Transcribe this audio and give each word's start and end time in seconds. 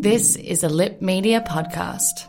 This 0.00 0.36
is 0.36 0.62
a 0.62 0.68
Lip 0.68 1.02
Media 1.02 1.40
podcast. 1.40 2.28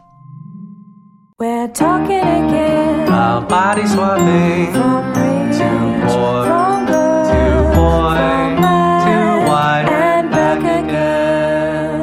We're 1.38 1.68
talking 1.68 2.18
again. 2.18 3.08
Our 3.08 3.42
body 3.46 3.86
swapping. 3.86 4.74
From 4.74 5.14
rich, 5.14 5.58
Too 5.58 6.08
poor, 6.08 6.46
from 6.50 6.86
good, 6.88 7.26
too 7.30 7.62
boy, 7.78 8.18
from 8.18 8.62
bad, 8.62 9.48
wide, 9.48 9.88
and 9.88 10.32
back 10.32 10.60
again. 10.84 12.00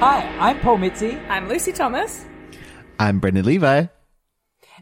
Hi, 0.00 0.26
I'm 0.40 0.58
Paul 0.58 0.78
Mitzi, 0.78 1.18
I'm 1.28 1.46
Lucy 1.48 1.70
Thomas. 1.70 2.26
I'm 2.98 3.20
Brendan 3.20 3.44
Levi. 3.44 3.86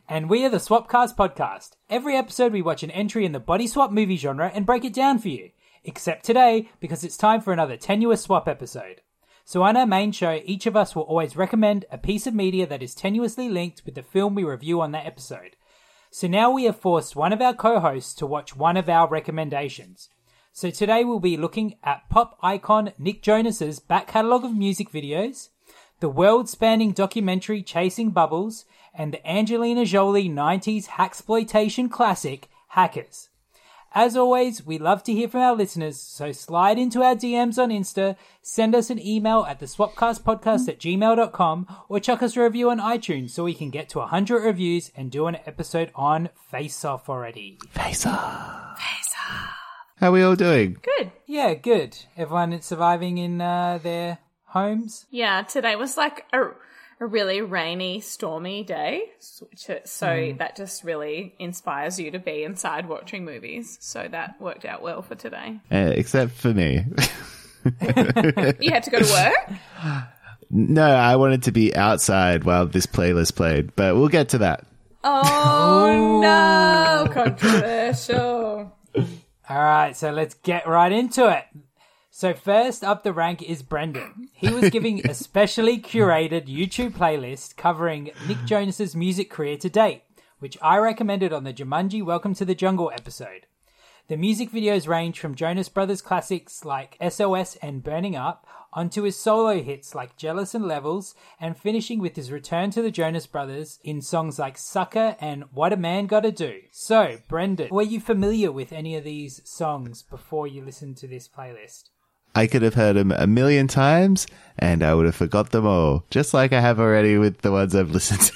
And 0.09 0.29
we 0.29 0.45
are 0.45 0.51
the 0.51 0.59
Swapcast 0.59 1.17
podcast. 1.17 1.73
Every 1.89 2.17
episode, 2.17 2.53
we 2.53 2.63
watch 2.63 2.83
an 2.83 2.91
entry 2.91 3.25
in 3.25 3.33
the 3.33 3.41
body 3.41 3.67
swap 3.67 3.91
movie 3.91 4.17
genre 4.17 4.51
and 4.53 4.67
break 4.67 4.85
it 4.85 4.93
down 4.93 5.19
for 5.19 5.29
you. 5.29 5.51
Except 5.85 6.25
today, 6.25 6.69
because 6.81 7.05
it's 7.05 7.17
time 7.17 7.41
for 7.41 7.53
another 7.53 7.77
tenuous 7.77 8.23
swap 8.23 8.49
episode. 8.49 9.01
So, 9.45 9.63
on 9.63 9.77
our 9.77 9.87
main 9.87 10.13
show, 10.13 10.41
each 10.45 10.67
of 10.67 10.77
us 10.77 10.95
will 10.95 11.03
always 11.03 11.37
recommend 11.37 11.85
a 11.91 11.99
piece 11.99 12.27
of 12.27 12.35
media 12.35 12.67
that 12.67 12.83
is 12.83 12.95
tenuously 12.95 13.51
linked 13.51 13.83
with 13.85 13.95
the 13.95 14.03
film 14.03 14.35
we 14.35 14.45
review 14.45 14.81
on 14.81 14.93
that 14.93 15.07
episode. 15.07 15.57
So 16.15 16.29
now 16.29 16.49
we 16.53 16.63
have 16.67 16.79
forced 16.79 17.17
one 17.17 17.33
of 17.33 17.41
our 17.41 17.55
co 17.55 17.81
hosts 17.81 18.15
to 18.15 18.25
watch 18.25 18.55
one 18.55 18.77
of 18.77 18.89
our 18.89 19.09
recommendations. 19.09 20.11
So 20.53 20.71
today 20.71 21.03
we'll 21.03 21.19
be 21.19 21.37
looking 21.37 21.75
at 21.83 22.09
pop 22.09 22.39
icon 22.41 22.93
Nick 22.99 23.21
Jonas's 23.21 23.81
back 23.81 24.07
catalogue 24.07 24.45
of 24.45 24.57
music 24.57 24.93
videos, 24.93 25.49
the 25.99 26.09
world 26.09 26.49
spanning 26.49 26.93
documentary 26.93 27.65
Chasing 27.65 28.11
Bubbles, 28.11 28.65
and 28.97 29.13
the 29.13 29.27
Angelina 29.29 29.85
Jolie 29.85 30.29
90s 30.29 30.87
hacksploitation 30.87 31.91
classic 31.91 32.49
Hackers. 32.69 33.29
As 33.97 34.17
always, 34.17 34.67
we 34.67 34.77
love 34.77 35.05
to 35.05 35.13
hear 35.13 35.29
from 35.29 35.41
our 35.43 35.55
listeners, 35.55 36.01
so 36.01 36.33
slide 36.33 36.79
into 36.79 37.03
our 37.05 37.15
DMs 37.15 37.63
on 37.63 37.71
Insta, 37.71 38.17
send 38.43 38.75
us 38.75 38.91
an 38.91 38.99
email 38.99 39.47
at 39.49 39.61
the 39.61 39.67
swapcastpodcast 39.67 40.69
at 40.69 40.81
gmail.com, 40.81 41.67
or 41.89 42.01
chuck 42.01 42.21
us 42.21 42.37
a 42.37 42.43
review 42.43 42.71
on 42.71 42.81
iTunes 42.81 43.31
so 43.31 43.45
we 43.45 43.55
can 43.55 43.71
get 43.71 43.89
to 43.91 43.99
100 43.99 44.43
reviews 44.43 44.91
and 44.97 45.13
do 45.13 45.27
an 45.27 45.37
episode 45.47 45.93
on 45.95 46.31
Face 46.51 46.85
Off 46.85 47.09
already. 47.09 47.57
Face 47.71 48.05
off. 48.05 48.77
Face 48.81 49.15
off. 49.31 49.51
How 49.99 50.09
are 50.09 50.13
we 50.13 50.25
all 50.25 50.35
doing? 50.35 50.77
Good. 50.83 51.13
Yeah, 51.27 51.55
good. 51.55 51.97
Everyone 52.17 52.61
surviving 52.63 53.19
in 53.19 53.41
uh, 53.41 53.79
their 53.81 54.19
homes. 54.47 55.07
Yeah, 55.09 55.43
today 55.43 55.77
was 55.77 55.97
like 55.97 56.27
a, 56.33 56.51
a 57.01 57.07
really 57.07 57.41
rainy, 57.41 58.01
stormy 58.01 58.63
day. 58.63 59.05
So, 59.19 59.81
so 59.85 60.35
that 60.39 60.57
just 60.57 60.85
really 60.85 61.35
inspires 61.39 61.99
you 61.99 62.11
to 62.13 62.19
be 62.19 62.45
inside 62.45 62.89
watching 62.89 63.25
movies. 63.25 63.77
So 63.81 64.07
that 64.11 64.41
worked 64.41 64.65
out 64.65 64.83
well 64.83 65.03
for 65.03 65.15
today. 65.15 65.61
Uh, 65.71 65.93
except 65.95 66.33
for 66.33 66.53
me. 66.53 66.85
You 67.65 68.71
had 68.71 68.83
to 68.83 68.91
go 68.91 68.99
to 68.99 69.13
work? 69.13 70.05
no, 70.51 70.85
I 70.85 71.17
wanted 71.17 71.45
to 71.45 71.53
be 71.53 71.75
outside 71.75 72.45
while 72.45 72.67
this 72.67 72.87
playlist 72.87 73.37
played, 73.37 73.75
but 73.75 73.97
we'll 73.97 74.09
get 74.09 74.31
to 74.31 74.39
that. 74.39 74.67
Oh, 75.03 76.21
no. 76.23 77.13
Controversial. 77.13 78.77
All 79.49 79.59
right, 79.59 79.97
so 79.97 80.11
let's 80.11 80.35
get 80.35 80.67
right 80.67 80.93
into 80.93 81.29
it. 81.29 81.45
So 82.17 82.33
first 82.33 82.85
up 82.85 83.03
the 83.03 83.13
rank 83.13 83.43
is 83.43 83.65
Brendan. 83.65 84.29
He 84.33 84.49
was 84.49 84.71
giving 84.71 85.05
a 85.11 85.15
specially 85.15 85.81
curated 85.81 86.47
YouTube 86.47 86.93
playlist 86.93 87.57
covering 87.57 88.13
Nick 88.29 88.45
Jonas's 88.45 88.95
music 88.95 89.29
career 89.29 89.57
to 89.57 89.69
date, 89.69 90.05
which 90.39 90.57
I 90.63 90.79
recommended 90.79 91.33
on 91.33 91.43
the 91.43 91.53
Jumanji 91.53 92.05
Welcome 92.05 92.33
to 92.37 92.45
the 92.45 92.55
Jungle 92.55 92.93
episode. 92.95 93.47
The 94.07 94.17
music 94.17 94.53
videos 94.53 94.87
range 94.87 95.19
from 95.19 95.35
Jonas 95.35 95.69
Brothers 95.69 96.01
classics 96.01 96.65
like 96.65 96.97
SOS 97.03 97.57
and 97.57 97.83
Burning 97.83 98.15
Up 98.15 98.47
onto 98.73 99.03
his 99.03 99.17
solo 99.17 99.61
hits 99.61 99.93
like 99.93 100.17
Jealous 100.17 100.55
and 100.55 100.69
Levels 100.69 101.17
and 101.41 101.57
finishing 101.57 101.99
with 101.99 102.15
his 102.15 102.31
return 102.31 102.71
to 102.71 102.83
the 102.83 102.93
Jonas 102.93 103.27
Brothers 103.27 103.81
in 103.83 104.01
songs 104.01 104.39
like 104.39 104.57
Sucker 104.57 105.17
and 105.21 105.47
What 105.53 105.73
a 105.73 105.77
Man 105.77 106.07
Gotta 106.07 106.31
Do. 106.31 106.61
So, 106.71 107.19
Brendan, 107.29 107.71
were 107.71 107.83
you 107.83 107.99
familiar 107.99 108.53
with 108.53 108.73
any 108.73 108.95
of 108.95 109.03
these 109.03 109.41
songs 109.45 110.05
before 110.05 110.47
you 110.47 110.65
listened 110.65 110.97
to 110.99 111.09
this 111.09 111.29
playlist? 111.29 111.89
I 112.35 112.47
could 112.47 112.63
have 112.63 112.75
heard 112.75 112.97
them 112.97 113.13
a 113.13 113.27
million 113.27 113.69
times 113.69 114.27
and 114.59 114.83
I 114.83 114.95
would 114.95 115.07
have 115.07 115.15
forgot 115.15 115.51
them 115.51 115.67
all, 115.67 116.05
just 116.11 116.35
like 116.35 116.53
I 116.53 116.61
have 116.61 116.81
already 116.81 117.19
with 117.19 117.41
the 117.43 117.53
ones 117.53 117.75
I've 117.75 117.91
listened 117.91 118.21
to. 118.21 118.33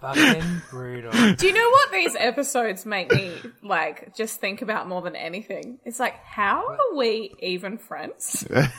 Fucking 0.00 0.62
brutal. 0.68 1.12
Do 1.34 1.46
you 1.46 1.52
know 1.52 1.70
what 1.70 1.92
these 1.92 2.16
episodes 2.16 2.84
make 2.84 3.12
me 3.12 3.32
like 3.62 4.16
just 4.16 4.40
think 4.40 4.60
about 4.60 4.88
more 4.88 5.00
than 5.00 5.14
anything? 5.14 5.78
It's 5.84 6.00
like, 6.00 6.16
how 6.24 6.66
are 6.66 6.96
we 6.96 7.32
even 7.38 7.78
friends? 7.78 8.44
it's 8.50 8.72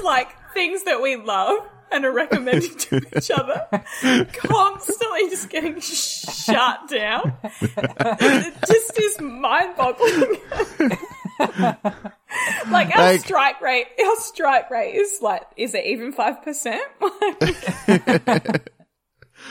like 0.00 0.28
things 0.54 0.84
that 0.84 1.02
we 1.02 1.16
love 1.16 1.58
and 1.90 2.06
are 2.06 2.12
recommending 2.12 2.74
to 2.74 3.02
each 3.14 3.30
other, 3.30 3.66
constantly 4.32 5.28
just 5.28 5.50
getting 5.50 5.78
shut 5.78 6.88
down. 6.88 7.34
It 7.60 8.54
just 8.66 8.98
is 8.98 9.20
mind 9.20 9.76
boggling. 9.76 10.36
like 12.70 12.94
our 12.96 13.02
Like- 13.02 13.20
strike 13.20 13.60
rate, 13.60 13.86
our 14.04 14.16
strike 14.16 14.70
rate 14.70 14.94
is 14.94 15.18
like, 15.20 15.42
is 15.56 15.74
it 15.74 15.84
even 15.86 16.12
five 16.12 16.42
percent? 16.42 16.82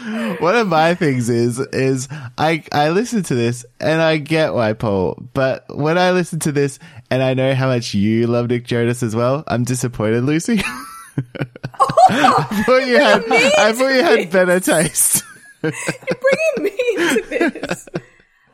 One 0.40 0.56
of 0.56 0.68
my 0.68 0.96
things 0.96 1.30
is, 1.30 1.60
is 1.60 2.08
I, 2.38 2.64
I 2.72 2.90
listen 2.90 3.24
to 3.24 3.36
this 3.36 3.66
and 3.80 4.02
I 4.02 4.18
get 4.18 4.54
why 4.54 4.74
Paul, 4.74 5.22
but 5.34 5.66
when 5.76 5.98
I 5.98 6.12
listen 6.12 6.40
to 6.40 6.52
this 6.52 6.80
and 7.10 7.22
I 7.22 7.34
know 7.34 7.54
how 7.54 7.68
much 7.68 7.94
you 7.94 8.26
love 8.28 8.48
Nick 8.50 8.66
Jonas 8.66 9.04
as 9.04 9.16
well, 9.16 9.44
I'm 9.48 9.64
disappointed, 9.66 10.24
Lucy. 10.24 10.62
I 12.10 12.64
thought 12.66 12.88
you 12.88 12.98
had, 13.00 13.24
I 13.30 13.74
thought 13.74 13.90
you 13.94 14.04
had 14.04 14.32
better 14.32 14.60
taste. 14.62 15.24
You're 15.62 15.72
bringing 16.56 16.74
me 16.74 16.80
into 16.98 17.52
this. 17.60 17.88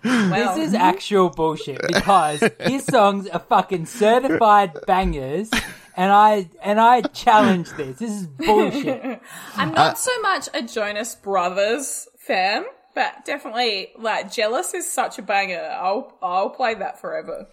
Well, 0.31 0.56
This 0.56 0.69
is 0.69 0.73
actual 0.73 1.29
bullshit 1.29 1.81
because 1.88 2.44
his 2.59 2.85
songs 2.85 3.28
are 3.28 3.40
fucking 3.40 3.85
certified 3.85 4.73
bangers, 4.85 5.50
and 5.95 6.12
I 6.12 6.50
and 6.63 6.79
I 6.79 7.01
challenge 7.01 7.69
this. 7.72 8.00
This 8.00 8.12
is 8.12 8.28
bullshit. 8.28 9.22
I'm 9.56 9.73
not 9.73 9.97
so 9.97 10.12
much 10.22 10.50
a 10.53 10.62
Jonas 10.62 11.16
Brothers 11.16 12.07
fan, 12.17 12.66
but 12.96 13.25
definitely 13.25 13.90
like 13.97 14.31
Jealous 14.31 14.73
is 14.73 14.91
such 14.91 15.17
a 15.19 15.22
banger. 15.22 15.69
I'll 15.79 16.17
I'll 16.22 16.50
play 16.50 16.73
that 16.75 17.00
forever. 17.01 17.47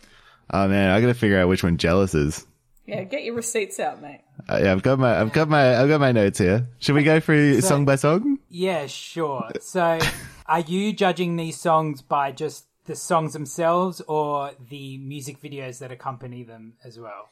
Oh 0.53 0.69
man, 0.69 0.91
I 0.91 1.01
gotta 1.01 1.15
figure 1.15 1.39
out 1.39 1.49
which 1.49 1.65
one 1.65 1.77
jealous 1.79 2.15
is. 2.15 2.47
Yeah, 2.87 3.03
get 3.05 3.25
your 3.25 3.35
receipts 3.35 3.81
out, 3.81 4.03
mate. 4.03 4.21
Uh, 4.47 4.61
yeah, 4.63 4.73
I've 4.73 4.83
got 4.83 4.99
my, 4.99 5.19
I've 5.19 5.33
got 5.33 5.49
my, 5.49 5.81
I've 5.81 5.89
got 5.89 6.01
my 6.01 6.13
notes 6.13 6.39
here. 6.39 6.69
Should 6.81 6.95
we 6.95 7.03
go 7.03 7.19
through 7.19 7.63
song 7.63 7.87
by 7.87 7.97
song? 7.97 8.39
Yeah, 8.51 8.87
sure. 8.89 9.49
So, 9.63 9.99
are 10.47 10.61
you 10.61 10.93
judging 10.93 11.37
these 11.37 11.61
songs 11.61 12.03
by 12.03 12.33
just 12.33 12.67
the 12.87 12.97
songs 12.97 13.33
themselves, 13.33 14.01
or 14.03 14.53
the 14.69 14.99
music 14.99 15.41
videos 15.41 15.79
that 15.79 15.91
accompany 15.91 16.43
them 16.43 16.75
as 16.85 16.99
well? 16.99 17.29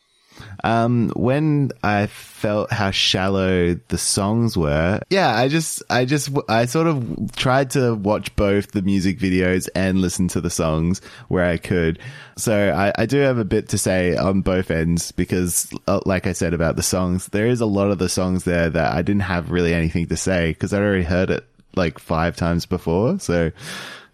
Um, 0.64 1.10
when 1.14 1.72
I 1.82 2.06
felt 2.06 2.72
how 2.72 2.90
shallow 2.90 3.74
the 3.74 3.98
songs 3.98 4.56
were, 4.56 5.00
yeah, 5.10 5.36
I 5.36 5.48
just, 5.48 5.82
I 5.90 6.04
just, 6.04 6.30
I 6.48 6.66
sort 6.66 6.86
of 6.86 7.32
tried 7.36 7.70
to 7.70 7.94
watch 7.94 8.34
both 8.36 8.72
the 8.72 8.82
music 8.82 9.18
videos 9.18 9.68
and 9.74 10.00
listen 10.00 10.28
to 10.28 10.40
the 10.40 10.50
songs 10.50 11.00
where 11.28 11.44
I 11.44 11.58
could. 11.58 11.98
So 12.36 12.72
I, 12.72 12.92
I 12.96 13.06
do 13.06 13.18
have 13.18 13.38
a 13.38 13.44
bit 13.44 13.68
to 13.70 13.78
say 13.78 14.16
on 14.16 14.42
both 14.42 14.70
ends 14.70 15.12
because, 15.12 15.70
uh, 15.86 16.00
like 16.06 16.26
I 16.26 16.32
said 16.32 16.54
about 16.54 16.76
the 16.76 16.82
songs, 16.82 17.26
there 17.26 17.46
is 17.46 17.60
a 17.60 17.66
lot 17.66 17.90
of 17.90 17.98
the 17.98 18.08
songs 18.08 18.44
there 18.44 18.70
that 18.70 18.92
I 18.92 19.02
didn't 19.02 19.22
have 19.22 19.50
really 19.50 19.74
anything 19.74 20.06
to 20.06 20.16
say 20.16 20.52
because 20.52 20.72
I'd 20.72 20.80
already 20.80 21.04
heard 21.04 21.30
it 21.30 21.46
like 21.74 21.98
five 21.98 22.36
times 22.36 22.66
before. 22.66 23.18
So, 23.18 23.50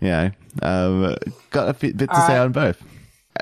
yeah, 0.01 0.31
um, 0.63 1.17
got 1.51 1.69
a 1.69 1.75
bit 1.75 1.97
bit 1.97 2.11
to 2.11 2.27
say 2.27 2.37
on 2.39 2.53
both. 2.53 2.83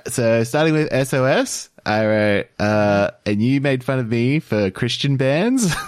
So 0.09 0.45
starting 0.45 0.75
with 0.75 1.09
SOS, 1.09 1.71
I 1.85 2.07
wrote, 2.07 2.47
uh, 2.59 3.11
and 3.25 3.43
you 3.43 3.61
made 3.61 3.83
fun 3.83 3.99
of 3.99 4.09
me 4.09 4.41
for 4.41 4.71
Christian 4.71 5.17
bands. 5.17 5.75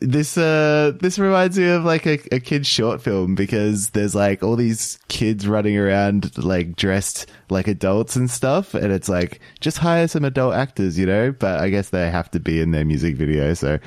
This 0.00 0.38
uh 0.38 0.92
this 1.00 1.18
reminds 1.18 1.58
me 1.58 1.68
of 1.68 1.84
like 1.84 2.06
a, 2.06 2.18
a 2.32 2.40
kid's 2.40 2.68
short 2.68 3.02
film 3.02 3.34
because 3.34 3.90
there's 3.90 4.14
like 4.14 4.42
all 4.42 4.56
these 4.56 4.98
kids 5.08 5.48
running 5.48 5.76
around 5.76 6.36
like 6.38 6.76
dressed 6.76 7.26
like 7.50 7.68
adults 7.68 8.16
and 8.16 8.30
stuff 8.30 8.74
and 8.74 8.92
it's 8.92 9.08
like 9.08 9.40
just 9.60 9.78
hire 9.78 10.08
some 10.08 10.24
adult 10.24 10.54
actors, 10.54 10.98
you 10.98 11.06
know? 11.06 11.32
But 11.32 11.60
I 11.60 11.70
guess 11.70 11.90
they 11.90 12.10
have 12.10 12.30
to 12.32 12.40
be 12.40 12.60
in 12.60 12.70
their 12.70 12.84
music 12.84 13.16
video. 13.16 13.54
So 13.54 13.78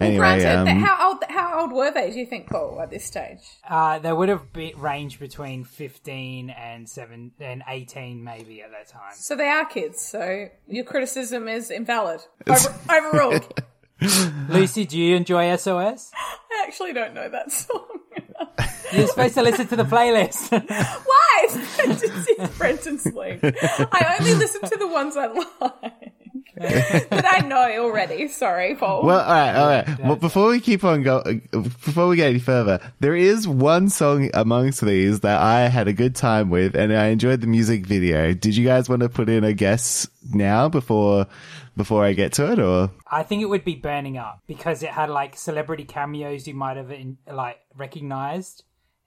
anyway, 0.00 0.16
Granted, 0.16 0.70
um, 0.70 0.78
how 0.80 1.08
old 1.10 1.24
how 1.28 1.60
old 1.60 1.72
were 1.72 1.90
they? 1.90 2.10
Do 2.10 2.18
you 2.18 2.26
think, 2.26 2.48
Paul, 2.48 2.80
at 2.80 2.90
this 2.90 3.04
stage? 3.04 3.40
Uh, 3.68 3.98
they 3.98 4.12
would 4.12 4.28
have 4.28 4.52
be, 4.52 4.74
ranged 4.76 5.20
between 5.20 5.64
15 5.64 6.50
and 6.50 6.88
7 6.88 7.32
and 7.40 7.62
18 7.66 8.22
maybe 8.22 8.62
at 8.62 8.70
that 8.70 8.88
time. 8.88 9.14
So 9.14 9.36
they 9.36 9.48
are 9.48 9.64
kids. 9.64 10.00
So 10.00 10.48
your 10.66 10.84
criticism 10.84 11.48
is 11.48 11.70
invalid. 11.70 12.20
Over, 12.46 12.74
overruled. 12.90 13.62
Lucy, 14.48 14.84
do 14.84 14.98
you 14.98 15.16
enjoy 15.16 15.54
SOS? 15.56 16.10
I 16.14 16.64
actually 16.66 16.92
don't 16.92 17.14
know 17.14 17.28
that 17.28 17.50
song. 17.50 17.86
You're 18.92 19.06
supposed 19.08 19.34
to 19.34 19.42
listen 19.42 19.66
to 19.68 19.76
the 19.76 19.84
playlist. 19.84 20.50
Why? 20.68 21.44
It's 21.44 21.76
Brendan's, 21.76 22.26
it's 22.28 22.58
Brendan's 22.58 23.06
League. 23.06 23.40
I 23.42 24.16
only 24.20 24.34
listen 24.34 24.62
to 24.62 24.76
the 24.76 24.86
ones 24.86 25.16
I 25.16 25.26
like. 25.26 26.12
that 26.58 27.24
I 27.26 27.46
know 27.46 27.84
already. 27.84 28.28
Sorry, 28.28 28.76
Paul. 28.76 29.02
Well, 29.04 29.20
all 29.20 29.26
right, 29.26 29.54
all 29.56 29.68
right. 29.68 29.98
Well, 29.98 30.16
before 30.16 30.48
we 30.48 30.60
keep 30.60 30.84
on 30.84 31.02
going, 31.02 31.48
before 31.50 32.08
we 32.08 32.16
get 32.16 32.30
any 32.30 32.38
further, 32.38 32.80
there 33.00 33.16
is 33.16 33.46
one 33.46 33.90
song 33.90 34.30
amongst 34.32 34.80
these 34.82 35.20
that 35.20 35.40
I 35.40 35.68
had 35.68 35.88
a 35.88 35.92
good 35.92 36.14
time 36.14 36.48
with, 36.48 36.74
and 36.74 36.92
I 36.94 37.08
enjoyed 37.08 37.40
the 37.42 37.46
music 37.46 37.86
video. 37.86 38.32
Did 38.32 38.56
you 38.56 38.64
guys 38.64 38.88
want 38.88 39.02
to 39.02 39.08
put 39.08 39.28
in 39.28 39.44
a 39.44 39.52
guess 39.52 40.08
now 40.32 40.68
before 40.68 41.26
before 41.76 42.04
I 42.04 42.12
get 42.14 42.32
to 42.34 42.50
it, 42.52 42.58
or 42.58 42.90
I 43.10 43.22
think 43.22 43.42
it 43.42 43.46
would 43.46 43.64
be 43.64 43.74
Burning 43.74 44.16
Up 44.18 44.42
because 44.46 44.82
it 44.82 44.90
had 44.90 45.10
like 45.10 45.36
celebrity 45.36 45.84
cameos 45.84 46.46
you 46.46 46.54
might 46.54 46.76
have 46.76 46.90
in, 46.90 47.18
like 47.30 47.58
recognized, 47.76 48.64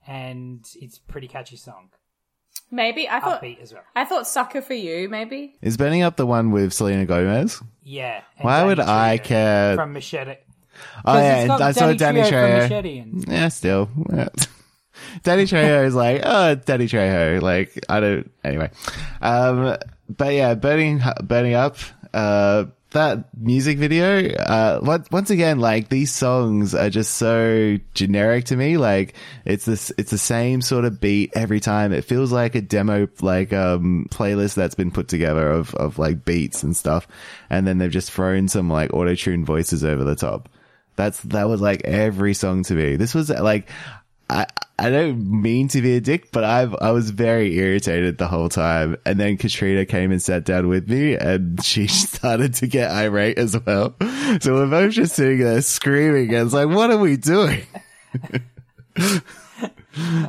and 0.07 0.65
it's 0.75 0.97
a 0.97 1.01
pretty 1.11 1.27
catchy 1.27 1.55
song. 1.57 1.89
maybe 2.71 3.09
I 3.09 3.19
thought 3.19 3.41
Upbeat 3.41 3.61
as 3.61 3.73
well. 3.73 3.83
I 3.95 4.05
thought 4.05 4.27
"Sucker 4.27 4.61
for 4.61 4.73
You." 4.75 5.09
Maybe 5.09 5.55
is 5.61 5.77
Burning 5.77 6.03
Up 6.03 6.15
the 6.15 6.25
one 6.25 6.51
with 6.51 6.73
Selena 6.73 7.05
Gomez? 7.05 7.61
Yeah. 7.83 8.21
and 8.37 8.45
Why 8.45 8.63
would 8.63 8.77
Danny 8.77 8.91
I 8.91 9.17
Trejo 9.17 9.23
care? 9.23 9.75
From 9.75 9.93
Machete. 9.93 10.35
Oh 11.03 11.11
'Cause 11.13 11.21
yeah, 11.23 11.37
it's 11.39 11.47
got 11.47 11.61
I 11.61 11.71
saw 11.71 11.93
Danny 11.93 12.21
Trejo 12.21 12.29
from 12.67 12.69
Trejo. 12.69 13.13
Machete. 13.13 13.31
Yeah, 13.33 13.47
still. 13.49 13.89
Danny 15.23 15.43
Trejo 15.43 15.85
is 15.85 15.95
like, 15.95 16.21
oh, 16.23 16.55
Danny 16.55 16.85
Trejo. 16.87 17.41
Like, 17.41 17.83
I 17.89 17.99
don't, 17.99 18.31
anyway. 18.43 18.69
Um, 19.21 19.77
but 20.09 20.33
yeah, 20.33 20.53
burning, 20.55 21.01
burning 21.23 21.53
up, 21.53 21.77
uh, 22.13 22.65
that 22.91 23.25
music 23.37 23.77
video, 23.77 24.33
uh, 24.33 25.03
once 25.11 25.29
again, 25.29 25.59
like 25.59 25.89
these 25.89 26.11
songs 26.11 26.73
are 26.73 26.89
just 26.89 27.15
so 27.15 27.77
generic 27.93 28.45
to 28.45 28.55
me. 28.55 28.77
Like 28.77 29.13
it's 29.45 29.65
this, 29.65 29.91
it's 29.97 30.11
the 30.11 30.17
same 30.17 30.61
sort 30.61 30.85
of 30.85 30.99
beat 30.99 31.31
every 31.35 31.59
time. 31.59 31.93
It 31.93 32.05
feels 32.05 32.31
like 32.31 32.55
a 32.55 32.61
demo, 32.61 33.07
like, 33.21 33.53
um, 33.53 34.07
playlist 34.09 34.55
that's 34.55 34.75
been 34.75 34.91
put 34.91 35.07
together 35.07 35.51
of, 35.51 35.75
of 35.75 35.99
like 35.99 36.25
beats 36.25 36.63
and 36.63 36.75
stuff. 36.75 37.07
And 37.49 37.67
then 37.67 37.77
they've 37.77 37.91
just 37.91 38.11
thrown 38.11 38.47
some 38.47 38.69
like 38.69 38.93
auto 38.93 39.15
tune 39.15 39.45
voices 39.45 39.83
over 39.83 40.03
the 40.03 40.15
top. 40.15 40.49
That's 40.95 41.21
that 41.21 41.47
was 41.47 41.61
like 41.61 41.85
every 41.85 42.33
song 42.33 42.63
to 42.63 42.73
me. 42.73 42.97
This 42.97 43.15
was 43.15 43.29
like 43.29 43.69
I 44.29 44.45
I 44.77 44.89
don't 44.89 45.41
mean 45.41 45.67
to 45.69 45.81
be 45.81 45.95
a 45.95 46.01
dick, 46.01 46.31
but 46.31 46.43
I've 46.43 46.75
I 46.81 46.91
was 46.91 47.09
very 47.09 47.57
irritated 47.57 48.17
the 48.17 48.27
whole 48.27 48.47
time. 48.49 48.95
And 49.05 49.19
then 49.19 49.37
Katrina 49.37 49.85
came 49.85 50.11
and 50.11 50.21
sat 50.21 50.45
down 50.45 50.67
with 50.67 50.87
me 50.89 51.15
and 51.15 51.61
she 51.63 51.87
started 51.87 52.53
to 52.55 52.67
get 52.67 52.91
irate 52.91 53.37
as 53.37 53.57
well. 53.65 53.95
So 54.41 54.53
we're 54.53 54.67
both 54.67 54.93
just 54.93 55.15
sitting 55.15 55.39
there 55.39 55.61
screaming 55.61 56.33
and 56.33 56.45
it's 56.45 56.53
like, 56.53 56.69
what 56.69 56.91
are 56.91 56.97
we 56.97 57.17
doing? 57.17 57.63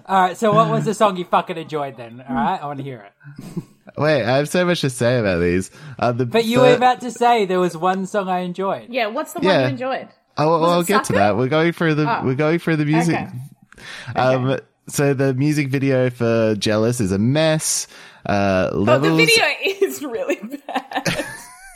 All 0.06 0.20
right. 0.23 0.37
So 0.37 0.52
what 0.52 0.70
was 0.70 0.85
the 0.85 0.94
song 0.94 1.17
you 1.17 1.25
fucking 1.25 1.56
enjoyed 1.56 1.97
then? 1.97 2.25
All 2.29 2.35
right, 2.35 2.61
I 2.61 2.67
want 2.67 2.79
to 2.79 2.85
hear 2.85 3.06
it. 3.06 3.62
Wait, 3.97 4.23
I 4.25 4.37
have 4.38 4.49
so 4.49 4.64
much 4.64 4.81
to 4.82 4.91
say 4.91 5.19
about 5.19 5.38
these. 5.41 5.70
Uh, 5.99 6.12
the, 6.12 6.25
But 6.26 6.44
you 6.44 6.56
the- 6.58 6.62
were 6.62 6.75
about 6.75 7.00
to 7.02 7.11
say 7.11 7.44
there 7.44 7.61
was 7.61 7.76
one 7.76 8.06
song 8.06 8.29
I 8.29 8.41
enjoyed. 8.41 8.88
yeah. 8.91 9.06
What's 9.08 9.32
the 9.32 9.41
one 9.41 9.49
Yeah. 9.49 9.62
you 9.64 9.69
enjoyed? 9.69 10.08
Oh, 10.37 10.49
well, 10.61 10.70
I'll 10.70 10.82
get 10.82 11.05
to 11.05 11.12
that. 11.14 11.37
We're 11.37 11.49
going 11.49 11.73
through 11.73 11.97
the 11.97 12.20
Oh. 12.20 12.25
we're 12.25 12.35
going 12.35 12.58
through 12.61 12.76
the 12.76 12.85
music. 12.87 13.14
Okay. 13.14 13.29
Um, 14.16 14.58
so 14.88 15.14
the 15.14 15.34
music 15.34 15.68
video 15.68 16.10
for 16.10 16.54
"Jealous" 16.56 17.00
is 17.00 17.12
a 17.12 17.18
mess. 17.18 17.86
Uh, 18.26 18.70
Oh, 18.72 18.98
the 18.98 19.14
video 19.14 19.44
is 19.64 20.02
really 20.02 20.36
bad. 20.66 21.26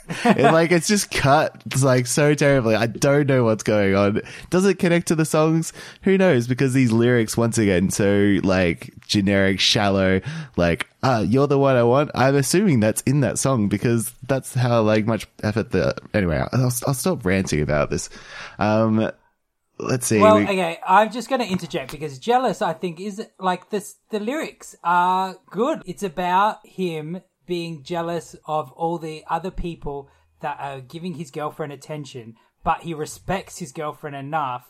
it, 0.25 0.51
like 0.51 0.71
it's 0.71 0.87
just 0.87 1.09
cut 1.09 1.59
it's 1.65 1.83
like 1.83 2.05
so 2.05 2.35
terribly. 2.35 2.75
I 2.75 2.85
don't 2.85 3.27
know 3.27 3.43
what's 3.43 3.63
going 3.63 3.95
on. 3.95 4.21
Does 4.51 4.65
it 4.65 4.77
connect 4.77 5.07
to 5.07 5.15
the 5.15 5.25
songs? 5.25 5.73
Who 6.03 6.17
knows? 6.17 6.47
Because 6.47 6.73
these 6.73 6.91
lyrics, 6.91 7.35
once 7.35 7.57
again, 7.57 7.89
so 7.89 8.37
like 8.43 8.93
generic, 9.07 9.59
shallow. 9.59 10.21
Like, 10.57 10.87
ah, 11.01 11.21
you're 11.21 11.47
the 11.47 11.57
one 11.57 11.75
I 11.75 11.83
want. 11.83 12.11
I'm 12.13 12.35
assuming 12.35 12.81
that's 12.81 13.01
in 13.01 13.21
that 13.21 13.39
song 13.39 13.67
because 13.67 14.13
that's 14.27 14.53
how 14.53 14.81
like 14.83 15.05
much 15.07 15.27
effort 15.41 15.71
the. 15.71 15.95
Anyway, 16.13 16.37
I'll, 16.53 16.71
I'll 16.85 16.93
stop 16.93 17.25
ranting 17.25 17.61
about 17.61 17.89
this. 17.89 18.09
Um, 18.59 19.11
let's 19.77 20.07
see. 20.07 20.19
Well, 20.19 20.37
We- 20.37 20.43
okay, 20.43 20.79
I'm 20.87 21.11
just 21.11 21.29
going 21.29 21.41
to 21.41 21.47
interject 21.47 21.91
because 21.91 22.19
"Jealous," 22.19 22.61
I 22.61 22.73
think, 22.73 22.99
is 22.99 23.25
like 23.39 23.69
this. 23.69 23.95
The 24.09 24.19
lyrics 24.19 24.75
are 24.83 25.35
good. 25.49 25.81
It's 25.85 26.03
about 26.03 26.65
him 26.65 27.21
being 27.45 27.83
jealous 27.83 28.35
of 28.47 28.71
all 28.71 28.97
the 28.97 29.23
other 29.29 29.51
people 29.51 30.09
that 30.41 30.57
are 30.59 30.81
giving 30.81 31.13
his 31.15 31.31
girlfriend 31.31 31.71
attention, 31.71 32.35
but 32.63 32.81
he 32.81 32.93
respects 32.93 33.59
his 33.59 33.71
girlfriend 33.71 34.15
enough 34.15 34.67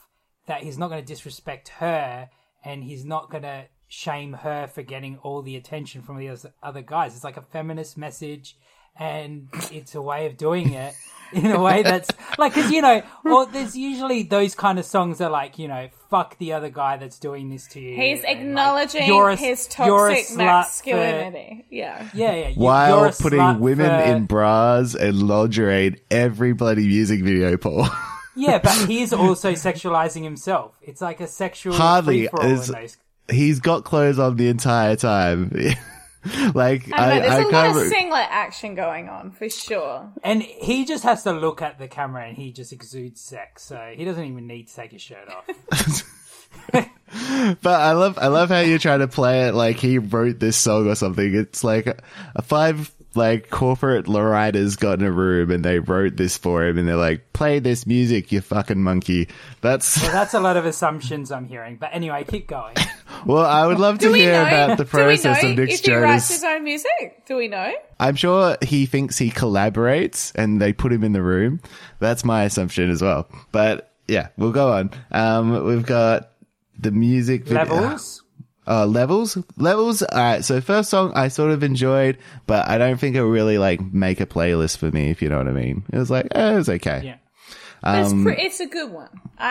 that 0.47 0.63
he's 0.63 0.77
not 0.77 0.89
going 0.89 1.01
to 1.01 1.05
disrespect 1.13 1.69
her, 1.79 2.29
and 2.63 2.83
he's 2.83 3.03
not 3.05 3.31
going 3.31 3.43
to 3.43 3.65
shame 3.87 4.33
her 4.33 4.67
for 4.67 4.81
getting 4.83 5.17
all 5.23 5.41
the 5.41 5.55
attention 5.55 6.01
from 6.01 6.17
the 6.17 6.29
other 6.61 6.81
guys. 6.81 7.15
It's 7.15 7.23
like 7.23 7.37
a 7.37 7.41
feminist 7.41 7.97
message, 7.97 8.57
and 8.97 9.47
it's 9.71 9.95
a 9.95 10.01
way 10.01 10.25
of 10.25 10.37
doing 10.37 10.73
it 10.73 10.93
in 11.33 11.47
a 11.47 11.59
way 11.61 11.83
that's 11.83 12.09
like 12.37 12.53
because 12.53 12.71
you 12.71 12.81
know, 12.81 13.01
well, 13.23 13.45
there's 13.45 13.75
usually 13.75 14.23
those 14.23 14.55
kind 14.55 14.79
of 14.79 14.85
songs 14.85 15.17
that 15.17 15.31
like 15.31 15.57
you 15.59 15.67
know, 15.67 15.89
fuck 16.09 16.37
the 16.37 16.53
other 16.53 16.69
guy 16.69 16.97
that's 16.97 17.19
doing 17.19 17.49
this 17.49 17.67
to 17.69 17.79
you. 17.79 17.95
He's 17.95 18.19
and, 18.19 18.27
like, 18.27 18.37
acknowledging 18.37 19.05
you're 19.07 19.29
a- 19.29 19.35
his 19.35 19.67
you're 19.79 20.07
a 20.09 20.15
toxic 20.15 20.33
for- 20.33 20.37
masculinity. 20.37 21.65
Yeah. 21.69 22.07
yeah, 22.13 22.31
yeah. 22.31 22.47
you- 22.49 22.55
you're 22.55 22.63
while 22.63 23.11
putting 23.11 23.59
women 23.59 23.87
for- 23.89 24.05
in 24.11 24.25
bras 24.25 24.95
and 24.95 25.27
lingerie 25.27 25.87
in 25.87 25.97
every 26.11 26.53
bloody 26.53 26.87
music 26.87 27.21
video, 27.23 27.57
Paul. 27.57 27.87
Yeah, 28.37 28.59
but 28.59 28.73
he's 28.89 29.13
also 29.13 29.53
sexualizing 29.53 30.23
himself. 30.23 30.77
It's 30.81 30.99
like 30.99 31.21
a 31.21 31.27
sexual 31.27 31.73
Hardly 31.73 32.27
free-for-all 32.27 32.45
in 32.45 32.51
is- 32.51 32.67
those. 32.67 32.97
He's 33.31 33.61
got 33.61 33.85
clothes 33.85 34.19
on 34.19 34.35
the 34.35 34.49
entire 34.49 34.97
time. 34.97 35.51
like 36.53 36.91
I 36.93 37.09
don't 37.09 37.15
know. 37.15 37.21
There's 37.21 37.31
I 37.31 37.39
a 37.39 37.43
lot 37.43 37.51
can't. 37.51 37.75
of 37.77 37.81
re- 37.83 37.89
singlet 37.89 38.27
action 38.29 38.75
going 38.75 39.09
on 39.09 39.31
for 39.31 39.49
sure. 39.49 40.11
And 40.23 40.41
he 40.41 40.85
just 40.85 41.03
has 41.03 41.23
to 41.23 41.31
look 41.33 41.61
at 41.61 41.77
the 41.79 41.87
camera 41.87 42.27
and 42.27 42.35
he 42.37 42.51
just 42.51 42.71
exudes 42.73 43.21
sex, 43.21 43.63
so 43.63 43.93
he 43.95 44.05
doesn't 44.05 44.23
even 44.23 44.47
need 44.47 44.67
to 44.67 44.75
take 44.75 44.91
his 44.91 45.01
shirt 45.01 45.29
off. 45.29 46.11
But 47.61 47.79
I 47.79 47.93
love, 47.93 48.17
I 48.17 48.27
love 48.27 48.49
how 48.49 48.59
you're 48.59 48.79
trying 48.79 48.99
to 48.99 49.07
play 49.07 49.47
it 49.47 49.53
like 49.53 49.77
he 49.77 49.99
wrote 49.99 50.39
this 50.39 50.57
song 50.57 50.87
or 50.89 50.95
something. 50.95 51.33
It's 51.33 51.63
like 51.63 51.87
a, 51.87 51.97
a 52.35 52.41
five 52.41 52.91
like 53.15 53.49
corporate 53.49 54.07
writers 54.07 54.75
got 54.75 54.99
in 54.99 55.05
a 55.05 55.11
room 55.11 55.51
and 55.51 55.63
they 55.63 55.79
wrote 55.79 56.17
this 56.17 56.37
for 56.37 56.65
him 56.65 56.77
and 56.77 56.87
they're 56.87 56.95
like, 56.95 57.33
play 57.33 57.59
this 57.59 57.85
music, 57.85 58.31
you 58.31 58.41
fucking 58.41 58.81
monkey. 58.81 59.27
That's 59.61 60.01
Well, 60.01 60.11
that's 60.11 60.33
a 60.33 60.39
lot 60.39 60.57
of 60.57 60.65
assumptions 60.65 61.31
I'm 61.31 61.47
hearing. 61.47 61.77
But 61.77 61.91
anyway, 61.93 62.25
keep 62.27 62.47
going. 62.47 62.75
well, 63.25 63.45
I 63.45 63.65
would 63.65 63.79
love 63.79 63.99
to 63.99 64.13
hear 64.13 64.33
know? 64.33 64.47
about 64.47 64.77
the 64.77 64.83
do 64.85 64.97
we 64.97 65.03
process 65.03 65.43
know 65.43 65.49
of 65.49 65.57
Nick 65.57 65.69
if 65.71 65.85
he 65.85 65.93
writes 65.93 66.29
his 66.29 66.43
own 66.43 66.63
music? 66.63 67.25
Do 67.25 67.37
we 67.37 67.47
know? 67.47 67.73
I'm 67.99 68.15
sure 68.15 68.57
he 68.61 68.85
thinks 68.85 69.17
he 69.17 69.31
collaborates 69.31 70.31
and 70.35 70.61
they 70.61 70.73
put 70.73 70.91
him 70.91 71.03
in 71.03 71.13
the 71.13 71.23
room. 71.23 71.61
That's 71.99 72.25
my 72.25 72.43
assumption 72.43 72.89
as 72.89 73.01
well. 73.01 73.27
But 73.51 73.91
yeah, 74.07 74.29
we'll 74.37 74.51
go 74.51 74.73
on. 74.73 74.91
Um, 75.11 75.65
we've 75.65 75.85
got 75.85 76.31
the 76.77 76.91
music 76.91 77.45
video. 77.45 77.75
Levels. 77.75 78.23
Uh, 78.67 78.85
levels, 78.85 79.37
levels. 79.57 80.01
All 80.01 80.17
right. 80.17 80.43
So 80.43 80.59
first 80.61 80.89
song 80.89 81.11
I 81.15 81.27
sort 81.27 81.51
of 81.51 81.63
enjoyed, 81.63 82.17
but 82.47 82.67
I 82.67 82.77
don't 82.77 82.99
think 82.99 83.15
it 83.15 83.23
really 83.23 83.57
like 83.57 83.79
make 83.93 84.19
a 84.19 84.25
playlist 84.25 84.77
for 84.77 84.89
me. 84.91 85.09
If 85.11 85.21
you 85.21 85.29
know 85.29 85.37
what 85.37 85.47
I 85.47 85.51
mean. 85.51 85.83
It 85.93 85.97
was 85.97 86.09
like, 86.09 86.27
eh, 86.31 86.53
it 86.53 86.55
was 86.55 86.69
okay. 86.69 87.01
Yeah. 87.03 87.15
But 87.83 87.99
it's, 87.99 88.11
Um, 88.11 88.23
pre- 88.23 88.37
it's 88.41 88.59
a 88.59 88.65
good 88.65 88.91
one. 88.91 89.09
I, 89.37 89.49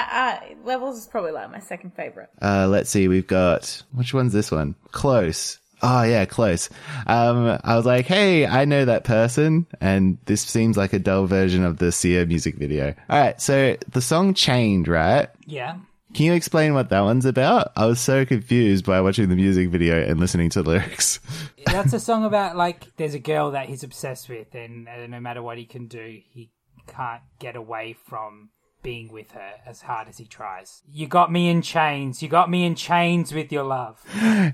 I 0.50 0.54
Levels 0.64 0.98
is 0.98 1.06
probably 1.06 1.30
like 1.32 1.50
my 1.52 1.60
second 1.60 1.94
favorite. 1.94 2.30
Uh, 2.42 2.66
let's 2.68 2.90
see. 2.90 3.06
We've 3.06 3.26
got 3.26 3.82
which 3.92 4.12
one's 4.12 4.32
this 4.32 4.50
one? 4.50 4.74
Close. 4.90 5.58
Oh 5.82 6.02
yeah, 6.02 6.24
close. 6.24 6.70
Um, 7.06 7.58
I 7.62 7.76
was 7.76 7.84
like, 7.84 8.06
hey, 8.06 8.46
I 8.46 8.64
know 8.64 8.86
that 8.86 9.04
person, 9.04 9.66
and 9.82 10.16
this 10.24 10.40
seems 10.40 10.78
like 10.78 10.94
a 10.94 10.98
dull 10.98 11.26
version 11.26 11.62
of 11.62 11.76
the 11.76 11.92
Sia 11.92 12.24
music 12.24 12.54
video. 12.56 12.94
All 13.10 13.18
right, 13.20 13.38
so 13.40 13.76
the 13.92 14.00
song 14.00 14.32
"Chained," 14.32 14.88
right? 14.88 15.28
Yeah. 15.44 15.76
Can 16.14 16.26
you 16.26 16.32
explain 16.34 16.74
what 16.74 16.90
that 16.90 17.00
one's 17.00 17.24
about? 17.24 17.72
I 17.74 17.86
was 17.86 17.98
so 17.98 18.24
confused 18.24 18.86
by 18.86 19.00
watching 19.00 19.28
the 19.28 19.34
music 19.34 19.68
video 19.68 20.00
and 20.00 20.20
listening 20.20 20.48
to 20.50 20.62
the 20.62 20.70
lyrics. 20.70 21.18
That's 21.66 21.92
a 21.92 21.98
song 21.98 22.24
about 22.24 22.56
like 22.56 22.96
there's 22.96 23.14
a 23.14 23.18
girl 23.18 23.50
that 23.50 23.68
he's 23.68 23.82
obsessed 23.82 24.28
with, 24.28 24.54
and 24.54 24.88
uh, 24.88 25.08
no 25.08 25.18
matter 25.18 25.42
what 25.42 25.58
he 25.58 25.64
can 25.64 25.88
do, 25.88 26.20
he 26.30 26.50
can't 26.86 27.22
get 27.40 27.56
away 27.56 27.96
from 28.06 28.50
being 28.84 29.10
with 29.10 29.32
her 29.32 29.54
as 29.66 29.82
hard 29.82 30.08
as 30.08 30.18
he 30.18 30.26
tries. 30.26 30.82
You 30.88 31.08
got 31.08 31.32
me 31.32 31.48
in 31.48 31.62
chains. 31.62 32.22
You 32.22 32.28
got 32.28 32.48
me 32.48 32.64
in 32.64 32.76
chains 32.76 33.34
with 33.34 33.50
your 33.50 33.64
love. 33.64 34.00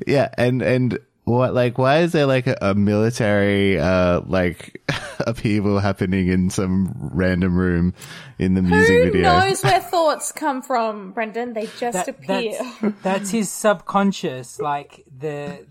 Yeah, 0.06 0.30
and 0.38 0.62
and 0.62 0.98
what 1.24 1.54
like 1.54 1.78
why 1.78 1.98
is 1.98 2.12
there 2.12 2.26
like 2.26 2.46
a, 2.46 2.56
a 2.60 2.74
military 2.74 3.78
uh 3.78 4.20
like 4.26 4.80
upheaval 5.26 5.78
happening 5.78 6.28
in 6.28 6.50
some 6.50 6.92
random 7.12 7.56
room 7.56 7.94
in 8.38 8.54
the 8.54 8.62
music 8.62 9.04
video? 9.12 9.12
Who 9.32 9.46
knows 9.48 9.62
where 9.62 9.80
thoughts 9.94 10.32
come 10.32 10.62
from, 10.62 11.12
Brendan? 11.12 11.52
They 11.52 11.66
just 11.78 11.92
That- 12.06 12.08
appear. 12.08 12.58
that's, 12.80 13.02
that's 13.02 13.30
his 13.30 13.50
subconscious, 13.50 14.58
like 14.60 15.04
the 15.16 15.66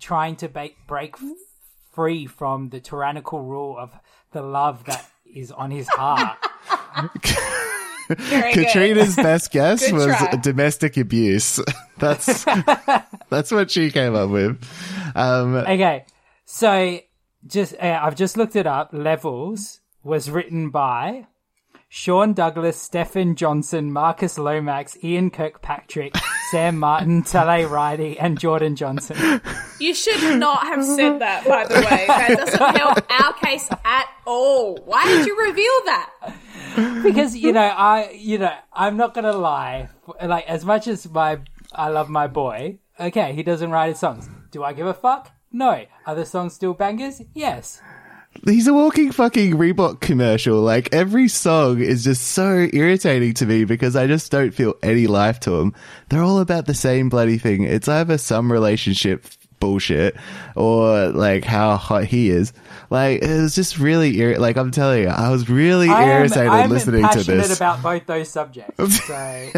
trying 0.00 0.36
to 0.36 0.48
ba- 0.48 0.70
break 0.86 1.16
free 1.92 2.26
from 2.26 2.70
the 2.70 2.80
tyrannical 2.80 3.40
rule 3.42 3.76
of 3.78 3.92
the 4.32 4.42
love 4.42 4.84
that 4.86 5.04
is 5.26 5.52
on 5.52 5.70
his 5.70 5.88
heart. 5.88 6.38
Very 8.08 8.54
good. 8.54 8.66
Katrina's 8.66 9.16
best 9.28 9.50
guess 9.52 9.90
was 9.92 10.06
try. 10.06 10.36
domestic 10.42 10.96
abuse. 10.96 11.60
That's 11.98 12.44
that's 13.30 13.52
what 13.52 13.70
she 13.70 13.90
came 13.92 14.16
up 14.16 14.28
with. 14.28 14.60
Um, 15.14 15.54
Okay, 15.54 16.04
so 16.44 16.98
just 17.46 17.74
uh, 17.80 18.00
I've 18.02 18.16
just 18.16 18.36
looked 18.36 18.56
it 18.56 18.66
up. 18.66 18.90
Levels 18.92 19.80
was 20.02 20.28
written 20.28 20.70
by 20.70 21.28
Sean 21.88 22.32
Douglas, 22.32 22.76
Stephen 22.82 23.36
Johnson, 23.36 23.92
Marcus 23.92 24.38
Lomax, 24.38 24.98
Ian 25.04 25.30
Kirkpatrick, 25.30 26.14
Sam 26.50 26.78
Martin, 26.80 27.22
Talay 27.22 27.70
Riley, 27.70 28.18
and 28.18 28.40
Jordan 28.40 28.74
Johnson. 28.74 29.40
You 29.78 29.94
should 29.94 30.38
not 30.40 30.64
have 30.66 30.84
said 30.84 31.20
that, 31.20 31.46
by 31.46 31.64
the 31.64 31.74
way. 31.76 32.04
That 32.08 32.36
doesn't 32.36 32.76
help 32.76 33.22
our 33.22 33.32
case 33.34 33.68
at 33.84 34.06
all. 34.26 34.76
Why 34.84 35.04
did 35.06 35.26
you 35.26 35.38
reveal 35.38 35.80
that? 35.86 36.10
Because 37.02 37.36
you 37.36 37.52
know 37.52 37.60
I 37.60 38.10
you 38.10 38.38
know 38.38 38.54
I'm 38.72 38.96
not 38.96 39.14
gonna 39.14 39.32
lie. 39.32 39.88
Like 40.22 40.46
as 40.46 40.64
much 40.64 40.86
as 40.86 41.08
my 41.08 41.38
I 41.72 41.88
love 41.88 42.08
my 42.08 42.26
boy. 42.26 42.78
Okay, 42.98 43.32
he 43.34 43.42
doesn't 43.42 43.70
write 43.70 43.90
his 43.90 43.98
songs. 43.98 44.28
Do 44.50 44.62
I 44.62 44.72
give 44.72 44.86
a 44.86 44.94
fuck? 44.94 45.32
No. 45.52 45.84
Are 46.06 46.14
the 46.14 46.26
songs 46.26 46.54
still 46.54 46.74
bangers? 46.74 47.22
Yes. 47.34 47.80
he's 48.44 48.66
a 48.66 48.74
walking 48.74 49.12
fucking 49.12 49.54
Reebok 49.54 50.00
commercial. 50.00 50.60
Like 50.60 50.92
every 50.92 51.28
song 51.28 51.80
is 51.80 52.04
just 52.04 52.22
so 52.22 52.68
irritating 52.72 53.34
to 53.34 53.46
me 53.46 53.64
because 53.64 53.96
I 53.96 54.06
just 54.06 54.30
don't 54.30 54.52
feel 54.52 54.74
any 54.82 55.06
life 55.06 55.40
to 55.40 55.50
them. 55.50 55.74
They're 56.08 56.22
all 56.22 56.40
about 56.40 56.66
the 56.66 56.74
same 56.74 57.08
bloody 57.08 57.38
thing. 57.38 57.64
It's 57.64 57.88
either 57.88 58.18
some 58.18 58.50
relationship 58.50 59.26
bullshit 59.64 60.14
or 60.54 61.08
like 61.08 61.44
how 61.44 61.76
hot 61.76 62.04
he 62.04 62.28
is. 62.28 62.52
Like 62.90 63.22
it 63.22 63.40
was 63.40 63.54
just 63.54 63.78
really 63.78 64.14
irri- 64.16 64.38
like 64.38 64.56
I'm 64.58 64.70
telling 64.70 65.04
you, 65.04 65.08
I 65.08 65.30
was 65.30 65.48
really 65.48 65.88
I 65.88 66.02
am, 66.02 66.08
irritated 66.20 66.48
I'm 66.48 66.68
listening 66.70 67.08
to 67.08 67.22
this. 67.22 67.56
about 67.56 67.82
both 67.82 68.04
those 68.06 68.28
subjects. 68.28 69.06
So 69.06 69.50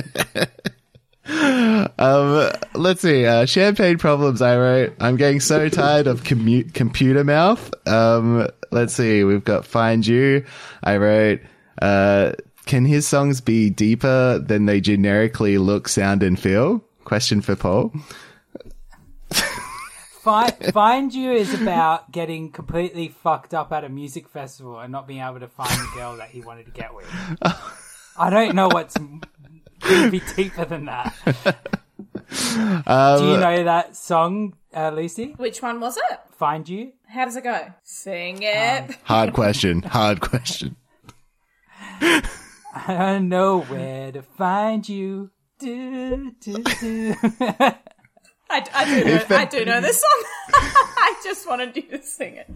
Um, 1.99 2.51
let's 2.75 3.01
see. 3.01 3.27
Uh, 3.27 3.47
champagne 3.47 3.99
problems. 3.99 4.41
I 4.41 4.57
wrote. 4.57 4.95
I'm 5.01 5.17
getting 5.17 5.41
so 5.41 5.69
tired 5.69 6.07
of 6.07 6.23
commu- 6.23 6.73
computer 6.73 7.25
mouth. 7.25 7.69
Um, 7.89 8.49
let's 8.71 8.95
see. 8.95 9.25
We've 9.25 9.43
got 9.43 9.67
find 9.67 10.07
you. 10.07 10.45
I 10.85 10.99
wrote. 10.99 11.41
Uh, 11.83 12.33
can 12.67 12.85
his 12.85 13.09
songs 13.09 13.41
be 13.41 13.71
deeper 13.71 14.39
than 14.39 14.67
they 14.67 14.81
generically 14.81 15.59
look, 15.59 15.89
sound, 15.89 16.23
and 16.23 16.39
feel? 16.39 16.85
Question 17.05 17.41
for 17.41 17.57
Paul. 17.57 17.93
Find, 20.27 20.55
Find 20.75 21.15
You 21.15 21.31
is 21.31 21.55
about 21.55 22.11
getting 22.11 22.51
completely 22.51 23.07
fucked 23.07 23.55
up 23.55 23.71
at 23.71 23.85
a 23.85 23.89
music 23.89 24.29
festival 24.29 24.81
and 24.81 24.91
not 24.91 25.07
being 25.07 25.21
able 25.21 25.39
to 25.39 25.47
find 25.47 25.71
the 25.71 25.89
girl 25.95 26.17
that 26.17 26.31
he 26.31 26.41
wanted 26.41 26.65
to 26.65 26.73
get 26.73 26.93
with. 26.93 27.07
I 28.19 28.29
don't 28.29 28.57
know 28.57 28.67
what's 28.67 28.97
going 28.97 29.23
to 29.81 30.11
be 30.11 30.21
deeper 30.35 30.65
than 30.65 30.87
that. 30.87 31.15
Um, 32.89 33.19
Do 33.21 33.27
you 33.29 33.37
know 33.37 33.63
that 33.63 33.95
song, 33.95 34.57
uh, 34.75 34.91
Lucy? 34.91 35.35
Which 35.37 35.63
one 35.63 35.79
was 35.79 35.97
it? 35.97 36.19
Find 36.33 36.69
You? 36.69 36.93
How 37.07 37.25
does 37.27 37.37
it 37.37 37.45
go? 37.45 37.73
Sing 37.85 38.39
it. 38.43 38.97
Hard 39.05 39.33
question. 39.33 39.83
Hard 39.83 40.21
question. 40.21 40.75
I 42.01 42.23
don't 42.89 43.29
know 43.29 43.61
where 43.61 44.11
to 44.11 44.23
find 44.23 44.89
you. 44.89 45.31
Do, 45.61 46.33
do, 46.41 46.65
do. 46.81 47.15
I, 48.57 48.83
I 48.83 48.85
do 48.85 49.05
know. 49.05 49.15
If 49.15 49.31
I 49.31 49.45
do 49.45 49.65
know 49.65 49.81
this 49.81 50.01
song. 50.01 50.25
I 50.55 51.15
just 51.23 51.49
wanted 51.49 51.77
you 51.77 51.83
to 51.83 52.03
sing 52.03 52.37
it. 52.37 52.49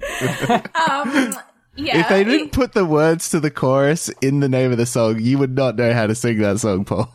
Um, 0.91 1.35
yeah. 1.77 2.01
If 2.01 2.09
they 2.09 2.25
didn't 2.25 2.51
put 2.53 2.73
the 2.73 2.85
words 2.85 3.31
to 3.31 3.41
the 3.41 3.51
chorus 3.51 4.09
in 4.21 4.41
the 4.41 4.49
name 4.49 4.73
of 4.73 4.79
the 4.79 4.87
song, 4.87 5.21
you 5.21 5.39
would 5.39 5.55
not 5.55 5.77
know 5.77 5.93
how 5.93 6.07
to 6.07 6.15
sing 6.15 6.39
that 6.39 6.59
song, 6.59 6.85
Paul. 6.85 7.13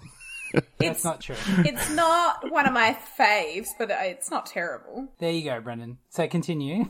That's 0.80 1.04
not 1.04 1.22
true. 1.22 1.36
it's 1.60 1.90
not 1.92 2.50
one 2.52 2.66
of 2.66 2.74
my 2.74 2.98
faves, 3.20 3.68
but 3.78 3.90
it's 3.92 4.32
not 4.32 4.46
terrible. 4.46 5.08
There 5.20 5.32
you 5.32 5.44
go, 5.44 5.60
Brendan. 5.60 5.98
So 6.10 6.28
continue. 6.28 6.86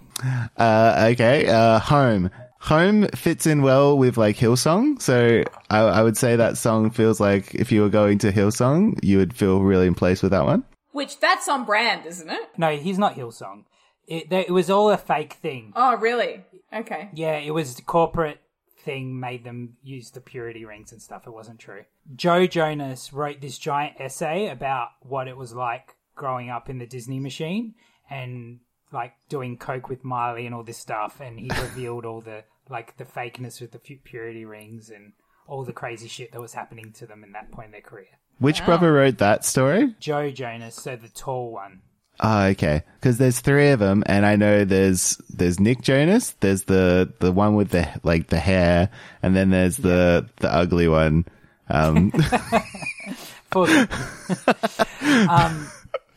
Uh, 0.57 1.09
okay. 1.11 1.47
Uh, 1.47 1.79
home. 1.79 2.29
Home 2.59 3.07
fits 3.09 3.45
in 3.45 3.61
well 3.61 3.97
with 3.97 4.17
like 4.17 4.37
Hillsong. 4.37 5.01
So 5.01 5.43
I, 5.69 5.79
I 5.79 6.03
would 6.03 6.17
say 6.17 6.35
that 6.35 6.57
song 6.57 6.91
feels 6.91 7.19
like 7.19 7.53
if 7.55 7.71
you 7.71 7.81
were 7.81 7.89
going 7.89 8.19
to 8.19 8.31
Hillsong, 8.31 8.99
you 9.03 9.17
would 9.17 9.35
feel 9.35 9.61
really 9.61 9.87
in 9.87 9.95
place 9.95 10.21
with 10.21 10.31
that 10.31 10.45
one. 10.45 10.63
Which 10.95 11.19
that's 11.19 11.49
on 11.49 11.65
brand, 11.65 12.05
isn't 12.05 12.29
it? 12.29 12.49
No, 12.57 12.77
he's 12.77 12.97
not 12.97 13.15
Hillsong. 13.15 13.65
It, 14.07 14.31
it 14.31 14.49
was 14.49 14.69
all 14.69 14.89
a 14.89 14.97
fake 14.97 15.33
thing. 15.33 15.73
Oh, 15.75 15.97
really? 15.97 16.45
Okay. 16.71 17.09
Yeah, 17.13 17.35
it 17.35 17.51
was 17.51 17.75
the 17.75 17.81
corporate 17.81 18.39
thing 18.79 19.19
made 19.19 19.43
them 19.43 19.75
use 19.83 20.11
the 20.11 20.21
purity 20.21 20.63
rings 20.63 20.93
and 20.93 21.01
stuff. 21.01 21.27
It 21.27 21.33
wasn't 21.33 21.59
true. 21.59 21.83
Joe 22.15 22.47
Jonas 22.47 23.11
wrote 23.11 23.41
this 23.41 23.57
giant 23.57 23.99
essay 23.99 24.47
about 24.47 24.87
what 25.01 25.27
it 25.27 25.35
was 25.35 25.51
like 25.51 25.97
growing 26.15 26.49
up 26.49 26.69
in 26.69 26.77
the 26.77 26.85
Disney 26.85 27.19
machine 27.19 27.75
and 28.09 28.61
like 28.93 29.15
doing 29.27 29.57
coke 29.57 29.89
with 29.89 30.05
Miley 30.05 30.45
and 30.45 30.55
all 30.55 30.63
this 30.63 30.77
stuff. 30.77 31.19
And 31.19 31.37
he 31.37 31.49
revealed 31.61 32.05
all 32.05 32.21
the 32.21 32.45
like 32.69 32.95
the 32.95 33.03
fakeness 33.03 33.59
with 33.59 33.73
the 33.73 33.79
purity 33.79 34.45
rings 34.45 34.89
and 34.89 35.11
all 35.45 35.65
the 35.65 35.73
crazy 35.73 36.07
shit 36.07 36.31
that 36.31 36.39
was 36.39 36.53
happening 36.53 36.93
to 36.93 37.05
them 37.05 37.21
in 37.21 37.33
that 37.33 37.51
point 37.51 37.65
in 37.65 37.71
their 37.73 37.81
career. 37.81 38.17
Which 38.39 38.65
brother 38.65 38.91
wrote 38.93 39.17
that 39.19 39.45
story? 39.45 39.95
Joe 39.99 40.29
Jonas, 40.29 40.75
so 40.75 40.95
the 40.95 41.09
tall 41.09 41.51
one. 41.51 41.81
Oh, 42.19 42.45
okay. 42.47 42.83
Because 42.99 43.17
there's 43.17 43.39
three 43.41 43.69
of 43.69 43.79
them, 43.79 44.03
and 44.05 44.25
I 44.25 44.35
know 44.35 44.63
there's 44.65 45.17
there's 45.29 45.59
Nick 45.59 45.81
Jonas, 45.81 46.31
there's 46.39 46.63
the 46.63 47.11
the 47.19 47.31
one 47.31 47.55
with 47.55 47.69
the 47.71 47.87
like 48.03 48.27
the 48.27 48.39
hair, 48.39 48.89
and 49.21 49.35
then 49.35 49.49
there's 49.49 49.77
the 49.77 50.27
the 50.37 50.53
ugly 50.53 50.87
one. 50.87 51.25
Um, 51.69 52.11
For 53.51 53.67
um, 55.01 55.67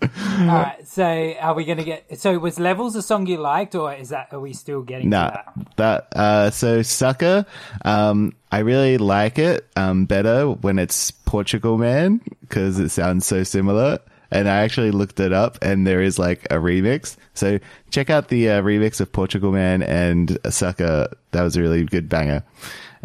all 0.03 0.09
right. 0.47 0.77
So 0.87 1.35
are 1.41 1.55
we 1.55 1.65
gonna 1.65 1.85
get? 1.85 2.19
So 2.19 2.39
was 2.39 2.59
levels 2.59 2.97
a 2.97 3.03
song 3.03 3.27
you 3.27 3.39
liked, 3.39 3.75
or 3.75 3.93
is 3.95 4.09
that? 4.11 4.29
Are 4.33 4.41
we 4.41 4.53
still 4.53 4.83
getting 4.83 5.11
Nah, 5.11 5.31
to 5.31 5.43
that? 5.77 5.77
that 5.77 6.17
uh 6.19 6.51
so 6.51 6.83
sucker 6.83 7.47
um 7.85 8.35
I 8.51 8.61
really 8.61 8.99
like 8.99 9.39
it 9.39 9.67
um 9.77 10.07
better 10.07 10.49
when 10.51 10.79
it's 10.79 11.13
Portugal 11.29 11.77
Man 11.77 12.21
because 12.41 12.79
it 12.79 12.89
sounds 12.89 13.27
so 13.27 13.43
similar 13.45 13.99
and 14.31 14.49
I 14.49 14.57
actually 14.63 14.91
looked 14.93 15.21
it 15.21 15.31
up 15.33 15.59
and 15.61 15.87
there 15.87 16.01
is 16.01 16.19
like 16.19 16.45
a 16.47 16.55
remix 16.55 17.17
so 17.35 17.59
check 17.91 18.09
out 18.09 18.29
the 18.29 18.49
uh, 18.49 18.63
remix 18.63 18.99
of 19.01 19.13
Portugal 19.13 19.53
Man 19.53 19.83
and 19.83 20.39
Sucker 20.49 21.09
that 21.33 21.43
was 21.43 21.55
a 21.57 21.61
really 21.61 21.85
good 21.85 22.09
banger 22.09 22.43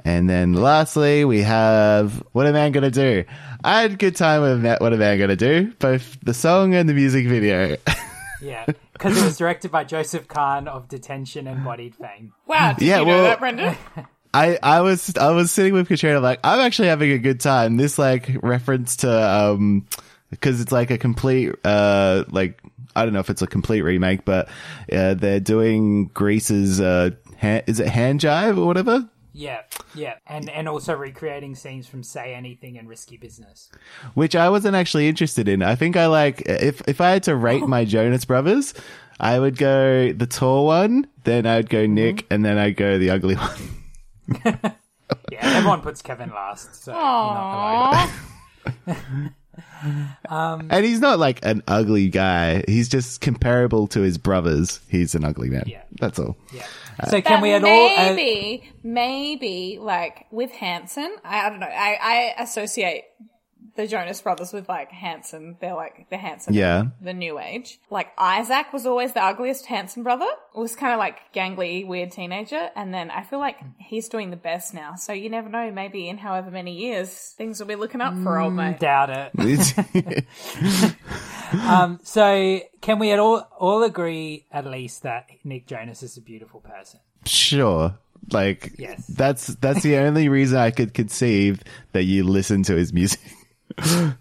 and 0.05 0.29
then 0.29 0.53
lastly 0.53 1.25
we 1.25 1.41
have 1.41 2.23
What 2.31 2.47
a 2.47 2.53
Man 2.53 2.71
Gonna 2.71 2.91
Do 2.91 3.25
I 3.61 3.81
had 3.81 3.91
a 3.91 3.95
good 3.97 4.15
time 4.15 4.41
with 4.41 4.63
Ma- 4.63 4.77
What 4.79 4.93
a 4.93 4.97
Man 4.97 5.19
Gonna 5.19 5.35
Do 5.35 5.73
both 5.79 6.17
the 6.23 6.33
song 6.33 6.73
and 6.73 6.87
the 6.87 6.93
music 6.93 7.27
video 7.27 7.75
Yeah, 8.41 8.65
because 8.93 9.17
it 9.17 9.23
was 9.23 9.37
directed 9.37 9.69
by 9.71 9.83
Joseph 9.85 10.27
Kahn 10.27 10.67
of 10.67 10.89
Detention 10.89 11.47
and 11.47 11.63
Bodied 11.63 11.95
fame. 11.95 12.33
Wow. 12.45 12.73
Did 12.73 12.85
Yeah, 12.87 12.99
you 12.99 13.05
know 13.05 13.11
well- 13.15 13.23
that, 13.23 13.39
Brendan? 13.39 13.75
I, 14.33 14.57
I 14.63 14.81
was 14.81 15.15
I 15.17 15.31
was 15.31 15.51
sitting 15.51 15.73
with 15.73 15.87
Katrina 15.87 16.19
like 16.19 16.39
I'm 16.43 16.59
actually 16.59 16.87
having 16.87 17.11
a 17.11 17.19
good 17.19 17.39
time. 17.39 17.77
This 17.77 17.99
like 17.99 18.37
reference 18.41 18.97
to 18.97 19.11
um 19.11 19.87
because 20.29 20.59
it's 20.59 20.71
like 20.71 20.89
a 20.89 20.97
complete 20.97 21.53
uh 21.63 22.23
like 22.29 22.59
I 22.95 23.05
don't 23.05 23.13
know 23.13 23.19
if 23.19 23.29
it's 23.29 23.41
a 23.41 23.47
complete 23.47 23.81
remake, 23.81 24.25
but 24.25 24.49
uh, 24.91 25.13
they're 25.13 25.39
doing 25.39 26.07
Grease's 26.07 26.81
uh 26.81 27.11
hand, 27.37 27.63
is 27.67 27.79
it 27.79 27.87
hand 27.87 28.21
jive 28.21 28.57
or 28.57 28.65
whatever? 28.65 29.07
Yeah, 29.35 29.61
yeah, 29.95 30.15
and 30.27 30.47
and 30.49 30.69
also 30.69 30.93
recreating 30.95 31.55
scenes 31.55 31.87
from 31.87 32.03
Say 32.03 32.35
Anything 32.35 32.77
and 32.77 32.87
Risky 32.87 33.17
Business. 33.17 33.69
Which 34.13 34.35
I 34.35 34.49
wasn't 34.49 34.75
actually 34.75 35.07
interested 35.07 35.47
in. 35.47 35.63
I 35.63 35.73
think 35.73 35.97
I 35.97 36.05
like 36.05 36.41
if 36.45 36.87
if 36.87 37.01
I 37.01 37.11
had 37.11 37.23
to 37.23 37.35
rate 37.35 37.67
my 37.67 37.83
Jonas 37.93 38.25
Brothers, 38.25 38.75
I 39.19 39.39
would 39.39 39.57
go 39.57 40.13
the 40.13 40.27
tall 40.27 40.67
one, 40.67 41.07
then 41.23 41.47
I'd 41.47 41.67
go 41.69 41.87
Nick, 41.87 42.27
and 42.29 42.45
then 42.45 42.59
I'd 42.59 42.77
go 42.77 42.99
the 42.99 43.09
ugly 43.09 43.35
one. 43.37 43.82
Yeah, 45.31 45.39
everyone 45.41 45.81
puts 45.81 46.01
Kevin 46.01 46.29
last, 46.29 46.83
so 46.83 46.91
you're 46.91 46.99
not 47.01 48.09
alone. 48.87 49.35
and 50.69 50.85
he's 50.85 50.99
not 50.99 51.19
like 51.19 51.39
an 51.45 51.61
ugly 51.67 52.09
guy. 52.09 52.63
He's 52.67 52.89
just 52.89 53.21
comparable 53.21 53.87
to 53.87 54.01
his 54.01 54.17
brothers. 54.17 54.79
He's 54.87 55.13
an 55.13 55.23
ugly 55.23 55.49
man. 55.49 55.63
Yeah. 55.67 55.83
That's 55.99 56.19
all. 56.19 56.37
Yeah. 56.53 56.65
So 57.09 57.21
can 57.21 57.41
we 57.41 57.51
at 57.51 57.63
all? 57.63 57.89
Uh, 57.97 58.13
maybe, 58.13 58.71
maybe 58.83 59.77
like 59.79 60.25
with 60.31 60.51
Hanson, 60.51 61.15
I, 61.23 61.47
I 61.47 61.49
don't 61.49 61.59
know. 61.59 61.67
I, 61.67 61.97
I 62.37 62.41
associate 62.41 63.03
the 63.75 63.87
Jonas 63.87 64.21
Brothers 64.21 64.53
with 64.53 64.69
like 64.69 64.91
Hanson. 64.91 65.57
They're 65.59 65.73
like 65.75 66.09
the 66.09 66.17
Hanson, 66.17 66.53
Yeah. 66.53 66.83
the 67.01 67.13
new 67.13 67.39
age. 67.39 67.79
Like 67.89 68.09
Isaac 68.17 68.71
was 68.71 68.85
always 68.85 69.13
the 69.13 69.23
ugliest 69.23 69.65
Hanson 69.65 70.03
brother. 70.03 70.27
Was 70.55 70.75
kind 70.75 70.93
of 70.93 70.99
like 70.99 71.19
gangly, 71.33 71.85
weird 71.87 72.11
teenager, 72.11 72.69
and 72.75 72.93
then 72.93 73.09
I 73.09 73.23
feel 73.23 73.39
like 73.39 73.57
he's 73.79 74.07
doing 74.09 74.29
the 74.29 74.35
best 74.37 74.73
now. 74.73 74.95
So 74.95 75.11
you 75.13 75.29
never 75.29 75.49
know. 75.49 75.71
Maybe 75.71 76.07
in 76.07 76.17
however 76.19 76.51
many 76.51 76.73
years, 76.75 77.33
things 77.37 77.59
will 77.59 77.67
be 77.67 77.75
looking 77.75 78.01
up 78.01 78.15
for 78.21 78.39
old 78.39 78.53
mate. 78.53 78.79
doubt 78.79 79.09
it. 79.35 80.25
Um, 81.53 81.99
so 82.03 82.61
can 82.81 82.97
we 82.97 83.11
at 83.11 83.19
all 83.19 83.47
all 83.59 83.83
agree 83.83 84.45
at 84.51 84.65
least 84.65 85.03
that 85.03 85.27
Nick 85.43 85.67
Jonas 85.67 86.01
is 86.01 86.17
a 86.17 86.21
beautiful 86.21 86.61
person? 86.61 86.99
sure. 87.25 87.93
Like 88.31 88.73
Yes. 88.77 89.05
that's 89.05 89.47
that's 89.47 89.83
the 89.83 89.97
only 89.97 90.29
reason 90.29 90.57
I 90.57 90.71
could 90.71 90.93
conceive 90.93 91.61
that 91.91 92.03
you 92.05 92.23
listen 92.23 92.63
to 92.63 92.75
his 92.75 92.91
music. 92.93 93.19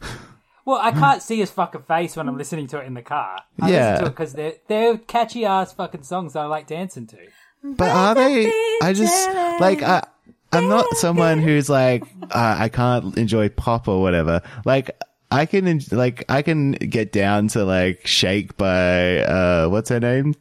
Well, 0.64 0.78
I 0.80 0.92
can't 0.92 1.20
see 1.20 1.38
his 1.38 1.50
fucking 1.50 1.82
face 1.82 2.14
when 2.14 2.28
I'm 2.28 2.38
listening 2.38 2.68
to 2.68 2.78
it 2.78 2.87
in 2.87 2.94
the 2.94 3.02
car. 3.02 3.40
I 3.61 3.68
Yeah. 3.70 3.78
listen 3.90 3.99
to 4.04 4.06
it 4.06 4.11
because 4.11 4.32
they're 4.34 4.52
they're 4.68 4.96
catchy 4.96 5.44
ass 5.44 5.72
fucking 5.72 6.04
songs 6.04 6.34
that 6.34 6.40
I 6.40 6.46
like 6.46 6.68
dancing 6.68 7.08
to. 7.08 7.16
But 7.64 7.90
are 7.90 8.14
they? 8.14 8.46
I 8.80 8.92
just 8.92 9.28
like 9.61 9.82
I. 9.82 10.04
I'm 10.52 10.68
not 10.68 10.87
someone 10.99 11.40
who's 11.40 11.68
like 11.68 12.04
uh, 12.30 12.56
I 12.61 12.68
can't 12.68 13.16
enjoy 13.18 13.49
pop 13.49 13.88
or 13.88 14.00
whatever. 14.02 14.40
Like 14.64 14.90
I 15.32 15.46
can 15.46 15.66
en- 15.66 15.80
like 15.90 16.25
I 16.28 16.42
can 16.42 16.72
get 16.72 17.11
down 17.11 17.49
to 17.49 17.64
like 17.64 18.06
Shake 18.06 18.56
by 18.56 19.18
uh 19.18 19.66
what's 19.68 19.88
her 19.88 19.99
name 19.99 20.34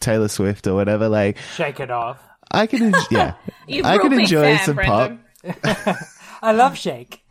Taylor 0.00 0.28
Swift 0.28 0.66
or 0.66 0.74
whatever. 0.74 1.10
Like 1.10 1.36
Shake 1.56 1.78
it 1.80 1.90
off. 1.90 2.22
I 2.50 2.66
can 2.66 2.82
en- 2.94 2.94
yeah 3.10 3.34
You're 3.68 3.84
I 3.84 3.96
a 3.96 3.98
real 3.98 4.02
can 4.02 4.10
big 4.12 4.20
enjoy 4.20 4.56
fan, 4.56 4.64
some 4.64 4.74
Brendan. 4.76 5.20
pop, 5.84 5.96
I 6.42 6.52
love 6.52 6.78
Shake. 6.78 7.21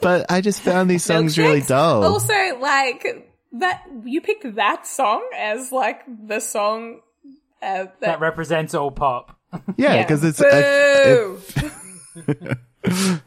But 0.00 0.30
I 0.30 0.40
just 0.40 0.60
found 0.60 0.88
these 0.90 1.04
songs 1.04 1.36
really 1.38 1.60
dull. 1.60 2.04
Also, 2.04 2.32
like 2.60 3.28
that, 3.52 3.84
you 4.04 4.20
picked 4.20 4.54
that 4.56 4.86
song 4.86 5.28
as 5.36 5.70
like 5.72 6.02
the 6.26 6.40
song 6.40 7.00
uh, 7.62 7.84
that, 7.84 8.00
That 8.00 8.20
represents 8.20 8.74
all 8.74 8.90
pop. 8.90 9.38
yeah, 9.76 10.02
because 10.02 10.24
it's 10.24 10.40
a, 10.40 11.36
Boo! 12.24 12.44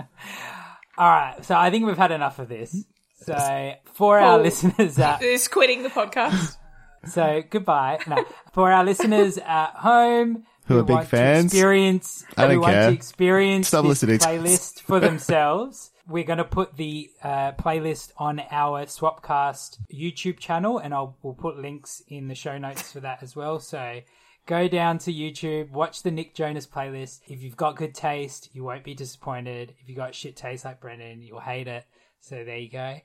All 1.00 1.08
right, 1.08 1.46
so 1.46 1.56
I 1.56 1.70
think 1.70 1.86
we've 1.86 1.98
had 1.98 2.12
enough 2.12 2.40
of 2.40 2.50
this. 2.50 2.86
So 3.24 3.74
for 3.94 4.18
our 4.20 4.40
listeners 4.40 4.98
at 4.98 5.20
Who's 5.22 5.48
quitting 5.48 5.84
the 5.84 5.90
podcast? 5.90 6.58
So 7.06 7.44
goodbye. 7.50 8.00
No, 8.08 8.26
for 8.54 8.72
our 8.72 8.84
listeners 8.84 9.38
at 9.38 9.72
home 9.76 10.44
Who 10.66 10.80
are 10.80 10.84
big 10.84 11.04
fans? 11.06 11.46
experience, 11.54 12.26
I 12.36 12.44
don't 12.44 12.52
who 12.56 12.62
want 12.62 12.74
care. 12.74 12.90
to 12.90 12.96
experience 12.96 13.68
Stop 13.68 13.84
this 13.84 13.90
listening 14.04 14.20
to 14.20 14.28
us. 14.28 14.34
playlist 14.34 14.82
for 14.82 15.00
themselves. 15.00 15.92
We're 16.10 16.24
going 16.24 16.38
to 16.38 16.46
put 16.46 16.78
the 16.78 17.10
uh, 17.22 17.52
playlist 17.54 18.12
on 18.18 18.42
our 18.50 18.86
Swapcast 18.86 19.80
YouTube 19.94 20.40
channel, 20.40 20.78
and 20.78 20.94
I'll 20.94 21.18
we'll 21.22 21.34
put 21.34 21.58
links 21.58 22.02
in 22.08 22.28
the 22.28 22.36
show 22.36 22.58
notes 22.58 22.92
for 22.92 23.02
that 23.02 23.22
as 23.22 23.36
well. 23.36 23.60
So 23.60 24.02
go 24.46 24.68
down 24.68 24.98
to 25.00 25.14
YouTube, 25.14 25.72
watch 25.72 26.04
the 26.04 26.12
Nick 26.12 26.34
Jonas 26.34 26.66
playlist. 26.66 27.22
If 27.28 27.44
you've 27.44 27.58
got 27.58 27.76
good 27.76 27.94
taste, 27.94 28.50
you 28.54 28.64
won't 28.64 28.84
be 28.84 28.94
disappointed. 28.94 29.76
If 29.82 29.90
you 29.90 29.96
got 29.96 30.16
shit 30.16 30.36
taste 30.36 30.66
like 30.66 30.80
Brendan, 30.80 31.22
you'll 31.22 31.42
hate 31.42 31.68
it. 31.68 31.86
So 32.22 32.44
there 32.44 32.58
you 32.58 32.70
go. 32.70 33.00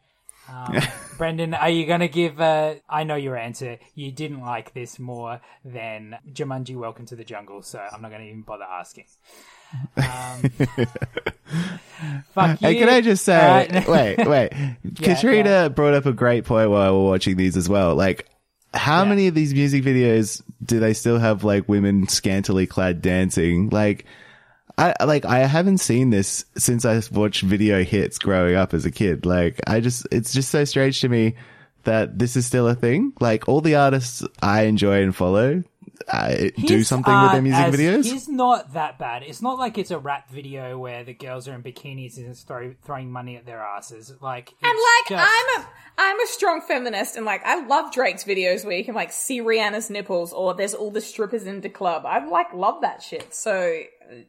Um, 0.49 0.77
Brendan, 1.19 1.55
are 1.55 1.71
you 1.71 1.87
going 1.87 2.01
to 2.01 2.09
give? 2.09 2.41
Uh, 2.41 2.77
I 2.89 3.05
know 3.05 3.17
your 3.17 3.37
answer. 3.37 3.79
You 3.95 4.13
didn't 4.13 4.41
like 4.41 4.75
this 4.75 4.99
more 4.99 5.41
than 5.65 6.17
Jumanji: 6.33 6.77
Welcome 6.77 7.07
to 7.07 7.17
the 7.17 7.25
Jungle, 7.25 7.63
so 7.63 7.79
I'm 7.79 8.03
not 8.03 8.11
going 8.11 8.23
to 8.23 8.29
even 8.29 8.43
bother 8.43 8.65
asking. 8.65 9.07
Um, 9.97 10.51
fuck 12.35 12.61
you. 12.61 12.69
Hey, 12.69 12.75
can 12.79 12.89
I 12.89 13.01
just 13.01 13.25
say, 13.25 13.37
right. 13.73 13.89
wait, 13.89 14.17
wait. 14.29 14.51
Yeah, 14.53 14.75
Katrina 15.15 15.49
yeah. 15.49 15.69
brought 15.69 15.95
up 15.95 16.07
a 16.07 16.13
great 16.13 16.45
point 16.45 16.71
while 16.71 16.93
we 16.93 16.99
were 17.05 17.09
watching 17.11 17.37
these 17.37 17.57
as 17.57 17.69
well. 17.69 17.95
Like, 17.95 18.29
how 18.75 19.03
Yeah. 19.03 19.09
many 19.11 19.27
of 19.29 19.35
these 19.35 19.53
music 19.55 19.85
videos 19.85 20.43
do 20.65 20.81
they 20.81 20.95
still 20.95 21.19
have 21.19 21.45
like 21.45 21.69
women 21.69 22.09
scantily 22.09 22.67
clad 22.67 23.03
dancing? 23.03 23.69
Like, 23.71 24.05
I 24.79 24.95
like 25.05 25.25
I 25.27 25.41
haven't 25.41 25.79
seen 25.79 26.11
this 26.11 26.45
since 26.57 26.85
I 26.85 27.01
watched 27.13 27.43
video 27.43 27.85
hits 27.85 28.19
growing 28.19 28.57
up 28.57 28.73
as 28.73 28.87
a 28.87 28.91
kid. 28.91 29.27
Like, 29.27 29.61
I 29.67 29.81
just 29.81 30.07
it's 30.11 30.33
just 30.33 30.51
so 30.51 30.65
strange 30.65 31.01
to 31.03 31.09
me 31.09 31.35
that 31.85 32.19
this 32.19 32.37
is 32.37 32.47
still 32.47 32.67
a 32.69 32.75
thing. 32.75 33.13
Like, 33.21 33.49
all 33.49 33.61
the 33.61 33.75
artists 33.75 34.25
I 34.43 34.63
enjoy 34.63 35.03
and 35.03 35.15
follow 35.15 35.63
uh, 36.09 36.35
do 36.35 36.53
His 36.77 36.89
something 36.89 37.13
with 37.23 37.33
their 37.33 37.43
music 37.43 37.61
as- 37.65 37.75
videos. 37.75 38.05
He's 38.05 38.29
not 38.29 38.73
that 38.75 38.99
bad. 38.99 39.23
It's 39.23 39.41
not 39.43 39.59
like 39.59 39.79
it's 39.79 39.91
a 39.91 39.99
rap 39.99 40.31
video 40.31 40.79
where 40.79 41.05
the 41.05 41.15
girls 41.15 41.47
are 41.49 41.55
in 41.55 41.63
bikinis 41.63 42.17
and 42.17 42.37
throw, 42.37 42.75
throwing 42.85 43.11
money 43.13 43.37
at 43.37 43.47
their 43.47 43.61
asses. 43.61 44.13
Like, 44.21 44.53
And 44.63 44.73
like, 44.73 45.09
just- 45.09 45.31
I'm 45.31 45.63
a 45.63 45.67
I'm 45.99 46.21
a 46.21 46.27
strong 46.27 46.63
feminist, 46.63 47.17
and 47.17 47.27
like, 47.27 47.45
I 47.45 47.67
love 47.67 47.93
Drake's 47.93 48.25
videos 48.25 48.65
where 48.65 48.77
you 48.77 48.85
can 48.85 48.95
like 48.95 49.13
see 49.13 49.41
Rihanna's 49.41 49.91
nipples, 49.91 50.33
or 50.33 50.55
there's 50.55 50.73
all 50.75 50.91
the 50.91 51.03
strippers 51.03 51.45
in 51.47 51.61
the 51.61 51.69
club. 51.69 52.07
I 52.07 52.25
like 52.27 52.53
love 52.55 52.81
that 52.81 53.03
shit. 53.03 53.35
So 53.35 53.83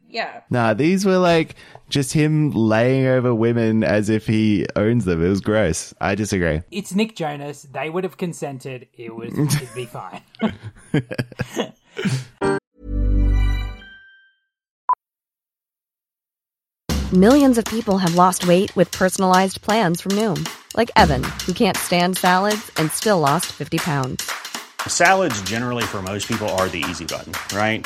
yeah, 0.10 0.42
Nah, 0.50 0.74
these 0.74 1.06
were 1.06 1.18
like 1.18 1.56
just 1.90 2.14
him 2.14 2.52
laying 2.52 3.06
over 3.08 3.34
women 3.34 3.84
as 3.84 4.10
if 4.10 4.28
he 4.28 4.66
owns 4.76 5.06
them. 5.06 5.24
It 5.24 5.30
was 5.30 5.42
gross. 5.42 5.94
I 6.00 6.16
disagree. 6.16 6.62
it's 6.72 6.94
Nick 6.96 7.16
Jonas. 7.16 7.64
They 7.64 7.90
would 7.90 8.04
have 8.04 8.18
consented. 8.18 8.88
It 8.94 9.16
would 9.16 9.34
it'd 9.38 9.76
be 9.76 9.86
fine. 9.86 10.22
Millions 17.14 17.60
of 17.60 17.66
people 17.66 18.00
have 18.00 18.16
lost 18.16 18.48
weight 18.48 18.76
with 18.76 18.90
personalized 18.92 19.62
plans 19.62 20.02
from 20.02 20.14
Noom, 20.14 20.50
like 20.76 20.90
Evan, 20.96 21.24
who 21.46 21.54
can't 21.54 21.78
stand 21.78 22.18
salads 22.18 22.72
and 22.78 22.92
still 22.92 23.20
lost 23.20 23.52
50 23.52 23.78
pounds. 23.78 24.32
Salads, 24.88 25.40
generally, 25.44 25.84
for 25.84 26.02
most 26.02 26.28
people, 26.28 26.50
are 26.50 26.68
the 26.70 26.84
easy 26.90 27.06
button, 27.06 27.34
right? 27.56 27.86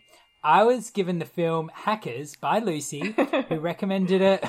I 0.43 0.63
was 0.63 0.89
given 0.89 1.19
the 1.19 1.25
film 1.25 1.69
Hackers 1.71 2.35
by 2.35 2.57
Lucy, 2.57 3.13
who 3.49 3.59
recommended 3.59 4.21
it 4.21 4.43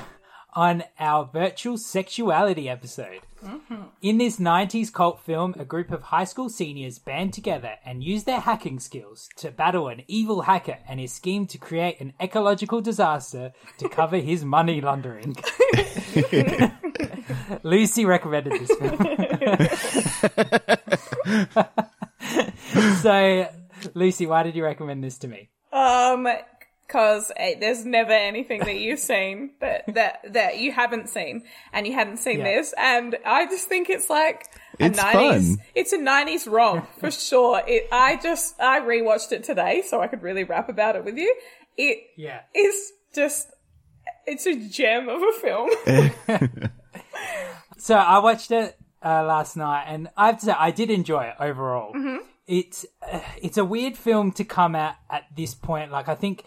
on 0.55 0.83
our 0.99 1.29
virtual 1.31 1.77
sexuality 1.77 2.67
episode. 2.67 3.19
Mm-hmm. 3.43 3.83
In 4.01 4.17
this 4.17 4.39
90s 4.39 4.91
cult 4.91 5.21
film, 5.21 5.53
a 5.57 5.65
group 5.65 5.91
of 5.91 6.01
high 6.03 6.23
school 6.23 6.49
seniors 6.49 6.97
band 6.97 7.33
together 7.33 7.75
and 7.85 8.03
use 8.03 8.23
their 8.23 8.39
hacking 8.39 8.79
skills 8.79 9.29
to 9.37 9.51
battle 9.51 9.87
an 9.87 10.01
evil 10.07 10.41
hacker 10.41 10.79
and 10.87 10.99
his 10.99 11.13
scheme 11.13 11.45
to 11.47 11.59
create 11.59 11.99
an 11.99 12.13
ecological 12.19 12.81
disaster 12.81 13.53
to 13.77 13.87
cover 13.87 14.17
his 14.17 14.43
money 14.43 14.81
laundering. 14.81 15.31
Lucy 17.63 18.05
recommended 18.05 18.53
this 18.53 18.75
film. 18.77 18.97
so, 23.01 23.47
Lucy, 23.93 24.25
why 24.25 24.41
did 24.41 24.55
you 24.55 24.63
recommend 24.63 25.03
this 25.03 25.19
to 25.19 25.27
me? 25.27 25.49
Um, 25.73 26.27
because 26.87 27.31
there's 27.59 27.85
never 27.85 28.11
anything 28.11 28.59
that 28.59 28.75
you've 28.75 28.99
seen 29.13 29.51
that 29.61 29.83
that 29.93 30.19
that 30.33 30.57
you 30.59 30.71
haven't 30.71 31.09
seen, 31.09 31.43
and 31.73 31.87
you 31.87 31.93
hadn't 31.93 32.17
seen 32.17 32.39
Yeah. 32.39 32.55
this, 32.55 32.73
and 32.77 33.17
I 33.25 33.45
just 33.47 33.67
think 33.67 33.89
it's 33.89 34.09
like 34.09 34.45
a 34.79 34.85
It's 34.85 34.99
90s. 34.99 35.55
fun. 35.57 35.65
It's 35.75 35.93
a 35.93 35.97
90s 35.97 36.51
romp 36.51 36.87
for 36.99 37.09
sure. 37.29 37.61
It. 37.67 37.87
I 37.91 38.17
just 38.17 38.59
I 38.61 38.79
rewatched 38.81 39.31
it 39.31 39.43
today 39.43 39.81
so 39.85 40.01
I 40.01 40.07
could 40.07 40.21
really 40.21 40.43
rap 40.43 40.69
about 40.69 40.95
it 40.95 41.03
with 41.03 41.17
you. 41.17 41.33
It 41.77 41.99
Yeah. 42.15 42.41
is 42.53 42.91
just 43.15 43.49
it's 44.27 44.45
a 44.45 44.55
gem 44.55 45.09
of 45.09 45.21
a 45.21 45.31
film. 45.41 45.69
So 47.77 47.95
I 47.95 48.19
watched 48.19 48.51
it 48.51 48.77
uh, 49.03 49.23
last 49.25 49.57
night, 49.57 49.85
and 49.89 50.09
I 50.15 50.27
have 50.27 50.39
to 50.39 50.45
say 50.45 50.51
I 50.57 50.71
did 50.71 50.89
enjoy 50.89 51.23
it 51.25 51.35
overall. 51.37 51.91
It's 52.47 52.85
uh, 53.11 53.21
it's 53.41 53.57
a 53.57 53.65
weird 53.65 53.97
film 53.97 54.31
to 54.33 54.43
come 54.43 54.75
out 54.75 54.95
at 55.09 55.23
this 55.35 55.53
point. 55.53 55.91
Like 55.91 56.09
I 56.09 56.15
think 56.15 56.43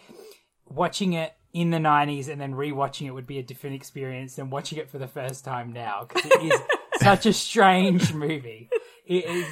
watching 0.65 1.13
it 1.13 1.33
in 1.53 1.71
the 1.71 1.77
'90s 1.77 2.27
and 2.29 2.39
then 2.39 2.53
rewatching 2.53 3.07
it 3.07 3.11
would 3.11 3.27
be 3.27 3.39
a 3.39 3.43
different 3.43 3.75
experience 3.75 4.35
than 4.35 4.49
watching 4.49 4.77
it 4.77 4.89
for 4.89 4.97
the 4.97 5.07
first 5.07 5.43
time 5.43 5.73
now 5.73 6.05
because 6.07 6.29
it 6.31 6.43
is 6.43 6.61
such 7.01 7.25
a 7.25 7.33
strange 7.33 8.13
movie. 8.13 8.69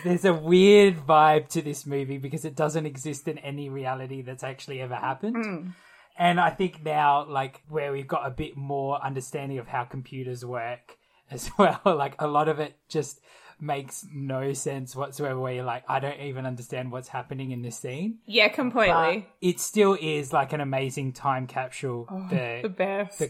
there's 0.04 0.26
a 0.26 0.34
weird 0.34 0.98
vibe 1.08 1.48
to 1.48 1.62
this 1.62 1.86
movie 1.86 2.18
because 2.18 2.46
it 2.46 2.56
doesn't 2.56 2.86
exist 2.86 3.28
in 3.28 3.38
any 3.40 3.70
reality 3.70 4.22
that's 4.22 4.44
actually 4.44 4.82
ever 4.82 4.96
happened. 4.96 5.74
And 6.18 6.40
I 6.40 6.50
think 6.50 6.84
now, 6.84 7.26
like, 7.26 7.62
where 7.68 7.92
we've 7.92 8.08
got 8.08 8.26
a 8.26 8.30
bit 8.30 8.56
more 8.56 9.04
understanding 9.04 9.58
of 9.58 9.68
how 9.68 9.84
computers 9.84 10.46
work 10.46 10.98
as 11.30 11.50
well, 11.58 11.82
like, 11.84 12.16
a 12.20 12.28
lot 12.28 12.48
of 12.48 12.60
it 12.60 12.78
just 12.88 13.20
makes 13.60 14.06
no 14.14 14.54
sense 14.54 14.96
whatsoever. 14.96 15.40
Where 15.40 15.54
you're 15.54 15.64
like, 15.64 15.84
I 15.88 16.00
don't 16.00 16.20
even 16.20 16.46
understand 16.46 16.92
what's 16.92 17.08
happening 17.10 17.52
in 17.52 17.62
this 17.62 17.78
scene. 17.78 18.20
Yeah, 18.26 18.48
But 18.48 18.56
completely. 18.56 19.28
it 19.42 19.60
still 19.60 19.98
is 20.00 20.34
like 20.34 20.54
an 20.54 20.62
amazing 20.62 21.14
time 21.14 21.48
capsule. 21.48 22.08
Oh, 22.10 22.28
the, 22.30 22.60
the 22.64 22.70
best. 22.70 23.20
the 23.20 23.30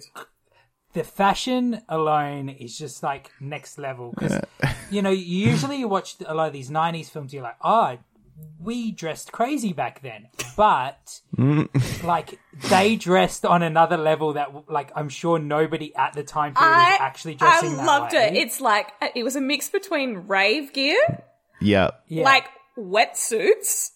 the 0.93 1.03
fashion 1.03 1.81
alone 1.89 2.47
is 2.47 2.77
just 2.77 3.03
like 3.03 3.29
next 3.41 3.77
level 3.77 4.11
because 4.11 4.39
you 4.89 5.01
know 5.01 5.09
usually 5.09 5.75
you 5.77 5.88
watch 5.89 6.15
a 6.25 6.33
lot 6.33 6.47
of 6.47 6.53
these 6.53 6.69
90s 6.69 7.09
films 7.09 7.33
you're 7.33 7.43
like 7.43 7.57
oh 7.61 7.97
we 8.60 8.91
dressed 8.91 9.32
crazy 9.32 9.71
back 9.74 10.02
then 10.02 10.28
but 10.58 11.21
like 12.04 12.39
they 12.69 12.95
dressed 12.95 13.45
on 13.45 13.62
another 13.63 13.98
level 13.98 14.34
that 14.34 14.50
like 14.69 14.91
i'm 14.95 15.08
sure 15.10 15.38
nobody 15.39 15.93
at 15.95 16.13
the 16.13 16.24
time 16.24 16.54
period 16.54 16.71
was 16.76 16.98
actually 17.00 17.36
dressing 17.36 17.74
I 17.74 17.76
that 17.76 17.86
loved 17.86 18.13
way. 18.13 18.28
it. 18.30 18.36
It's 18.38 18.60
like 18.60 18.91
it 19.15 19.24
was 19.24 19.36
a 19.36 19.41
mix 19.41 19.69
between 19.69 20.28
rave 20.28 20.74
gear, 20.74 20.98
Yeah. 21.62 21.91
yeah. 22.08 22.24
like 22.24 22.48
wetsuits. 22.78 23.91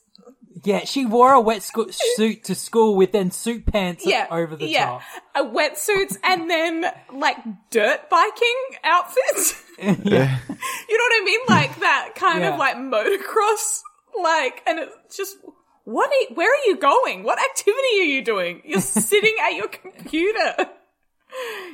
yeah 0.64 0.80
she 0.86 1.06
wore 1.06 1.34
a 1.34 1.42
wet 1.42 1.64
sco- 1.64 1.90
suit 1.90 2.44
to 2.46 2.56
school 2.56 2.96
with 2.96 3.12
then 3.12 3.32
suit 3.32 3.66
pants 3.66 4.06
Yeah, 4.06 4.28
over 4.30 4.56
the 4.56 4.68
yeah, 4.68 4.86
top 4.86 5.02
a 5.36 5.44
wetsuits, 5.44 6.18
and 6.24 6.50
then 6.50 6.86
like 7.14 7.38
dirt 7.72 8.10
biking 8.10 8.58
outfits. 8.84 9.64
yeah 10.04 10.38
You 10.90 10.98
know 10.98 11.04
what 11.06 11.22
I 11.22 11.24
mean? 11.26 11.40
Like 11.48 11.80
that 11.80 12.12
kind 12.16 12.42
Yeah. 12.42 12.54
of 12.54 12.60
like 12.60 12.76
motocross, 12.76 13.82
like, 14.22 14.62
and 14.68 14.80
it's 14.80 15.18
just. 15.18 15.38
What? 15.86 16.10
Are 16.12 16.14
you, 16.14 16.28
where 16.36 16.52
are 16.52 16.66
you 16.68 16.78
going? 16.78 17.24
What 17.24 17.40
activity 17.40 18.00
are 18.00 18.04
you 18.04 18.24
doing? 18.24 18.62
You're 18.64 18.80
sitting 19.12 19.34
at 19.42 19.56
your 19.56 19.68
computer. 19.70 20.54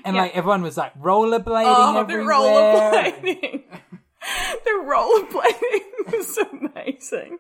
and 0.06 0.16
Yeah. 0.16 0.22
like 0.24 0.36
everyone 0.38 0.62
was 0.62 0.78
like 0.78 0.98
rollerblading 1.00 1.66
Oh, 1.76 1.94
the 1.94 2.00
everywhere 2.00 2.34
rollerblading. 2.34 3.64
the 4.64 4.72
rollerblading 4.86 6.12
was 6.14 6.38
amazing. 6.38 7.40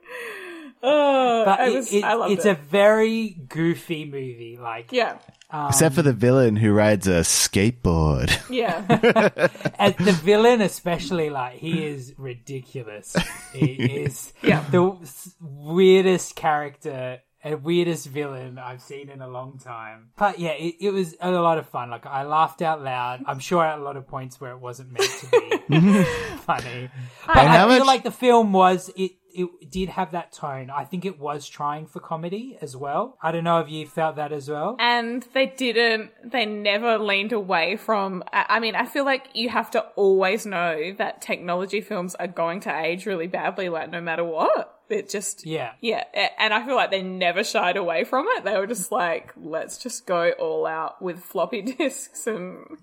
Oh, 0.87 1.43
but 1.45 1.67
it- 1.67 1.73
was, 1.75 1.93
it- 1.93 2.03
I 2.03 2.13
loved 2.13 2.33
it's 2.33 2.45
it. 2.45 2.51
a 2.51 2.61
very 2.61 3.29
goofy 3.29 4.05
movie 4.05 4.57
like 4.61 4.91
yeah, 4.91 5.17
um, 5.49 5.67
Except 5.69 5.95
for 5.95 6.01
the 6.01 6.13
villain 6.13 6.55
who 6.55 6.71
rides 6.73 7.07
a 7.07 7.21
skateboard. 7.21 8.29
yeah. 8.49 8.83
as 9.79 9.95
the 9.95 10.11
villain 10.11 10.61
especially 10.61 11.29
like 11.29 11.57
he 11.57 11.85
is 11.85 12.13
ridiculous 12.17 13.15
he 13.53 13.65
is 14.03 14.33
Yeah. 14.41 14.63
the 14.71 14.95
weirdest 15.41 16.35
character 16.35 17.19
and 17.43 17.63
weirdest 17.63 18.07
villain 18.07 18.57
i've 18.57 18.81
seen 18.81 19.07
in 19.09 19.21
a 19.21 19.27
long 19.27 19.59
time 19.59 20.09
but 20.17 20.39
yeah 20.39 20.51
it, 20.51 20.75
it 20.81 20.89
was 20.91 21.15
a 21.21 21.29
lot 21.31 21.57
of 21.59 21.67
fun 21.69 21.89
like 21.91 22.05
i 22.07 22.23
laughed 22.23 22.61
out 22.63 22.81
loud 22.83 23.21
i'm 23.27 23.39
sure 23.39 23.63
at 23.63 23.77
a 23.77 23.81
lot 23.83 23.95
of 23.97 24.07
points 24.07 24.41
where 24.41 24.51
it 24.51 24.59
wasn't 24.59 24.91
meant 24.91 25.11
to 25.19 25.27
be 25.69 26.03
funny 26.39 26.89
but 27.27 27.37
And 27.37 27.49
i 27.49 27.67
feel 27.67 27.79
much- 27.79 27.87
like 27.87 28.03
the 28.03 28.11
film 28.11 28.51
was 28.51 28.89
it 28.95 29.11
it 29.35 29.69
did 29.69 29.89
have 29.89 30.11
that 30.13 30.31
tone. 30.31 30.69
I 30.69 30.85
think 30.85 31.05
it 31.05 31.19
was 31.19 31.47
trying 31.47 31.85
for 31.87 31.99
comedy 31.99 32.57
as 32.61 32.75
well. 32.75 33.17
I 33.21 33.31
don't 33.31 33.43
know 33.43 33.59
if 33.59 33.69
you 33.69 33.85
felt 33.85 34.15
that 34.15 34.31
as 34.31 34.49
well. 34.49 34.77
and 34.79 35.23
they 35.33 35.47
didn't, 35.47 36.11
they 36.23 36.45
never 36.45 36.97
leaned 36.97 37.33
away 37.33 37.75
from, 37.75 38.23
I 38.31 38.45
I 38.55 38.59
mean, 38.59 38.75
I 38.75 38.85
feel 38.85 39.05
like 39.05 39.27
you 39.33 39.49
have 39.49 39.71
to 39.71 39.81
always 39.95 40.45
know 40.45 40.93
that 40.97 41.21
technology 41.21 41.81
films 41.81 42.15
are 42.15 42.27
going 42.27 42.61
to 42.61 42.75
age 42.75 43.05
really 43.05 43.27
badly, 43.27 43.69
like 43.69 43.89
no 43.91 44.01
matter 44.01 44.23
what. 44.23 44.71
It 44.87 45.09
just, 45.09 45.45
Yeah. 45.45 45.71
Yeah, 45.81 46.03
and 46.37 46.53
I 46.53 46.63
feel 46.65 46.75
like 46.75 46.91
they 46.91 47.01
never 47.01 47.43
shied 47.43 47.75
away 47.75 48.03
from 48.03 48.27
it. 48.29 48.43
They 48.43 48.55
were 48.57 48.67
just 48.67 48.91
like, 48.91 49.33
let's 49.35 49.79
just 49.79 50.05
go 50.05 50.29
all 50.31 50.65
out 50.67 51.01
with 51.01 51.19
floppy 51.23 51.61
disks 51.77 52.27
and 52.27 52.77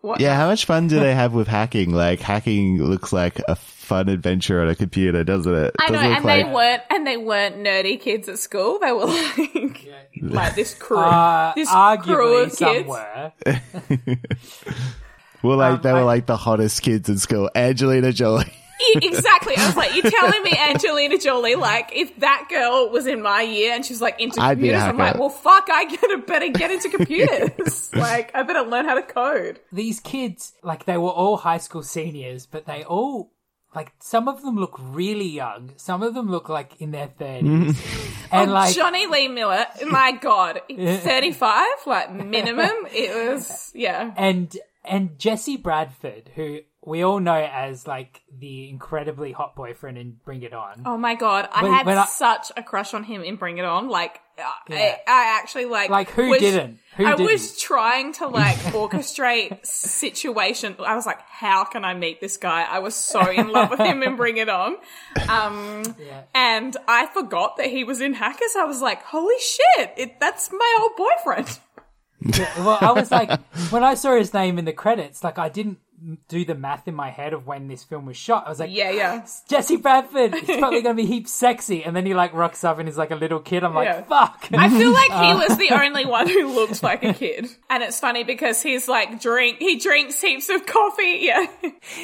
what. 0.00 0.20
Yeah, 0.20 0.34
how 0.34 0.48
much 0.48 0.64
fun 0.66 0.88
do 0.88 0.98
they 0.98 1.14
have 1.14 1.32
with 1.34 1.46
hacking? 1.48 1.92
Like 1.92 2.20
hacking 2.20 2.82
looks 2.82 3.12
like 3.12 3.40
a 3.48 3.54
fun 3.86 4.08
adventure 4.08 4.60
on 4.60 4.68
a 4.68 4.74
computer, 4.74 5.22
doesn't 5.24 5.54
it? 5.54 5.74
I 5.78 5.88
know, 5.90 5.94
Doesn't 5.94 6.08
look 6.08 6.16
and 6.16 6.24
like- 6.26 6.44
they 6.46 6.52
weren't, 6.52 6.82
and 6.90 7.06
they 7.06 7.16
weren't 7.16 7.56
nerdy 7.58 8.00
kids 8.00 8.28
at 8.28 8.38
school. 8.38 8.78
They 8.80 8.90
were 8.92 9.06
like, 9.06 9.88
like 10.22 10.54
this 10.56 10.74
crew, 10.74 10.98
Uh, 10.98 11.52
this 11.54 11.68
crew 11.68 11.76
arguably, 11.78 12.44
of 12.46 12.52
some 12.52 12.74
kids. 14.04 14.16
well, 15.42 15.56
like 15.58 15.74
um, 15.74 15.80
they 15.82 15.92
were 15.92 15.98
I- 16.00 16.02
like 16.02 16.26
the 16.26 16.36
hottest 16.36 16.82
kids 16.82 17.08
in 17.08 17.18
school. 17.18 17.50
Angelina 17.54 18.12
Jolie. 18.12 18.52
Exactly. 18.96 19.54
I 19.56 19.66
was 19.66 19.74
like, 19.76 19.94
you're 19.94 20.10
telling 20.10 20.42
me 20.42 20.52
Angelina 20.56 21.16
Jolie, 21.16 21.54
like, 21.54 21.90
if 21.94 22.14
that 22.20 22.46
girl 22.50 22.90
was 22.90 23.06
in 23.06 23.22
my 23.22 23.40
year 23.40 23.72
and 23.72 23.84
she's 23.84 24.02
like 24.02 24.20
into 24.20 24.38
I'd 24.40 24.56
computers, 24.58 24.82
I'm 24.82 24.98
like, 24.98 25.18
well, 25.18 25.30
fuck, 25.30 25.68
I 25.72 25.84
gotta 25.86 26.18
better 26.18 26.48
get 26.50 26.70
into 26.70 26.90
computers. 26.90 27.90
like, 27.94 28.30
I 28.34 28.42
better 28.42 28.60
learn 28.68 28.84
how 28.84 28.94
to 28.94 29.02
code. 29.02 29.60
these 29.72 29.98
kids, 30.00 30.52
like 30.62 30.84
they 30.84 30.98
were 30.98 31.08
all 31.10 31.38
high 31.38 31.56
school 31.56 31.82
seniors, 31.82 32.44
but 32.44 32.66
they 32.66 32.84
all, 32.84 33.32
like 33.76 33.92
some 34.00 34.26
of 34.26 34.40
them 34.42 34.56
look 34.56 34.74
really 34.80 35.28
young. 35.28 35.70
Some 35.76 36.02
of 36.02 36.14
them 36.14 36.30
look 36.30 36.48
like 36.48 36.80
in 36.80 36.90
their 36.90 37.08
thirties, 37.08 37.76
mm-hmm. 37.76 38.26
oh, 38.32 38.40
and 38.42 38.50
like 38.50 38.74
Jonny 38.74 39.06
Lee 39.06 39.28
Miller, 39.28 39.66
my 39.86 40.12
god, 40.12 40.62
35, 40.68 41.66
like 41.86 42.12
minimum. 42.12 42.72
It 42.90 43.30
was, 43.30 43.70
yeah. 43.74 44.12
and 44.16 44.56
and 44.84 45.18
Jesse 45.18 45.58
Bradford, 45.58 46.30
who 46.34 46.60
we 46.84 47.02
all 47.02 47.20
know 47.20 47.34
as 47.52 47.86
like 47.86 48.22
the 48.36 48.68
incredibly 48.70 49.32
hot 49.32 49.54
boyfriend 49.54 49.98
in 49.98 50.16
Bring 50.24 50.42
It 50.42 50.54
On. 50.54 50.82
Oh 50.86 50.96
my 50.96 51.14
god, 51.14 51.48
I 51.52 51.62
When- 51.64 51.72
had 51.72 51.86
when 51.86 51.98
I- 51.98 52.06
such 52.06 52.50
a 52.56 52.62
crush 52.62 52.94
on 52.94 53.04
him 53.04 53.22
in 53.22 53.36
Bring 53.36 53.58
It 53.58 53.64
On. 53.64 53.88
Like, 53.88 54.20
Yeah. 54.38 54.50
I, 54.68 54.98
I 55.06 55.38
actually 55.40 55.64
like. 55.64 55.88
Like, 55.90 56.10
who 56.10 56.28
was- 56.28 56.40
didn't? 56.40 56.78
Who 56.96 57.04
I 57.06 57.10
didn't? 57.16 57.30
was 57.32 57.60
trying 57.60 58.12
to 58.14 58.26
like 58.26 58.56
orchestrate 58.72 59.64
situation. 59.66 60.76
I 60.78 60.94
was 60.94 61.04
like, 61.06 61.20
how 61.28 61.64
can 61.64 61.84
I 61.84 61.92
meet 61.94 62.20
this 62.20 62.36
guy? 62.36 62.62
I 62.62 62.78
was 62.78 62.94
so 62.94 63.30
in 63.30 63.48
love 63.48 63.70
with 63.70 63.80
him 63.80 64.02
and 64.02 64.16
Bring 64.16 64.38
It 64.38 64.48
On. 64.48 64.76
Um, 65.28 65.82
Yeah. 65.98 66.22
and 66.34 66.76
I 66.88 67.06
forgot 67.06 67.56
that 67.58 67.66
he 67.66 67.84
was 67.84 68.00
in 68.00 68.14
Hackers. 68.14 68.54
I 68.58 68.64
was 68.64 68.80
like, 68.80 69.02
holy 69.02 69.38
shit, 69.40 69.92
it, 69.96 70.20
that's 70.20 70.50
my 70.52 70.78
old 70.80 70.92
boyfriend. 70.96 71.58
Well, 72.58 72.78
I 72.80 72.92
was 72.92 73.10
like, 73.10 73.40
when 73.70 73.84
I 73.84 73.94
saw 73.94 74.16
his 74.16 74.32
name 74.32 74.58
in 74.58 74.64
the 74.64 74.72
credits, 74.72 75.22
like 75.22 75.38
I 75.38 75.48
didn't 75.48 75.78
do 76.28 76.44
the 76.44 76.54
math 76.54 76.86
in 76.86 76.94
my 76.94 77.08
head 77.08 77.32
of 77.32 77.46
when 77.46 77.68
this 77.68 77.82
film 77.82 78.04
was 78.04 78.18
shot. 78.18 78.46
I 78.46 78.50
was 78.50 78.60
like, 78.60 78.70
Yeah, 78.70 78.90
yeah. 78.90 79.26
Jesse 79.48 79.76
Bradford, 79.76 80.34
it's 80.34 80.44
probably 80.58 80.82
going 80.82 80.94
to 80.96 81.02
be 81.02 81.06
heaps 81.06 81.32
sexy. 81.32 81.84
And 81.84 81.96
then 81.96 82.04
he 82.04 82.12
like 82.14 82.34
rocks 82.34 82.64
up 82.64 82.78
and 82.78 82.86
he's 82.86 82.98
like 82.98 83.10
a 83.10 83.16
little 83.16 83.40
kid. 83.40 83.64
I'm 83.64 83.74
like, 83.74 83.86
Yeah. 83.86 84.02
fuck. 84.02 84.46
I 84.52 84.68
feel 84.68 84.92
like 84.92 85.10
he 85.10 85.30
Uh. 85.32 85.38
was 85.38 85.56
the 85.56 85.70
only 85.82 86.04
one 86.04 86.28
who 86.28 86.54
looked 86.54 86.82
like 86.82 87.02
a 87.02 87.14
kid. 87.14 87.48
And 87.70 87.82
it's 87.82 87.98
funny 87.98 88.24
because 88.24 88.62
he's 88.62 88.88
like 88.88 89.20
drink, 89.22 89.58
he 89.58 89.78
drinks 89.78 90.20
heaps 90.20 90.50
of 90.50 90.66
coffee. 90.66 91.18
Yeah. 91.22 91.46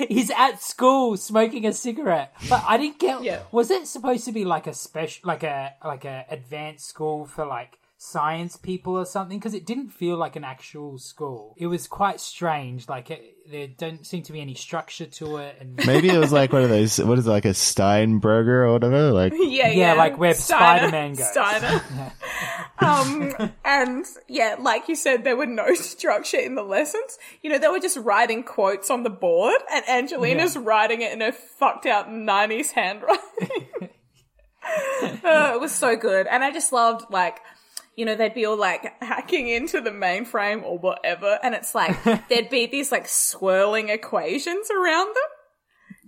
he's 0.08 0.30
at 0.30 0.62
school 0.62 1.18
smoking 1.18 1.66
a 1.66 1.72
cigarette. 1.74 2.32
But 2.48 2.64
I 2.66 2.78
didn't 2.78 2.98
get. 2.98 3.22
Yeah. 3.22 3.40
Was 3.52 3.70
it 3.70 3.86
supposed 3.86 4.24
to 4.24 4.32
be 4.32 4.46
like 4.46 4.66
a 4.66 4.74
special, 4.74 5.28
like 5.28 5.42
a 5.42 5.74
like 5.84 6.06
a 6.06 6.24
advanced 6.30 6.86
school 6.88 7.26
for 7.26 7.44
like 7.44 7.78
science 8.04 8.56
people 8.56 8.98
or 8.98 9.04
something? 9.06 9.38
Because 9.38 9.54
it 9.54 9.64
didn't 9.64 9.90
feel 9.90 10.16
like 10.16 10.34
an 10.34 10.42
actual 10.42 10.98
school. 10.98 11.54
It 11.56 11.68
was 11.68 11.86
quite 11.86 12.20
strange. 12.20 12.88
Like 12.88 13.10
it, 13.12 13.22
there 13.48 13.68
don't 13.68 14.04
seem 14.04 14.22
to 14.24 14.32
be 14.32 14.40
any 14.40 14.54
structure 14.54 15.06
to 15.06 15.36
it, 15.36 15.56
and 15.60 15.76
Maybe 15.86 16.08
it 16.08 16.18
was 16.18 16.32
like 16.32 16.52
one 16.52 16.62
of 16.62 16.68
those. 16.68 16.98
What 16.98 17.18
is 17.18 17.26
it, 17.26 17.30
like 17.30 17.44
a 17.44 17.54
Steinberger 17.54 18.64
or 18.64 18.72
whatever? 18.72 19.12
Like 19.12 19.32
Yeah, 19.36 19.68
yeah, 19.68 19.68
Yeah, 19.68 19.92
like 19.94 20.18
where 20.18 20.34
Steiner- 20.34 20.88
Spider-Man 20.88 21.14
goes. 21.14 21.30
Steiner. 21.30 21.82
um, 22.80 23.52
and 23.64 24.04
yeah, 24.28 24.56
like 24.58 24.88
you 24.88 24.96
said, 24.96 25.22
there 25.22 25.36
were 25.36 25.46
no 25.46 25.72
structure 25.74 26.38
in 26.38 26.56
the 26.56 26.64
lessons. 26.64 27.18
You 27.42 27.50
know, 27.50 27.58
they 27.58 27.68
were 27.68 27.78
just 27.80 27.98
writing 27.98 28.42
quotes 28.42 28.90
on 28.90 29.04
the 29.04 29.10
board, 29.10 29.60
and 29.72 29.88
Angelina's 29.88 30.56
writing 30.56 31.02
it 31.02 31.12
in 31.12 31.20
her 31.20 31.32
fucked 31.32 31.86
out 31.86 32.08
'90s 32.08 32.72
handwriting. 32.72 33.90
oh, 35.24 35.52
it 35.54 35.60
was 35.60 35.72
so 35.72 35.94
good, 35.96 36.26
and 36.26 36.42
I 36.42 36.50
just 36.50 36.72
loved 36.72 37.04
like. 37.10 37.38
You 37.96 38.06
know, 38.06 38.14
they'd 38.14 38.34
be 38.34 38.46
all 38.46 38.56
like 38.56 39.02
hacking 39.02 39.48
into 39.48 39.80
the 39.80 39.90
mainframe 39.90 40.62
or 40.62 40.78
whatever, 40.78 41.38
and 41.42 41.54
it's 41.54 41.74
like 41.74 42.02
there'd 42.28 42.48
be 42.50 42.66
these 42.66 42.90
like 42.92 43.06
swirling 43.08 43.88
equations 43.90 44.70
around 44.70 45.08
them 45.08 45.22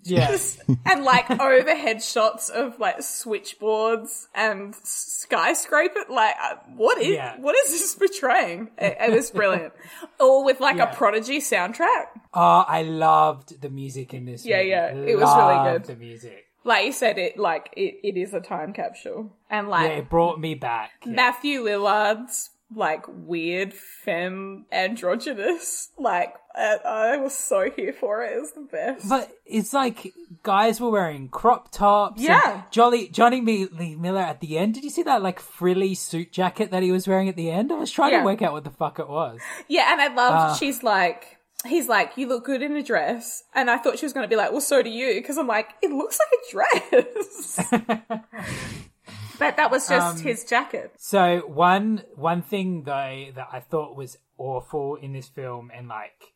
yeah. 0.07 0.37
and 0.87 1.05
like 1.05 1.31
overhead 1.31 2.03
shots 2.03 2.49
of 2.51 2.79
like 2.79 3.03
switchboards 3.03 4.29
and 4.35 4.75
skyscraper. 4.85 6.01
Like, 6.09 6.35
uh, 6.43 6.57
what 6.77 6.99
is 6.99 7.09
Yeah. 7.09 7.37
what 7.39 7.57
is 7.57 7.71
this 7.71 7.95
portraying? 7.95 8.71
It, 8.79 8.97
it 9.01 9.13
was 9.13 9.31
brilliant. 9.31 9.73
All 10.21 10.45
with 10.45 10.61
like 10.61 10.77
Yeah. 10.77 10.91
a 10.93 10.95
prodigy 10.95 11.39
soundtrack. 11.39 12.07
Oh, 12.33 12.65
I 12.67 12.83
loved 12.83 13.61
the 13.61 13.71
music 13.71 14.13
in 14.15 14.25
this. 14.27 14.45
Yeah, 14.45 14.59
movie. 14.59 14.69
yeah, 14.69 14.93
it 14.95 15.19
was 15.19 15.37
really 15.37 15.73
good. 15.73 15.85
The 15.85 15.97
music. 15.97 16.45
Like 16.65 16.87
you 16.87 16.93
said, 16.93 17.19
it 17.19 17.39
like 17.39 17.71
it, 17.77 18.01
it 18.03 18.17
is 18.17 18.33
a 18.35 18.41
time 18.41 18.73
capsule, 18.73 19.37
and 19.51 19.67
Yeah, 19.67 19.71
like 19.71 19.91
it 19.93 20.09
brought 20.09 20.41
me 20.41 20.55
back. 20.55 20.91
Yeah. 21.05 21.13
Matthew 21.13 21.63
Lillard's 21.63 22.51
like 22.75 23.05
weird 23.09 23.73
femme 23.75 24.65
androgynous. 24.73 25.91
Like 25.99 26.35
I, 26.57 26.77
I 26.85 27.17
was 27.19 27.35
so 27.35 27.71
here 27.71 27.93
for 27.93 28.25
it. 28.25 28.33
It 28.37 28.41
was 28.41 28.53
the 28.53 28.61
best. 28.63 29.09
But 29.09 29.31
it's 29.45 29.73
like 29.73 30.13
guys 30.43 30.81
were 30.81 30.91
wearing 30.91 31.29
crop 31.29 31.71
tops. 31.71 32.23
Yeah. 32.23 32.63
Jolly 32.71 33.09
Jonny 33.09 33.41
Me- 33.41 33.67
Lee 33.67 33.95
Miller 33.97 34.21
at 34.23 34.41
the 34.41 34.57
end. 34.59 34.75
Did 34.75 34.85
you 34.85 34.91
see 34.91 35.03
that 35.03 35.23
like 35.23 35.41
frilly 35.41 35.95
suit 35.95 36.33
jacket 36.33 36.71
that 36.71 36.83
he 36.83 36.91
was 36.93 37.07
wearing 37.07 37.29
at 37.29 37.37
the 37.37 37.51
end? 37.51 37.71
I 37.73 37.77
was 37.77 37.91
trying 37.91 38.13
Yeah. 38.13 38.21
to 38.21 38.25
work 38.25 38.43
out 38.43 38.53
what 38.53 38.65
the 38.65 38.71
fuck 38.71 38.99
it 38.99 39.09
was. 39.09 39.41
Yeah, 39.69 39.93
and 39.93 40.01
I 40.01 40.09
loved. 40.09 40.37
Ah. 40.37 40.55
she's 40.55 40.83
like 40.83 41.39
he's 41.67 41.89
like, 41.89 42.13
You 42.17 42.29
look 42.29 42.45
good 42.45 42.63
in 42.63 42.77
a 42.77 42.83
dress 42.83 43.45
and 43.55 43.71
I 43.71 43.79
thought 43.79 43.99
she 43.99 44.07
was 44.07 44.13
gonna 44.13 44.29
be 44.29 44.37
like, 44.37 44.53
Well 44.53 44.61
so 44.61 44.83
do 44.83 44.91
you 44.91 45.15
because 45.15 45.39
I'm 45.39 45.47
like, 45.47 45.71
it 45.83 45.91
looks 45.91 46.19
like 46.19 46.29
a 46.33 46.51
dress. 46.53 47.61
but 49.39 49.57
that 49.57 49.71
was 49.71 49.89
just 49.89 50.19
Um, 50.19 50.23
his 50.23 50.45
jacket. 50.45 50.93
So 50.99 51.43
one 51.47 52.03
one 52.15 52.43
thing 52.43 52.85
though 52.85 53.27
that 53.35 53.49
I 53.53 53.61
thought 53.61 53.97
was 53.97 54.19
awful 54.39 54.97
in 54.97 55.13
this 55.13 55.29
film, 55.29 55.71
and 55.75 55.89
like 55.89 56.35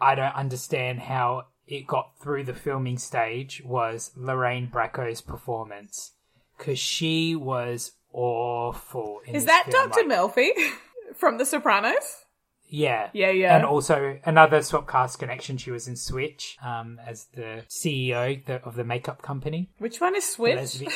I 0.00 0.14
don't 0.14 0.34
understand 0.34 1.00
how 1.00 1.46
it 1.66 1.86
got 1.86 2.18
through 2.20 2.44
the 2.44 2.54
filming 2.54 2.98
stage, 2.98 3.62
was 3.64 4.12
Lorraine 4.16 4.68
Bracco's 4.68 5.20
performance 5.20 6.12
because 6.56 6.78
she 6.78 7.34
was 7.34 7.92
awful. 8.12 9.20
In 9.26 9.34
Is 9.34 9.46
that. 9.46 9.66
Dr. 9.70 10.06
Like, 10.06 10.18
Melfi 10.18 10.50
from 11.16 11.38
The 11.38 11.46
Sopranos? 11.46 12.25
Yeah, 12.68 13.10
Yeah, 13.12 13.30
yeah. 13.30 13.56
and 13.56 13.64
also 13.64 14.18
another 14.24 14.58
Swapcast 14.58 15.18
connection. 15.18 15.56
She 15.56 15.70
was 15.70 15.86
in 15.88 15.96
Switch 15.96 16.56
um, 16.64 16.98
as 17.06 17.26
the 17.34 17.62
CEO 17.68 18.44
the, 18.44 18.62
of 18.64 18.74
the 18.76 18.84
makeup 18.84 19.22
company. 19.22 19.70
Which 19.78 20.00
one 20.00 20.16
is 20.16 20.26
Switch? 20.28 20.58
Lesbi- 20.58 20.92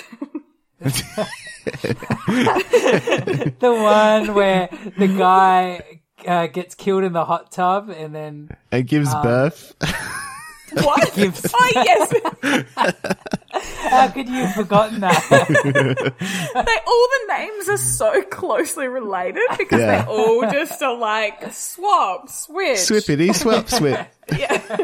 the 3.60 3.72
one 3.72 4.34
where 4.34 4.68
the 4.98 5.08
guy 5.08 6.00
uh, 6.26 6.46
gets 6.48 6.74
killed 6.74 7.04
in 7.04 7.12
the 7.12 7.24
hot 7.24 7.52
tub 7.52 7.88
and 7.90 8.14
then 8.14 8.50
It 8.72 8.82
gives 8.84 9.12
Um, 9.14 9.22
birth. 9.22 9.74
What? 10.84 11.14
gives. 11.14 11.46
oh 11.54 11.70
yes, 11.74 12.14
How 13.90 14.08
could 14.08 14.28
you 14.28 14.34
have 14.46 14.54
forgotten 14.54 15.00
that? 15.00 15.26
they 16.54 16.78
all 16.86 17.08
the 17.08 17.34
names 17.38 17.68
are 17.68 17.76
so 17.76 18.22
closely 18.22 18.86
related 18.88 19.42
because 19.58 19.80
Yeah. 19.80 20.02
they 20.04 20.10
all 20.10 20.42
just 20.50 20.80
are 20.82 20.96
like 20.96 21.52
swap, 21.52 22.28
switch. 22.28 22.78
Swippity 22.78 23.34
swap 23.34 23.68
swip. 23.68 24.06
Yeah. 24.36 24.76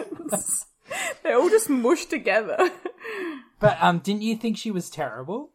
They're 1.23 1.37
all 1.39 1.49
just 1.51 1.69
mushed 1.71 2.11
together. 2.11 2.57
but 3.61 3.77
um, 3.81 3.99
didn't 4.01 4.23
you 4.23 4.37
think 4.37 4.57
she 4.59 4.71
was 4.71 4.91
terrible? 4.91 5.51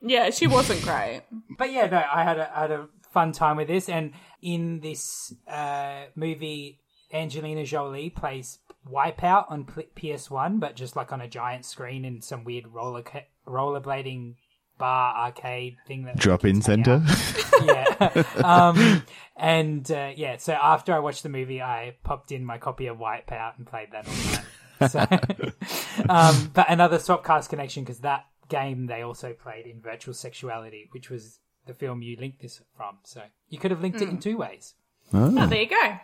Yeah, 0.00 0.30
she 0.30 0.46
wasn't 0.46 0.82
great. 0.82 1.22
But 1.58 1.72
yeah, 1.72 1.86
no, 1.86 1.96
I 2.12 2.22
had 2.24 2.38
a, 2.38 2.56
I 2.56 2.60
had 2.62 2.70
a 2.70 2.88
fun 3.12 3.32
time 3.32 3.56
with 3.56 3.68
this, 3.68 3.88
and 3.88 4.12
in 4.42 4.80
this 4.80 5.32
uh, 5.48 6.04
movie, 6.14 6.80
Angelina 7.12 7.64
Jolie 7.64 8.10
plays 8.10 8.58
Wipeout 8.90 9.50
on 9.50 9.64
PS1, 9.64 10.60
but 10.60 10.76
just 10.76 10.96
like 10.96 11.12
on 11.12 11.20
a 11.20 11.28
giant 11.28 11.64
screen 11.64 12.04
in 12.04 12.20
some 12.20 12.44
weird 12.44 12.66
roller 12.68 13.02
ca- 13.02 13.26
rollerblading 13.46 14.34
bar 14.78 15.14
arcade 15.16 15.76
thing 15.86 16.04
that 16.04 16.16
Drop-in 16.16 16.60
center. 16.60 17.02
yeah. 17.64 18.24
um, 18.44 19.02
and 19.36 19.90
uh, 19.90 20.12
yeah, 20.16 20.36
so 20.36 20.52
after 20.52 20.92
I 20.92 20.98
watched 20.98 21.22
the 21.22 21.28
movie, 21.28 21.62
I 21.62 21.96
popped 22.02 22.32
in 22.32 22.44
my 22.44 22.58
copy 22.58 22.86
of 22.86 22.98
Wipeout 22.98 23.56
and 23.56 23.66
played 23.66 23.88
that 23.92 24.08
all 24.08 24.14
night. 24.14 24.44
So, 24.90 25.00
um, 26.08 26.50
but 26.52 26.66
another 26.68 26.98
Swapcast 26.98 27.48
connection 27.48 27.84
because 27.84 28.00
that 28.00 28.26
game 28.48 28.86
they 28.86 29.02
also 29.02 29.32
played 29.32 29.66
in 29.66 29.80
Virtual 29.80 30.14
Sexuality, 30.14 30.88
which 30.90 31.08
was 31.10 31.38
the 31.66 31.74
film 31.74 32.02
you 32.02 32.16
linked 32.18 32.42
this 32.42 32.60
from. 32.76 32.98
So 33.04 33.22
you 33.48 33.58
could 33.58 33.70
have 33.70 33.80
linked 33.80 34.00
it 34.02 34.08
in 34.08 34.18
two 34.18 34.36
ways. 34.36 34.74
Oh, 35.12 35.46
there 35.46 35.62
you 35.62 35.68
go. 35.68 35.98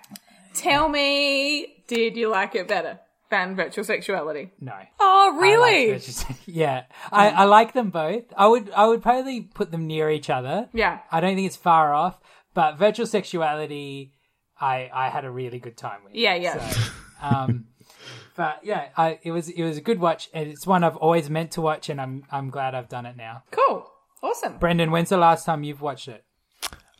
Tell 0.54 0.88
me, 0.88 1.84
did 1.86 2.16
you 2.16 2.28
like 2.28 2.54
it 2.54 2.68
better 2.68 3.00
than 3.30 3.56
virtual 3.56 3.84
sexuality? 3.84 4.52
No. 4.60 4.74
Oh, 4.98 5.30
I 5.32 5.34
like 5.34 5.42
really? 5.42 5.92
Virtual 5.92 6.36
yeah, 6.46 6.84
I, 7.10 7.30
I 7.30 7.44
like 7.44 7.72
them 7.72 7.90
both. 7.90 8.24
I 8.36 8.46
would 8.46 8.70
I 8.70 8.86
would 8.86 9.02
probably 9.02 9.42
put 9.42 9.70
them 9.70 9.86
near 9.86 10.10
each 10.10 10.30
other. 10.30 10.68
Yeah. 10.72 11.00
I 11.10 11.20
don't 11.20 11.34
think 11.36 11.46
it's 11.46 11.56
far 11.56 11.94
off, 11.94 12.18
but 12.54 12.78
virtual 12.78 13.06
sexuality, 13.06 14.12
I 14.60 14.90
I 14.92 15.08
had 15.08 15.24
a 15.24 15.30
really 15.30 15.58
good 15.58 15.76
time 15.76 16.00
with. 16.04 16.14
Yeah, 16.14 16.34
yeah. 16.34 16.68
So, 16.68 16.90
um, 17.22 17.66
but 18.36 18.60
yeah, 18.64 18.88
I 18.96 19.18
it 19.22 19.30
was 19.30 19.48
it 19.48 19.62
was 19.62 19.78
a 19.78 19.82
good 19.82 20.00
watch, 20.00 20.28
and 20.34 20.48
it's 20.48 20.66
one 20.66 20.84
I've 20.84 20.96
always 20.96 21.30
meant 21.30 21.52
to 21.52 21.60
watch, 21.60 21.88
and 21.88 22.00
I'm 22.00 22.24
I'm 22.30 22.50
glad 22.50 22.74
I've 22.74 22.88
done 22.88 23.06
it 23.06 23.16
now. 23.16 23.44
Cool. 23.50 23.90
Awesome. 24.22 24.58
Brendan, 24.58 24.90
when's 24.90 25.08
the 25.08 25.16
last 25.16 25.46
time 25.46 25.64
you've 25.64 25.80
watched 25.80 26.08
it? 26.08 26.24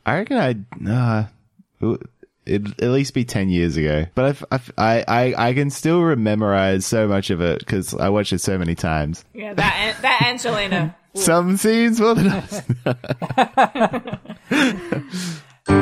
I 0.06 0.18
reckon 0.18 0.38
I'd 0.38 0.88
uh, 0.88 1.24
it'd 2.50 2.82
at 2.82 2.90
least 2.90 3.14
be 3.14 3.24
ten 3.24 3.48
years 3.48 3.76
ago. 3.76 4.06
But 4.14 4.24
I've, 4.24 4.44
I've, 4.50 4.72
I 4.76 5.04
I 5.08 5.48
I 5.48 5.54
can 5.54 5.70
still 5.70 6.14
memorize 6.16 6.84
so 6.86 7.06
much 7.08 7.30
of 7.30 7.40
it 7.40 7.60
because 7.60 7.94
I 7.94 8.08
watched 8.08 8.32
it 8.32 8.40
so 8.40 8.58
many 8.58 8.74
times. 8.74 9.24
Yeah, 9.34 9.54
that 9.54 9.96
that 10.02 10.22
Angelina. 10.26 10.96
Some 11.14 11.56
scenes 11.56 12.00
more 12.00 12.14
than 12.14 12.28
others. 12.28 12.62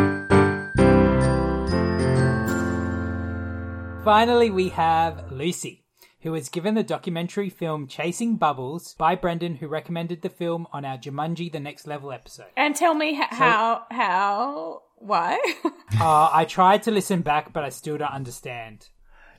Finally, 4.04 4.48
we 4.48 4.70
have 4.70 5.30
Lucy, 5.30 5.84
who 6.22 6.32
was 6.32 6.48
given 6.48 6.74
the 6.74 6.82
documentary 6.82 7.50
film 7.50 7.86
Chasing 7.86 8.36
Bubbles 8.36 8.94
by 8.94 9.14
Brendan, 9.14 9.56
who 9.56 9.68
recommended 9.68 10.22
the 10.22 10.30
film 10.30 10.66
on 10.72 10.86
our 10.86 10.96
Jumanji 10.96 11.52
The 11.52 11.60
Next 11.60 11.86
Level 11.86 12.10
episode. 12.10 12.46
And 12.56 12.74
tell 12.74 12.94
me 12.94 13.18
h- 13.20 13.26
how 13.28 13.82
how 13.90 14.80
why? 15.00 15.38
Uh, 16.00 16.28
I 16.32 16.44
tried 16.44 16.82
to 16.82 16.90
listen 16.90 17.22
back, 17.22 17.52
but 17.54 17.64
I 17.64 17.70
still 17.70 17.96
don't 17.96 18.12
understand. 18.12 18.88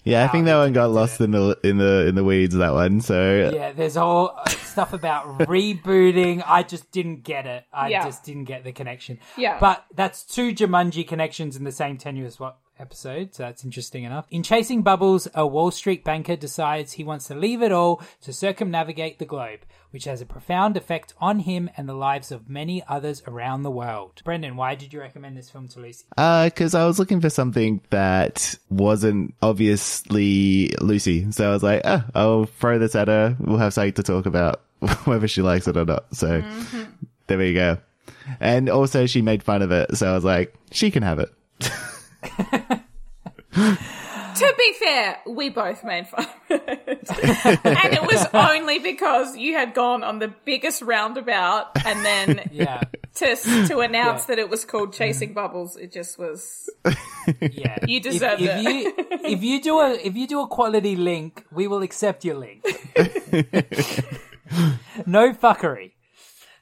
Yeah, 0.04 0.26
I 0.26 0.28
think 0.30 0.46
that 0.46 0.58
one 0.58 0.74
got 0.74 0.90
lost 0.90 1.22
in 1.22 1.30
the 1.32 1.58
in 1.64 1.78
the 1.78 2.08
in 2.08 2.16
the 2.16 2.24
weeds. 2.24 2.56
That 2.56 2.74
one. 2.74 3.02
So 3.02 3.52
Yeah, 3.54 3.72
there's 3.72 3.96
all 3.96 4.34
uh, 4.36 4.50
stuff 4.50 4.92
about 4.94 5.38
rebooting. 5.48 6.44
I 6.46 6.64
just 6.64 6.92
didn't 6.92 7.24
get 7.24 7.46
it. 7.46 7.66
I 7.72 7.90
Yeah. 7.90 8.04
just 8.04 8.24
didn't 8.24 8.46
get 8.46 8.64
the 8.64 8.72
connection. 8.72 9.20
Yeah. 9.38 9.58
But 9.60 9.86
that's 9.94 10.24
two 10.24 10.54
Jumanji 10.54 11.08
connections 11.08 11.56
in 11.56 11.66
the 11.66 11.72
same 11.72 11.98
tenuous 11.98 12.40
what 12.40 12.58
episode, 12.80 13.36
so 13.36 13.44
that's 13.44 13.64
interesting 13.64 14.04
enough. 14.04 14.26
In 14.32 14.44
Chasing 14.44 14.82
Bubbles, 14.82 15.28
a 15.34 15.46
Wall 15.46 15.72
Street 15.72 16.04
banker 16.04 16.36
decides 16.36 16.94
he 16.94 17.04
wants 17.04 17.28
to 17.28 17.36
leave 17.36 17.62
it 17.62 17.72
all 17.72 18.02
to 18.22 18.34
circumnavigate 18.34 19.20
the 19.20 19.26
globe, 19.26 19.60
which 19.92 20.06
has 20.06 20.22
a 20.22 20.26
profound 20.26 20.78
effect 20.78 21.14
on 21.20 21.40
him 21.40 21.70
and 21.76 21.88
the 21.88 21.94
lives 21.94 22.32
of 22.32 22.50
many 22.50 22.84
others 22.88 23.22
around 23.28 23.64
the 23.64 23.72
world. 23.72 24.22
Brendan, 24.24 24.56
why 24.56 24.76
did 24.76 24.94
you 24.94 25.00
recommend 25.00 25.38
this 25.38 25.50
film 25.50 25.68
to 25.70 25.80
Lucy? 25.80 26.06
Uh, 26.18 26.46
because 26.46 26.74
I 26.74 26.86
was 26.86 27.00
looking 27.00 27.22
for 27.22 27.30
something 27.30 27.82
that 27.90 28.56
wasn't 28.70 29.34
obviously 29.42 30.74
Lucy, 30.82 31.32
so 31.32 31.50
I 31.50 31.54
was 31.54 31.64
like, 31.64 31.82
oh, 31.84 32.04
I'll 32.16 32.46
throw 32.46 32.80
this 32.80 32.96
at 32.96 33.08
her. 33.08 33.36
We'll 33.40 33.58
have 33.58 33.74
something 33.74 33.94
to 33.94 34.04
talk 34.04 34.26
about, 34.26 34.62
whether 35.06 35.28
she 35.28 35.42
likes 35.42 35.68
it 35.68 35.78
or 35.78 35.86
not. 35.86 36.16
So 36.16 36.42
mm-hmm. 36.42 36.84
there 37.28 37.38
we 37.38 37.54
go. 37.54 37.78
And 38.40 38.70
also, 38.70 39.06
she 39.06 39.22
made 39.22 39.44
fun 39.44 39.62
of 39.62 39.72
it, 39.72 39.98
so 39.98 40.10
I 40.10 40.14
was 40.14 40.24
like, 40.24 40.54
she 40.72 40.92
can 40.92 41.04
have 41.04 41.20
it. 41.20 41.34
to 43.54 44.54
be 44.58 44.74
fair, 44.74 45.18
we 45.28 45.50
both 45.50 45.84
made 45.84 46.08
fun 46.08 46.26
of 46.50 46.62
it. 46.68 47.10
and 47.66 47.94
it 47.94 48.02
was 48.02 48.26
only 48.34 48.80
because 48.80 49.36
you 49.38 49.54
had 49.54 49.74
gone 49.74 50.04
on 50.04 50.20
the 50.20 50.28
biggest 50.46 50.82
roundabout 50.82 51.68
and 51.86 52.06
then 52.06 52.48
Yeah. 52.52 52.82
to 53.16 53.36
to 53.68 53.80
announce 53.80 54.22
Yeah. 54.24 54.28
that 54.28 54.40
it 54.40 54.50
was 54.50 54.66
called 54.66 54.94
Chasing 54.94 55.34
Bubbles, 55.34 55.76
it 55.78 55.92
just 55.92 56.18
was 56.20 56.70
Yeah. 57.42 57.78
You 57.88 58.00
deserved 58.00 58.42
if, 58.42 58.50
it. 58.50 58.62
You, 58.64 58.94
if 59.26 59.44
you 59.44 59.62
do 59.62 59.80
a 59.80 59.94
if 59.94 60.16
you 60.16 60.28
do 60.28 60.42
a 60.42 60.48
quality 60.48 60.96
link, 60.96 61.46
we 61.52 61.68
will 61.68 61.82
accept 61.82 62.24
your 62.26 62.36
link. 62.36 62.64
no 65.06 65.34
fuckery. 65.34 65.92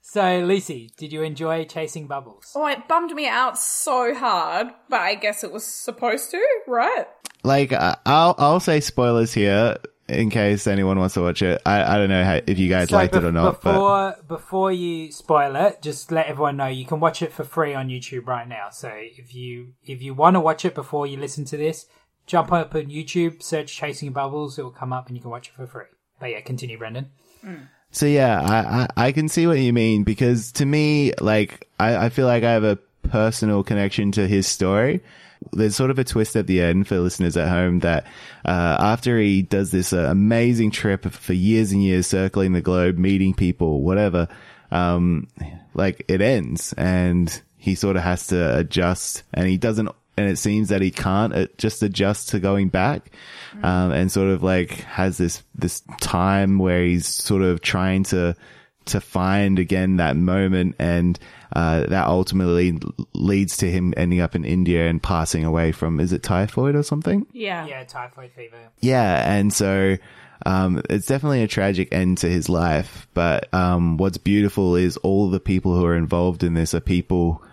So, 0.09 0.39
Lucy, 0.39 0.89
did 0.95 1.11
you 1.11 1.21
enjoy 1.21 1.65
Chasing 1.65 2.07
Bubbles? 2.07 2.53
Oh, 2.55 2.65
it 2.65 2.87
bummed 2.87 3.11
me 3.11 3.27
out 3.27 3.57
so 3.57 4.15
hard, 4.15 4.69
but 4.87 5.01
I 5.01 5.15
guess 5.15 5.43
it 5.43 5.51
was 5.51 5.65
supposed 5.65 6.31
to, 6.31 6.41
right? 6.65 7.05
Like, 7.43 7.73
uh, 7.73 7.97
I'll 8.05 8.33
I'll 8.37 8.61
say 8.61 8.79
spoilers 8.79 9.33
here 9.33 9.75
in 10.07 10.29
case 10.29 10.65
anyone 10.65 10.97
wants 10.97 11.15
to 11.15 11.21
watch 11.21 11.41
it. 11.41 11.61
I 11.65 11.95
I 11.95 11.97
don't 11.97 12.07
know 12.07 12.23
how, 12.23 12.39
if 12.47 12.57
you 12.57 12.69
guys 12.69 12.87
So 12.89 12.95
liked 12.95 13.15
it 13.15 13.25
or 13.25 13.33
not, 13.33 13.61
but 13.61 13.73
before 13.73 14.15
before 14.29 14.71
you 14.71 15.11
spoil 15.11 15.57
it, 15.57 15.81
just 15.81 16.09
let 16.09 16.27
everyone 16.27 16.55
know 16.55 16.67
you 16.67 16.85
can 16.85 17.01
watch 17.01 17.21
it 17.21 17.33
for 17.33 17.43
free 17.43 17.73
on 17.73 17.89
YouTube 17.89 18.27
right 18.27 18.47
now. 18.47 18.69
So 18.69 18.89
if 18.95 19.35
you 19.35 19.73
if 19.83 20.01
you 20.01 20.13
want 20.13 20.35
to 20.35 20.39
watch 20.39 20.63
it 20.63 20.73
before 20.73 21.05
you 21.05 21.17
listen 21.17 21.43
to 21.45 21.57
this, 21.57 21.85
jump 22.25 22.53
up 22.53 22.73
on 22.73 22.85
YouTube, 22.85 23.43
search 23.43 23.75
Chasing 23.75 24.13
Bubbles, 24.13 24.57
it 24.57 24.63
will 24.63 24.71
come 24.71 24.93
up 24.93 25.07
and 25.07 25.17
you 25.17 25.21
can 25.21 25.31
watch 25.31 25.49
it 25.49 25.53
for 25.53 25.67
free. 25.67 25.91
But 26.17 26.31
yeah, 26.31 26.39
continue, 26.39 26.77
Brendan. 26.77 27.11
So 27.91 28.05
yeah, 28.05 28.41
I, 28.41 28.57
I, 28.57 29.07
I 29.07 29.11
can 29.11 29.29
see 29.29 29.47
what 29.47 29.59
you 29.59 29.73
mean 29.73 30.03
because 30.03 30.51
to 30.53 30.65
me, 30.65 31.13
like, 31.19 31.67
I, 31.79 32.05
I 32.05 32.09
feel 32.09 32.27
like 32.27 32.43
I 32.43 32.51
have 32.51 32.63
a 32.63 32.77
personal 33.03 33.63
connection 33.63 34.11
to 34.13 34.27
his 34.27 34.47
story. 34.47 35.01
There's 35.53 35.75
sort 35.75 35.91
of 35.91 35.99
a 35.99 36.03
twist 36.03 36.35
at 36.35 36.47
the 36.47 36.61
end 36.61 36.87
for 36.87 36.99
listeners 36.99 37.37
at 37.37 37.47
home 37.47 37.79
that, 37.79 38.05
uh, 38.45 38.77
after 38.79 39.19
he 39.19 39.41
does 39.41 39.71
this 39.71 39.93
uh, 39.93 40.07
amazing 40.09 40.71
trip 40.71 41.05
for 41.05 41.33
years 41.33 41.71
and 41.71 41.83
years 41.83 42.07
circling 42.07 42.53
the 42.53 42.61
globe, 42.61 42.97
meeting 42.97 43.33
people, 43.33 43.81
whatever, 43.81 44.27
um, 44.71 45.27
like 45.73 46.03
it 46.07 46.21
ends 46.21 46.73
and 46.73 47.41
he 47.57 47.75
sort 47.75 47.95
of 47.95 48.03
has 48.03 48.27
to 48.27 48.57
adjust 48.57 49.23
and 49.33 49.47
he 49.47 49.57
doesn't, 49.57 49.89
and 50.17 50.29
it 50.29 50.37
seems 50.37 50.69
that 50.69 50.81
he 50.81 50.91
can't 50.91 51.55
just 51.57 51.83
adjust 51.83 52.29
to 52.29 52.39
going 52.39 52.69
back. 52.69 53.11
Um, 53.63 53.91
and 53.91 54.11
sort 54.11 54.29
of 54.29 54.43
like 54.43 54.71
has 54.81 55.17
this, 55.17 55.41
this 55.55 55.81
time 55.99 56.59
where 56.59 56.83
he's 56.83 57.07
sort 57.07 57.41
of 57.41 57.61
trying 57.61 58.03
to, 58.03 58.35
to 58.85 59.01
find 59.01 59.57
again 59.57 59.97
that 59.97 60.15
moment 60.15 60.75
and, 60.77 61.17
uh, 61.55 61.87
that 61.87 62.07
ultimately 62.07 62.77
leads 63.13 63.57
to 63.57 63.71
him 63.71 63.93
ending 63.97 64.19
up 64.19 64.35
in 64.35 64.45
India 64.45 64.87
and 64.87 65.01
passing 65.01 65.43
away 65.43 65.71
from, 65.71 65.99
is 65.99 66.13
it 66.13 66.23
typhoid 66.23 66.75
or 66.75 66.83
something? 66.83 67.25
Yeah. 67.31 67.65
Yeah, 67.65 67.83
typhoid 67.85 68.31
fever. 68.31 68.57
Yeah, 68.79 69.33
and 69.33 69.51
so 69.51 69.97
um, 70.45 70.83
it's 70.89 71.07
definitely 71.07 71.41
a 71.41 71.47
tragic 71.47 71.87
end 71.91 72.19
to 72.19 72.29
his 72.29 72.47
life. 72.47 73.07
But 73.13 73.51
um, 73.53 73.97
what's 73.97 74.17
beautiful 74.17 74.75
is 74.75 74.97
all 74.97 75.29
the 75.29 75.39
people 75.39 75.75
who 75.75 75.85
are 75.85 75.97
involved 75.97 76.43
in 76.43 76.53
this 76.53 76.73
are 76.75 76.79
people 76.79 77.33
who, 77.33 77.46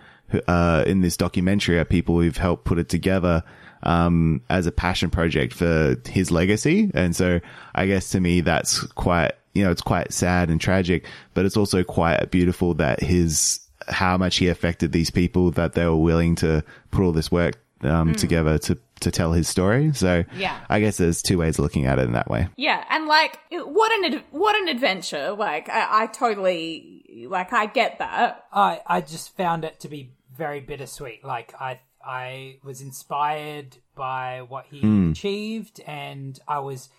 uh, 0.47 0.83
in 0.85 1.01
this 1.01 1.17
documentary 1.17 1.79
are 1.79 1.85
people 1.85 2.19
who've 2.19 2.37
helped 2.37 2.65
put 2.65 2.79
it 2.79 2.89
together 2.89 3.43
um, 3.83 4.41
as 4.49 4.65
a 4.65 4.71
passion 4.71 5.09
project 5.09 5.53
for 5.53 5.95
his 6.05 6.31
legacy. 6.31 6.91
And 6.93 7.15
so 7.15 7.39
I 7.73 7.85
guess 7.85 8.09
to 8.11 8.19
me 8.19 8.41
that's 8.41 8.83
quite 8.93 9.33
you 9.53 9.63
know 9.63 9.71
it's 9.71 9.81
quite 9.81 10.11
sad 10.11 10.49
and 10.49 10.59
tragic, 10.59 11.05
but 11.33 11.45
it's 11.45 11.57
also 11.57 11.83
quite 11.83 12.31
beautiful 12.31 12.73
that 12.75 12.99
his 12.99 13.59
how 13.87 14.17
much 14.17 14.37
he 14.37 14.47
affected 14.47 14.91
these 14.91 15.11
people 15.11 15.51
that 15.51 15.73
they 15.73 15.85
were 15.85 15.95
willing 15.95 16.35
to 16.35 16.63
put 16.91 17.03
all 17.03 17.11
this 17.11 17.31
work 17.31 17.55
um, 17.81 18.15
together 18.15 18.57
to 18.59 18.77
to 19.01 19.11
tell 19.11 19.33
his 19.33 19.47
story. 19.47 19.91
So 19.93 20.23
Yeah. 20.35 20.57
I 20.69 20.79
guess 20.79 20.97
there's 20.97 21.21
two 21.21 21.37
ways 21.37 21.59
of 21.59 21.63
looking 21.63 21.85
at 21.85 21.99
it 21.99 22.03
in 22.05 22.13
that 22.13 22.29
way. 22.29 22.47
Yeah, 22.55 22.83
and 22.89 23.07
like, 23.07 23.37
what 23.51 23.91
an 23.91 24.13
ad- 24.13 24.23
what 24.31 24.55
an 24.55 24.67
adventure! 24.69 25.33
Like, 25.33 25.67
I, 25.69 26.03
I 26.03 26.07
totally 26.07 27.25
like, 27.29 27.51
I 27.53 27.65
get 27.65 27.99
that. 27.99 28.45
I 28.53 28.81
I 28.87 29.01
just 29.01 29.35
found 29.35 29.65
it 29.65 29.79
to 29.81 29.89
be 29.89 30.11
very 30.35 30.59
bittersweet. 30.61 31.23
Like 31.25 31.53
I 31.59 31.79
I 32.05 32.57
was 32.63 32.81
inspired 32.81 33.77
by 33.95 34.43
what 34.47 34.65
he 34.69 34.79
Hmm. 34.81 35.11
achieved, 35.11 35.81
and 35.85 36.39
I 36.47 36.59
was 36.59 36.89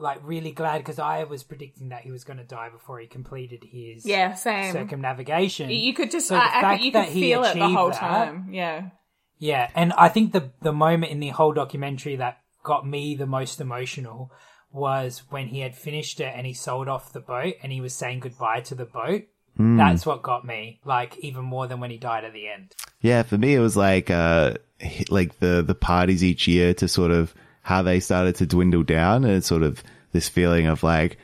like 0.00 0.18
really 0.22 0.52
glad 0.52 0.78
because 0.78 0.98
I 1.00 1.24
was 1.24 1.42
predicting 1.42 1.88
that 1.88 2.02
he 2.02 2.10
was 2.12 2.22
going 2.24 2.36
to 2.38 2.44
die 2.44 2.68
before 2.68 3.00
he 3.00 3.06
completed 3.08 3.64
his 3.64 4.06
Yeah, 4.06 4.34
same. 4.34 4.72
circumnavigation. 4.72 5.70
You 5.70 5.92
could 5.92 6.10
just, 6.12 6.28
So 6.28 6.34
the 6.36 6.40
I, 6.42 6.46
I, 6.46 6.60
fact 6.60 6.78
could- 6.78 6.84
you 6.86 6.92
could 6.92 7.00
that 7.02 7.08
he 7.08 7.20
feel 7.20 7.42
it 7.42 7.54
the 7.54 7.62
achieved 7.64 7.76
whole 7.76 7.90
that- 7.90 7.98
time. 7.98 8.48
Yeah, 8.52 8.90
Yeah, 9.38 9.70
and 9.74 9.92
I 9.92 10.08
think 10.08 10.32
the 10.32 10.50
the 10.60 10.72
moment 10.72 11.12
in 11.12 11.20
the 11.20 11.28
whole 11.28 11.52
documentary 11.52 12.16
that 12.16 12.38
got 12.62 12.86
me 12.86 13.14
the 13.14 13.26
most 13.26 13.60
emotional 13.60 14.32
was 14.70 15.22
when 15.30 15.48
he 15.48 15.60
had 15.60 15.74
finished 15.74 16.20
it 16.20 16.32
and 16.36 16.46
he 16.46 16.52
sold 16.52 16.88
off 16.88 17.12
the 17.12 17.20
boat 17.20 17.54
and 17.62 17.72
he 17.72 17.80
was 17.80 17.94
saying 17.94 18.20
goodbye 18.20 18.60
to 18.60 18.74
the 18.74 18.84
boat. 18.84 19.24
That's 19.60 20.06
what 20.06 20.22
got 20.22 20.44
me, 20.44 20.78
like 20.84 21.18
even 21.18 21.42
more 21.44 21.66
than 21.66 21.80
when 21.80 21.90
he 21.90 21.96
died 21.96 22.24
at 22.24 22.32
the 22.32 22.46
end. 22.46 22.74
Yeah, 23.00 23.24
for 23.24 23.36
me 23.36 23.54
it 23.54 23.60
was 23.60 23.76
like 23.76 24.08
uh 24.08 24.54
like 25.08 25.38
the 25.40 25.64
the 25.66 25.74
parties 25.74 26.22
each 26.22 26.46
year 26.46 26.74
to 26.74 26.86
sort 26.86 27.10
of 27.10 27.34
how 27.62 27.82
they 27.82 27.98
started 27.98 28.36
to 28.36 28.46
dwindle 28.46 28.84
down 28.84 29.24
and 29.24 29.34
it's 29.34 29.48
sort 29.48 29.64
of 29.64 29.82
this 30.12 30.28
feeling 30.28 30.66
of 30.66 30.82
like 30.82 31.18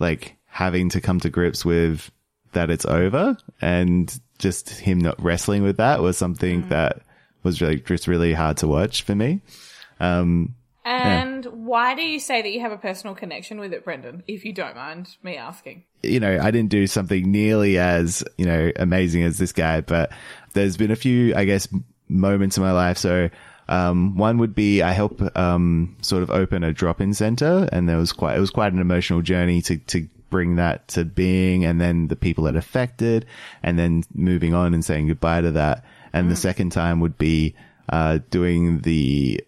like 0.00 0.36
having 0.46 0.88
to 0.90 1.00
come 1.00 1.20
to 1.20 1.30
grips 1.30 1.64
with 1.64 2.10
that 2.52 2.68
it's 2.68 2.84
over 2.86 3.36
and 3.60 4.20
just 4.38 4.70
him 4.70 4.98
not 4.98 5.22
wrestling 5.22 5.62
with 5.62 5.76
that 5.76 6.02
was 6.02 6.16
something 6.16 6.68
that 6.68 7.02
was 7.48 7.60
really 7.60 7.80
just 7.80 8.06
really 8.06 8.32
hard 8.32 8.56
to 8.58 8.68
watch 8.68 9.02
for 9.02 9.14
me. 9.14 9.40
Um 10.00 10.54
and 10.84 11.44
why 11.44 11.94
do 11.94 12.02
you 12.02 12.18
say 12.18 12.40
that 12.40 12.48
you 12.48 12.60
have 12.60 12.72
a 12.72 12.78
personal 12.78 13.14
connection 13.14 13.60
with 13.60 13.74
it, 13.74 13.84
Brendan? 13.84 14.22
If 14.26 14.46
you 14.46 14.54
don't 14.54 14.74
mind 14.74 15.16
me 15.22 15.36
asking. 15.36 15.84
you 16.02 16.18
know, 16.18 16.38
I 16.40 16.50
didn't 16.50 16.70
do 16.70 16.86
something 16.86 17.30
nearly 17.30 17.76
as, 17.78 18.24
you 18.38 18.46
know, 18.46 18.72
amazing 18.76 19.22
as 19.22 19.36
this 19.36 19.52
guy, 19.52 19.82
but 19.82 20.10
there's 20.54 20.78
been 20.78 20.90
a 20.90 20.96
few, 20.96 21.34
I 21.34 21.44
guess, 21.44 21.68
moments 22.08 22.56
in 22.56 22.62
my 22.62 22.72
life. 22.72 22.96
So, 22.96 23.28
um, 23.68 24.16
one 24.16 24.38
would 24.38 24.54
be 24.54 24.80
I 24.80 24.92
help, 24.92 25.20
um, 25.36 25.94
sort 26.00 26.22
of 26.22 26.30
open 26.30 26.64
a 26.64 26.72
drop-in 26.72 27.12
center 27.12 27.68
and 27.70 27.86
there 27.86 27.98
was 27.98 28.12
quite, 28.12 28.38
it 28.38 28.40
was 28.40 28.50
quite 28.50 28.72
an 28.72 28.78
emotional 28.78 29.20
journey 29.20 29.60
to, 29.62 29.76
to 29.76 30.08
bring 30.30 30.56
that 30.56 30.88
to 30.88 31.04
being 31.04 31.66
and 31.66 31.78
then 31.78 32.08
the 32.08 32.16
people 32.16 32.44
that 32.44 32.56
affected 32.56 33.26
and 33.62 33.78
then 33.78 34.04
moving 34.14 34.54
on 34.54 34.72
and 34.72 34.84
saying 34.86 35.08
goodbye 35.08 35.42
to 35.42 35.50
that. 35.50 35.84
And 36.12 36.30
the 36.30 36.36
second 36.36 36.70
time 36.70 37.00
would 37.00 37.18
be, 37.18 37.54
uh, 37.88 38.18
doing 38.30 38.80
the, 38.80 39.42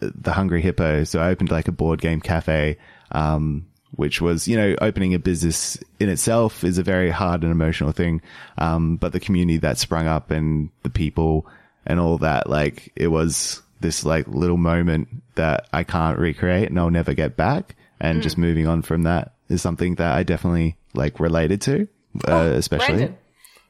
the 0.00 0.32
Hungry 0.32 0.62
Hippo. 0.62 1.04
So 1.04 1.20
I 1.20 1.28
opened 1.28 1.50
like 1.50 1.68
a 1.68 1.72
board 1.72 2.00
game 2.00 2.20
cafe, 2.20 2.76
um, 3.12 3.66
which 3.92 4.20
was, 4.20 4.48
you 4.48 4.56
know, 4.56 4.74
opening 4.80 5.14
a 5.14 5.18
business 5.18 5.78
in 6.00 6.08
itself 6.08 6.64
is 6.64 6.78
a 6.78 6.82
very 6.82 7.10
hard 7.10 7.42
and 7.42 7.52
emotional 7.52 7.92
thing. 7.92 8.20
Um, 8.58 8.96
but 8.96 9.12
the 9.12 9.20
community 9.20 9.58
that 9.58 9.78
sprung 9.78 10.06
up 10.06 10.30
and 10.30 10.70
the 10.82 10.90
people 10.90 11.46
and 11.86 12.00
all 12.00 12.18
that, 12.18 12.48
like 12.48 12.92
it 12.96 13.08
was 13.08 13.62
this 13.80 14.04
like 14.04 14.26
little 14.26 14.56
moment 14.56 15.08
that 15.36 15.68
I 15.72 15.84
can't 15.84 16.18
recreate 16.18 16.68
and 16.68 16.78
I'll 16.78 16.90
never 16.90 17.14
get 17.14 17.36
back. 17.36 17.76
And 18.00 18.22
just 18.22 18.36
moving 18.36 18.66
on 18.66 18.82
from 18.82 19.04
that 19.04 19.34
is 19.48 19.62
something 19.62 19.94
that 19.94 20.12
I 20.12 20.24
definitely 20.24 20.76
like 20.92 21.20
related 21.20 21.60
to, 21.62 21.88
uh, 22.28 22.52
especially. 22.54 22.96
Brendan, 22.96 23.18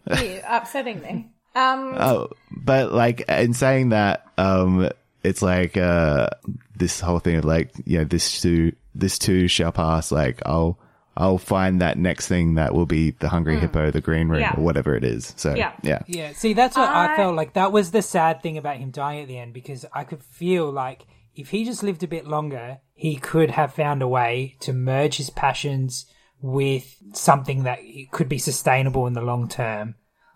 you're 0.30 0.42
upsetting 0.48 1.02
me. 1.02 1.30
Um, 1.54 1.94
Oh, 1.98 2.28
but 2.50 2.92
like 2.92 3.20
in 3.28 3.54
saying 3.54 3.90
that, 3.90 4.26
um, 4.38 4.88
it's 5.22 5.42
like 5.42 5.76
uh, 5.76 6.28
this 6.76 7.00
whole 7.00 7.18
thing 7.18 7.36
of 7.36 7.44
like, 7.44 7.72
you 7.84 7.98
know, 7.98 8.04
this 8.04 8.40
too, 8.40 8.72
this 8.94 9.18
too 9.18 9.48
shall 9.48 9.72
pass. 9.72 10.10
Like 10.12 10.42
I'll, 10.46 10.78
I'll 11.16 11.38
find 11.38 11.80
that 11.80 11.96
next 11.96 12.26
thing 12.26 12.54
that 12.56 12.74
will 12.74 12.86
be 12.86 13.12
the 13.12 13.28
hungry 13.28 13.58
hippo, 13.58 13.90
the 13.92 14.00
green 14.00 14.28
room. 14.28 14.40
Yeah. 14.40 14.54
or 14.56 14.62
whatever 14.64 14.96
it 14.96 15.04
is. 15.04 15.32
So 15.36 15.54
Yeah. 15.54 15.72
yeah, 15.82 16.00
Yeah, 16.08 16.32
see, 16.32 16.54
that's 16.54 16.76
what 16.76 16.88
I, 16.90 17.14
I- 17.14 17.16
felt 17.16 17.36
like. 17.36 17.52
That 17.54 17.70
was 17.72 17.92
the 17.92 18.02
sad 18.02 18.42
thing 18.42 18.58
about 18.58 18.76
him 18.78 18.90
dying 18.90 19.22
at 19.22 19.28
the 19.28 19.38
end 19.38 19.54
because 19.54 19.86
I 19.92 20.02
could 20.04 20.22
feel 20.24 20.70
like 20.70 21.06
if 21.36 21.50
he 21.50 21.64
just 21.64 21.82
lived 21.84 22.02
a 22.02 22.08
bit 22.08 22.26
longer, 22.26 22.78
he 22.94 23.16
could 23.16 23.50
have 23.52 23.72
found 23.74 24.02
a 24.02 24.08
way 24.08 24.56
to 24.60 24.72
merge 24.72 25.16
his 25.16 25.30
passions 25.30 26.06
with 26.40 26.96
something 27.12 27.62
that 27.62 27.78
could 28.10 28.28
be 28.28 28.38
sustainable 28.38 29.06
in 29.06 29.14
the 29.14 29.20
long 29.22 29.48
term. 29.48 29.94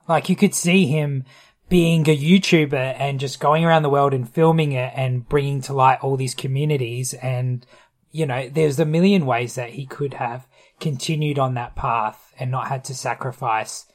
Like 0.08 0.28
you 0.28 0.36
could 0.36 0.54
see 0.54 0.86
him 0.86 1.24
being 1.68 2.08
a 2.08 2.16
YouTuber 2.16 2.96
and 2.98 3.20
just 3.20 3.40
going 3.40 3.64
around 3.64 3.82
the 3.82 3.90
world 3.90 4.14
and 4.14 4.28
filming 4.28 4.72
it 4.72 4.92
and 4.96 5.28
bringing 5.28 5.60
to 5.62 5.74
light 5.74 5.98
all 6.00 6.16
these 6.16 6.34
communities. 6.34 7.12
And, 7.14 7.66
you 8.10 8.24
know, 8.24 8.48
there's 8.48 8.80
a 8.80 8.86
million 8.86 9.26
ways 9.26 9.54
that 9.56 9.70
he 9.70 9.84
could 9.84 10.14
have 10.14 10.46
continued 10.80 11.38
on 11.38 11.54
that 11.54 11.76
path 11.76 12.32
and 12.38 12.50
not 12.50 12.68
had 12.68 12.84
to 12.84 12.94
sacrifice 12.94 13.86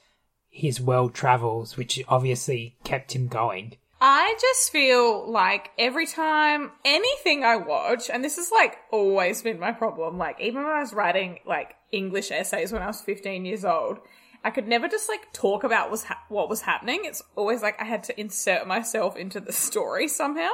his 0.49 0.79
world 0.79 1.15
travels, 1.15 1.77
which 1.77 1.99
obviously 2.07 2.77
kept 2.83 3.15
him 3.15 3.27
going. 3.27 3.77
I 3.99 4.35
just 4.39 4.69
feel 4.71 5.31
like 5.31 5.71
every 5.79 6.05
time 6.05 6.71
anything 6.83 7.43
I 7.43 7.55
watch, 7.55 8.09
and 8.09 8.23
this 8.23 8.35
has 8.35 8.51
like 8.51 8.75
always 8.91 9.41
been 9.41 9.59
my 9.59 9.71
problem, 9.71 10.17
like 10.17 10.39
even 10.41 10.63
when 10.63 10.73
I 10.73 10.81
was 10.81 10.93
writing 10.93 11.39
like 11.47 11.75
English 11.91 12.29
essays 12.29 12.73
when 12.73 12.81
I 12.81 12.87
was 12.87 13.01
15 13.01 13.45
years 13.45 13.63
old, 13.63 13.99
I 14.43 14.51
could 14.51 14.67
never 14.67 14.87
just 14.87 15.07
like 15.09 15.31
talk 15.31 15.63
about 15.63 15.89
was 15.89 16.03
ha- 16.03 16.23
what 16.29 16.49
was 16.49 16.61
happening. 16.61 17.01
It's 17.05 17.21
always 17.35 17.61
like 17.61 17.81
I 17.81 17.85
had 17.85 18.03
to 18.05 18.19
insert 18.19 18.67
myself 18.67 19.15
into 19.15 19.39
the 19.39 19.53
story 19.53 20.07
somehow. 20.07 20.51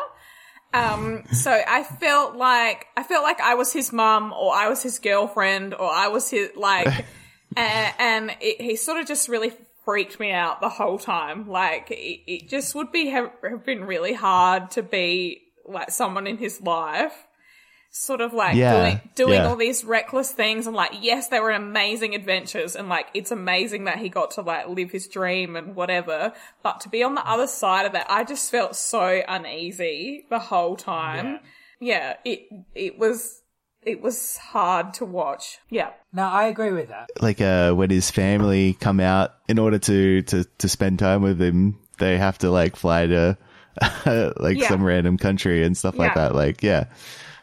Um, 0.73 1.23
so 1.31 1.51
I 1.51 1.83
felt 1.83 2.35
like 2.35 2.87
I 2.95 3.03
felt 3.03 3.23
like 3.23 3.41
I 3.41 3.55
was 3.55 3.73
his 3.73 3.91
mum, 3.91 4.33
or 4.33 4.53
I 4.53 4.69
was 4.69 4.83
his 4.83 4.99
girlfriend, 4.99 5.73
or 5.73 5.89
I 5.89 6.09
was 6.09 6.29
his 6.29 6.51
like, 6.55 6.87
and, 7.57 7.93
and 7.97 8.37
it, 8.39 8.61
he 8.61 8.75
sort 8.75 8.99
of 8.99 9.07
just 9.07 9.27
really 9.27 9.51
freaked 9.83 10.19
me 10.19 10.31
out 10.31 10.61
the 10.61 10.69
whole 10.69 10.99
time. 10.99 11.49
Like 11.49 11.89
it, 11.89 12.21
it 12.31 12.49
just 12.49 12.75
would 12.75 12.91
be 12.91 13.07
have, 13.07 13.31
have 13.43 13.65
been 13.65 13.85
really 13.85 14.13
hard 14.13 14.71
to 14.71 14.83
be 14.83 15.41
like 15.65 15.89
someone 15.89 16.27
in 16.27 16.37
his 16.37 16.61
life, 16.61 17.27
sort 17.91 18.21
of 18.21 18.33
like 18.33 18.55
Yeah, 18.55 18.81
doing 18.81 19.01
doing 19.15 19.33
yeah. 19.33 19.47
all 19.47 19.55
these 19.55 19.83
reckless 19.83 20.31
things. 20.31 20.67
And 20.67 20.75
like, 20.75 20.91
yes, 21.01 21.27
they 21.29 21.39
were 21.39 21.51
amazing 21.51 22.15
adventures, 22.15 22.75
and 22.75 22.87
like 22.89 23.07
it's 23.13 23.31
amazing 23.31 23.85
that 23.85 23.97
he 23.99 24.09
got 24.09 24.31
to 24.31 24.41
like 24.41 24.67
live 24.67 24.91
his 24.91 25.07
dream 25.07 25.55
and 25.55 25.75
whatever. 25.75 26.33
But 26.63 26.81
to 26.81 26.89
be 26.89 27.03
on 27.03 27.15
the 27.15 27.27
other 27.27 27.47
side 27.47 27.85
of 27.85 27.93
that, 27.93 28.07
I 28.09 28.23
just 28.23 28.49
felt 28.51 28.75
so 28.75 29.21
uneasy 29.27 30.25
the 30.29 30.39
whole 30.39 30.75
time. 30.75 31.39
Yeah, 31.79 32.17
it 32.25 32.41
it 32.75 32.99
was 32.99 33.41
it 33.81 34.01
was 34.01 34.37
hard 34.37 34.93
to 34.95 35.05
watch. 35.05 35.57
Yeah. 35.69 35.91
No, 36.11 36.23
I 36.23 36.47
agree 36.47 36.71
with 36.71 36.89
that. 36.89 37.09
like 37.21 37.39
uh, 37.39 37.71
when 37.73 37.89
his 37.89 38.11
family 38.11 38.73
come 38.73 38.99
out 38.99 39.31
in 39.47 39.57
order 39.57 39.79
to 39.79 40.21
to 40.23 40.43
to 40.57 40.67
spend 40.69 40.99
time 40.99 41.21
with 41.21 41.41
him, 41.41 41.79
they 41.97 42.17
have 42.17 42.37
to 42.39 42.51
like 42.51 42.75
fly 42.75 43.07
to 43.07 43.37
like 44.37 44.57
Yeah. 44.57 44.67
some 44.67 44.83
random 44.83 45.17
country 45.17 45.63
and 45.63 45.77
stuff 45.77 45.97
like 45.97 46.15
that. 46.15 46.35
Like 46.35 46.61
yeah, 46.61 46.85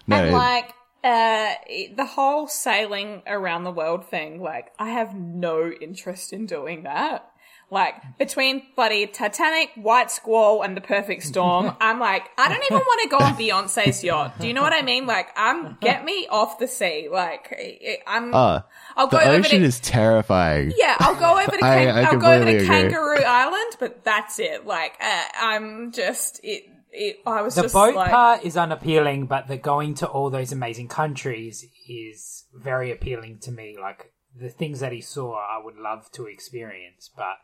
no, 0.07 0.17
and 0.17 0.33
like 0.33 0.73
uh 1.05 1.55
the 1.95 2.07
whole 2.07 2.47
sailing 2.49 3.23
around 3.27 3.65
the 3.65 3.71
world 3.71 4.09
thing 4.09 4.41
like 4.43 4.73
i 4.79 4.89
have 4.91 5.15
no 5.15 5.71
interest 5.81 6.33
in 6.33 6.47
doing 6.47 6.83
that 6.85 7.29
Like 7.69 7.95
between 8.17 8.63
bloody 8.77 9.09
Titanic, 9.09 9.71
White 9.75 10.11
Squall, 10.13 10.63
and 10.63 10.77
The 10.77 10.81
Perfect 10.81 11.25
Storm, 11.25 11.75
I'm 11.81 11.99
like, 11.99 12.31
I 12.39 12.49
don't 12.49 12.63
even 12.65 12.79
want 12.79 13.01
to 13.03 13.09
go 13.09 13.19
on 13.19 13.35
Beyonce's 13.35 14.05
yacht. 14.05 14.39
Do 14.39 14.47
you 14.47 14.55
know 14.55 14.63
what 14.63 14.73
I 14.73 14.83
mean? 14.83 15.05
Like, 15.07 15.31
I'm 15.37 15.77
get 15.81 16.05
me 16.05 16.29
off 16.31 16.61
the 16.61 16.69
sea. 16.69 17.09
Like, 17.11 17.43
I'm. 18.07 18.33
Oh, 18.33 18.63
I'll 18.97 19.09
go 19.09 19.19
the 19.19 19.25
over 19.31 19.39
ocean 19.41 19.61
to 19.63 19.67
is 19.67 19.81
terrifying. 19.81 20.73
yeah, 20.79 20.95
I'll 21.01 21.17
go 21.19 21.33
over 21.43 21.57
to 21.57 21.65
I- 21.73 21.75
Kang- 21.75 21.89
I 21.97 22.03
I'll 22.03 22.19
go 22.19 22.31
over 22.31 22.45
to 22.45 22.55
agree. 22.55 22.67
Kangaroo 22.69 23.25
Island, 23.27 23.73
but 23.81 24.05
that's 24.05 24.39
it. 24.39 24.65
Like, 24.65 24.95
uh, 25.01 25.25
I'm 25.41 25.91
just 25.91 26.39
it. 26.45 26.71
It. 26.97 27.21
I 27.27 27.43
was 27.43 27.55
The 27.55 27.69
boat 27.69 27.95
like, 27.95 28.11
part 28.11 28.45
is 28.45 28.57
unappealing, 28.57 29.27
but 29.27 29.49
the 29.49 29.57
going 29.57 29.95
to 29.97 30.07
all 30.07 30.31
those 30.31 30.53
amazing 30.53 30.89
countries 30.89 31.67
is 31.89 32.47
very 32.55 32.91
appealing 32.91 33.39
to 33.41 33.53
me. 33.53 33.77
Like 33.81 34.13
the 34.35 34.49
things 34.49 34.81
that 34.81 34.93
he 34.93 35.01
saw, 35.01 35.35
I 35.35 35.63
would 35.63 35.77
love 35.77 36.11
to 36.13 36.27
experience. 36.27 37.11
But 37.15 37.37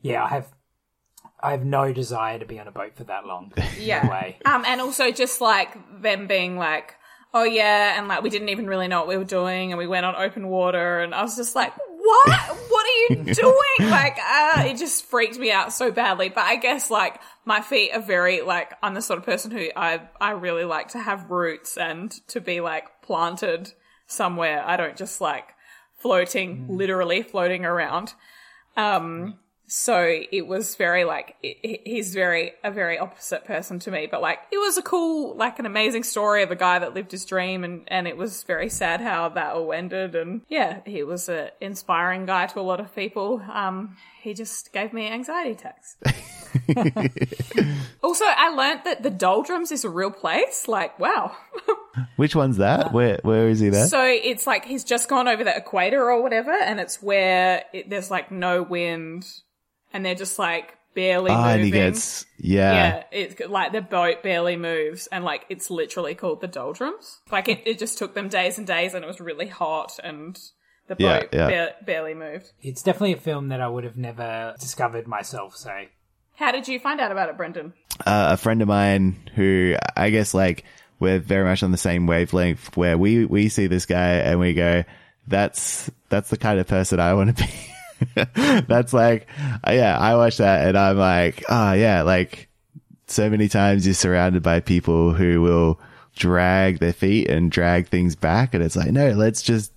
yeah, 0.00 0.24
I 0.24 0.28
have, 0.28 0.48
I 1.40 1.50
have 1.52 1.64
no 1.64 1.92
desire 1.92 2.38
to 2.38 2.46
be 2.46 2.58
on 2.58 2.68
a 2.68 2.72
boat 2.72 2.96
for 2.96 3.04
that 3.04 3.26
long. 3.26 3.52
yeah. 3.78 4.08
Way. 4.08 4.38
Um, 4.46 4.64
and 4.66 4.80
also 4.80 5.10
just 5.10 5.40
like 5.40 5.76
them 6.02 6.26
being 6.26 6.56
like, 6.56 6.94
oh 7.34 7.44
yeah, 7.44 7.98
and 7.98 8.08
like 8.08 8.22
we 8.22 8.30
didn't 8.30 8.48
even 8.48 8.66
really 8.66 8.88
know 8.88 9.00
what 9.00 9.08
we 9.08 9.16
were 9.16 9.24
doing, 9.24 9.72
and 9.72 9.78
we 9.78 9.86
went 9.86 10.06
on 10.06 10.16
open 10.16 10.48
water, 10.48 11.00
and 11.00 11.14
I 11.14 11.22
was 11.22 11.36
just 11.36 11.54
like, 11.54 11.72
what? 11.76 12.56
What 12.70 12.86
you 13.08 13.34
doing? 13.34 13.90
like, 13.90 14.18
uh, 14.18 14.64
it 14.66 14.76
just 14.76 15.06
freaked 15.06 15.38
me 15.38 15.50
out 15.50 15.72
so 15.72 15.90
badly. 15.90 16.28
But 16.28 16.44
I 16.44 16.56
guess 16.56 16.90
like 16.90 17.20
my 17.44 17.60
feet 17.60 17.92
are 17.92 18.00
very 18.00 18.40
like 18.42 18.72
I'm 18.82 18.94
the 18.94 19.02
sort 19.02 19.18
of 19.18 19.24
person 19.24 19.50
who 19.50 19.68
I 19.76 20.02
I 20.20 20.32
really 20.32 20.64
like 20.64 20.88
to 20.88 20.98
have 20.98 21.30
roots 21.30 21.76
and 21.76 22.10
to 22.28 22.40
be 22.40 22.60
like 22.60 23.02
planted 23.02 23.72
somewhere. 24.06 24.62
I 24.66 24.76
don't 24.76 24.96
just 24.96 25.20
like 25.20 25.48
floating, 25.94 26.66
literally 26.68 27.22
floating 27.22 27.64
around. 27.64 28.14
Um, 28.76 29.38
so 29.70 30.04
it 30.32 30.48
was 30.48 30.74
very 30.74 31.04
like 31.04 31.36
he- 31.42 31.80
he's 31.84 32.12
very 32.12 32.52
a 32.64 32.72
very 32.72 32.98
opposite 32.98 33.44
person 33.44 33.78
to 33.80 33.90
me, 33.92 34.08
but 34.10 34.20
like 34.20 34.40
it 34.50 34.58
was 34.58 34.76
a 34.76 34.82
cool, 34.82 35.36
like 35.36 35.60
an 35.60 35.66
amazing 35.66 36.02
story 36.02 36.42
of 36.42 36.50
a 36.50 36.56
guy 36.56 36.80
that 36.80 36.92
lived 36.92 37.12
his 37.12 37.24
dream, 37.24 37.62
and 37.62 37.82
and 37.86 38.08
it 38.08 38.16
was 38.16 38.42
very 38.42 38.68
sad 38.68 39.00
how 39.00 39.28
that 39.28 39.54
all 39.54 39.72
ended. 39.72 40.16
And 40.16 40.42
yeah, 40.48 40.80
he 40.84 41.04
was 41.04 41.28
an 41.28 41.50
inspiring 41.60 42.26
guy 42.26 42.46
to 42.46 42.58
a 42.58 42.62
lot 42.62 42.80
of 42.80 42.94
people. 42.94 43.40
Um, 43.52 43.96
he 44.22 44.34
just 44.34 44.72
gave 44.72 44.92
me 44.92 45.08
anxiety 45.08 45.52
attacks. 45.52 45.96
also, 48.02 48.24
I 48.26 48.52
learnt 48.54 48.84
that 48.84 49.02
the 49.02 49.10
doldrums 49.10 49.70
is 49.70 49.84
a 49.84 49.90
real 49.90 50.10
place. 50.10 50.66
Like, 50.66 50.98
wow. 50.98 51.36
Which 52.16 52.34
one's 52.34 52.56
that? 52.58 52.92
Where 52.92 53.20
where 53.22 53.48
is 53.48 53.60
he 53.60 53.68
there? 53.68 53.86
So 53.86 54.02
it's 54.04 54.46
like 54.46 54.64
he's 54.64 54.84
just 54.84 55.08
gone 55.08 55.28
over 55.28 55.44
the 55.44 55.56
equator 55.56 56.10
or 56.10 56.22
whatever, 56.22 56.52
and 56.52 56.80
it's 56.80 57.02
where 57.02 57.64
it, 57.72 57.90
there's 57.90 58.10
like 58.10 58.30
no 58.30 58.62
wind, 58.62 59.26
and 59.92 60.04
they're 60.04 60.14
just 60.14 60.38
like 60.38 60.76
barely 60.94 61.30
Ah, 61.30 61.36
moving. 61.44 61.54
and 61.56 61.64
he 61.64 61.70
gets 61.70 62.26
yeah. 62.38 62.72
yeah, 62.72 63.04
it's 63.12 63.48
like 63.48 63.72
the 63.72 63.80
boat 63.82 64.22
barely 64.22 64.56
moves, 64.56 65.06
and 65.08 65.24
like 65.24 65.46
it's 65.48 65.70
literally 65.70 66.14
called 66.14 66.40
the 66.40 66.48
doldrums. 66.48 67.20
Like 67.30 67.48
it, 67.48 67.62
it 67.66 67.78
just 67.78 67.98
took 67.98 68.14
them 68.14 68.28
days 68.28 68.58
and 68.58 68.66
days, 68.66 68.94
and 68.94 69.04
it 69.04 69.08
was 69.08 69.20
really 69.20 69.46
hot, 69.48 69.98
and 70.02 70.38
the 70.88 70.96
Yeah, 70.98 71.20
boat 71.20 71.28
yeah. 71.32 71.48
ba- 71.48 71.74
barely 71.84 72.14
moved. 72.14 72.52
It's 72.62 72.82
definitely 72.82 73.12
a 73.12 73.18
film 73.20 73.48
that 73.48 73.60
I 73.60 73.68
would 73.68 73.84
have 73.84 73.96
never 73.96 74.54
discovered 74.58 75.06
myself. 75.06 75.56
So 75.56 75.70
How 76.36 76.50
did 76.52 76.66
you 76.66 76.80
find 76.80 77.00
out 77.00 77.12
about 77.12 77.28
it, 77.28 77.36
Brendan? 77.36 77.74
uh, 78.06 78.30
a 78.32 78.36
friend 78.36 78.60
of 78.62 78.66
mine 78.68 79.30
who 79.36 79.76
I 79.96 80.10
guess 80.10 80.32
like 80.34 80.64
we're 80.98 81.18
very 81.18 81.44
much 81.44 81.62
on 81.62 81.70
the 81.70 81.76
same 81.78 82.06
wavelength 82.06 82.76
where 82.76 82.96
we, 82.98 83.24
we 83.24 83.48
see 83.48 83.66
this 83.68 83.86
guy 83.86 84.14
and 84.14 84.40
we 84.40 84.54
go, 84.54 84.84
that's, 85.28 85.90
that's 86.08 86.28
the 86.30 86.36
kind 86.36 86.58
of 86.58 86.66
person 86.66 86.98
I 87.00 87.14
want 87.14 87.36
to 87.36 87.42
be. 87.44 87.50
that's 88.34 88.92
like, 88.92 89.26
uh, 89.66 89.72
yeah, 89.72 89.98
I 89.98 90.14
watch 90.16 90.38
that 90.38 90.66
and 90.66 90.76
I'm 90.76 90.98
like, 90.98 91.44
oh 91.48 91.72
yeah, 91.72 92.02
like 92.02 92.48
so 93.06 93.28
many 93.28 93.48
times 93.48 93.86
you're 93.86 93.94
surrounded 93.94 94.42
by 94.42 94.60
people 94.60 95.12
who 95.12 95.40
will 95.40 95.80
drag 96.16 96.78
their 96.78 96.92
feet 96.92 97.28
and 97.28 97.50
drag 97.50 97.88
things 97.88 98.16
back. 98.16 98.54
And 98.54 98.62
it's 98.62 98.76
like, 98.76 98.90
no, 98.90 99.10
let's 99.10 99.42
just 99.42 99.72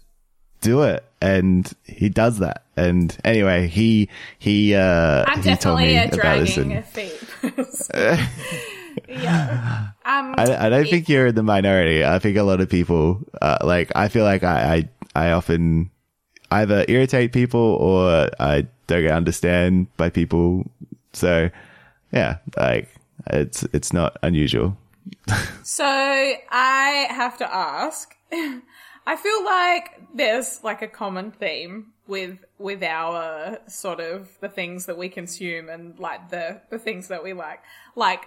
do 0.62 0.84
it. 0.84 1.04
And 1.22 1.72
he 1.84 2.10
does 2.10 2.40
that. 2.40 2.64
And 2.76 3.16
anyway, 3.24 3.68
he, 3.68 4.10
he, 4.40 4.76
uh, 4.76 5.24
I'm 5.28 5.42
he 5.42 5.56
told 5.56 5.80
definitely 5.80 5.86
me 5.88 5.98
a 5.98 6.12
dragging 6.12 6.74
a 6.74 6.84
feet. 6.84 7.24
yeah. 9.08 9.88
Um, 10.06 10.36
I, 10.38 10.66
I 10.66 10.70
don't 10.70 10.88
think 10.88 11.08
you're 11.08 11.28
in 11.28 11.36
the 11.36 11.44
minority. 11.44 12.04
I 12.04 12.20
think 12.20 12.38
a 12.38 12.44
lot 12.44 12.62
of 12.62 12.70
people, 12.70 13.22
uh, 13.42 13.60
like, 13.64 13.92
I 13.96 14.10
feel 14.10 14.26
like 14.26 14.44
I, 14.44 14.88
I, 15.16 15.28
I 15.28 15.32
often 15.32 15.90
either 16.54 16.86
irritate 16.88 17.34
people 17.34 17.60
or 17.60 18.30
I 18.40 18.68
don't 18.88 19.02
get 19.02 19.12
understand 19.12 19.88
by 19.98 20.10
people. 20.10 20.70
So 21.14 21.50
yeah, 22.12 22.38
like 22.58 22.90
it's, 23.28 23.64
it's 23.74 23.94
not 23.94 24.18
unusual. 24.22 24.78
So 25.64 25.86
I 25.86 27.08
have 27.10 27.38
to 27.38 27.56
ask. 27.56 28.16
I 29.06 29.16
feel 29.16 29.46
like 29.46 30.02
there's 30.14 30.64
like 30.64 30.82
a 30.82 30.88
common 30.88 31.32
theme 31.32 31.94
with 32.08 32.38
with 32.58 32.84
our 32.84 33.60
sort 33.68 34.00
of 34.00 34.30
the 34.40 34.50
things 34.50 34.86
that 34.86 34.98
we 34.98 35.10
consume 35.10 35.70
and 35.70 35.98
like 36.00 36.30
the 36.30 36.62
the 36.70 36.80
things 36.80 37.08
that 37.08 37.24
we 37.24 37.34
like. 37.34 37.60
Like 37.96 38.26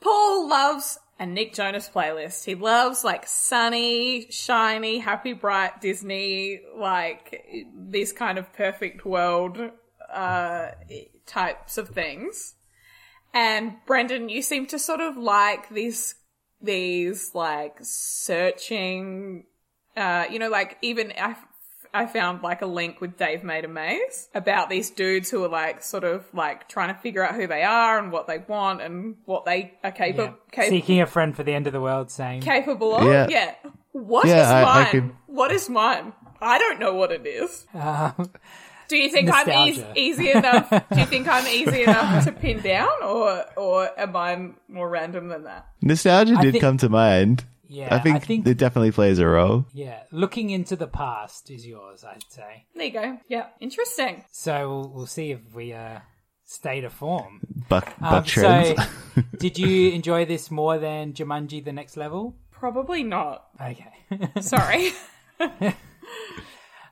Paul 0.00 0.48
loves 0.48 0.98
a 1.20 1.26
Nick 1.26 1.52
Jonas 1.52 1.88
playlist. 1.94 2.44
He 2.44 2.54
loves 2.54 3.04
like 3.04 3.26
sunny, 3.28 4.26
shiny, 4.30 4.98
happy, 4.98 5.34
bright 5.34 5.80
Disney, 5.82 6.62
like 6.74 7.44
these 7.76 8.12
kind 8.12 8.38
of 8.38 8.52
perfect 8.54 9.04
world 9.04 9.58
uh 10.12 10.70
types 11.26 11.78
of 11.78 11.90
things. 11.90 12.54
And 13.34 13.74
Brendan, 13.86 14.30
you 14.30 14.42
seem 14.42 14.66
to 14.68 14.78
sort 14.78 15.00
of 15.00 15.16
like 15.18 15.68
these 15.68 16.14
these 16.62 17.34
like 17.34 17.76
searching 17.82 19.44
uh 19.96 20.24
you 20.30 20.38
know 20.38 20.48
like 20.48 20.78
even 20.80 21.12
I, 21.18 21.36
I 21.92 22.06
found 22.06 22.42
like 22.42 22.62
a 22.62 22.66
link 22.66 23.00
with 23.00 23.16
Dave 23.16 23.42
Made 23.44 23.64
a 23.64 23.68
Maze 23.68 24.28
about 24.34 24.70
these 24.70 24.90
dudes 24.90 25.30
who 25.30 25.44
are 25.44 25.48
like 25.48 25.82
sort 25.82 26.04
of 26.04 26.24
like 26.32 26.68
trying 26.68 26.94
to 26.94 27.00
figure 27.00 27.24
out 27.26 27.34
who 27.34 27.46
they 27.46 27.62
are 27.62 27.98
and 27.98 28.12
what 28.12 28.26
they 28.26 28.38
want 28.38 28.80
and 28.80 29.16
what 29.24 29.44
they 29.44 29.74
are 29.82 29.90
capable 29.90 30.36
yeah. 30.56 30.68
seeking 30.68 31.00
a 31.00 31.06
friend 31.06 31.34
for 31.34 31.42
the 31.42 31.52
end 31.52 31.66
of 31.66 31.72
the 31.72 31.80
world, 31.80 32.10
saying 32.10 32.42
capable 32.42 32.94
of. 32.96 33.04
Yeah. 33.04 33.26
Yeah. 33.28 33.54
What 33.92 34.24
is 34.26 34.30
Yeah, 34.32 34.50
I- 34.50 34.60
I 34.62 34.82
mine? 34.82 34.90
could- 34.90 35.10
What 35.26 35.50
is 35.52 35.68
mine? 35.68 36.12
I 36.40 36.58
don't 36.58 36.78
know 36.80 36.94
what 36.94 37.12
it 37.12 37.26
is. 37.26 37.66
Um, 37.74 38.30
Do 38.88 38.96
you 38.96 39.08
think 39.10 39.28
I'm 39.32 39.48
eas- 39.68 39.76
Nostalgia. 39.78 40.00
easy 40.00 40.30
enough? 40.32 40.68
do 40.70 40.98
you 40.98 41.06
think 41.06 41.28
I'm 41.28 41.46
easy 41.46 41.82
enough 41.88 42.24
to 42.24 42.32
pin 42.32 42.60
down, 42.60 42.88
or 43.04 43.44
or 43.56 43.90
am 44.00 44.16
I 44.16 44.48
more 44.68 44.88
random 44.88 45.28
than 45.28 45.44
that? 45.44 45.66
Nostalgia 45.82 46.34
I 46.38 46.42
did 46.42 46.52
think- 46.52 46.62
come 46.62 46.76
to 46.78 46.88
mind. 46.88 47.44
Yeah, 47.72 47.94
I 47.94 48.00
think, 48.00 48.16
I 48.16 48.18
think- 48.18 48.46
it 48.46 48.58
definitely 48.58 48.90
plays 48.90 49.18
a 49.20 49.26
role. 49.26 49.64
yeah, 49.72 50.02
looking 50.10 50.50
into 50.50 50.74
the 50.76 50.88
past 50.88 51.50
is 51.50 51.64
yours, 51.66 52.02
I'd 52.04 52.24
say. 52.28 52.66
There 52.74 52.84
you 52.86 52.92
go. 52.92 53.18
Yeah, 53.28 53.46
interesting. 53.60 54.24
So 54.32 54.68
we'll, 54.68 54.88
we'll 54.94 55.06
see 55.06 55.30
if 55.30 55.40
we 55.54 55.72
uh, 55.72 56.00
stay 56.44 56.80
to 56.80 56.90
form. 56.90 57.40
Buck, 57.68 57.86
Um, 58.02 58.10
buck 58.10 58.26
trends. 58.26 58.76
so, 59.14 59.22
did 59.38 59.56
you 59.58 59.90
enjoy 59.92 60.24
this 60.24 60.50
more 60.50 60.78
than 60.78 61.12
Jumanji: 61.12 61.64
The 61.64 61.72
Next 61.72 61.96
Level? 61.96 62.34
Probably 62.50 63.02
not. 63.04 63.44
Okay. 63.60 63.92
Sorry. 64.40 64.90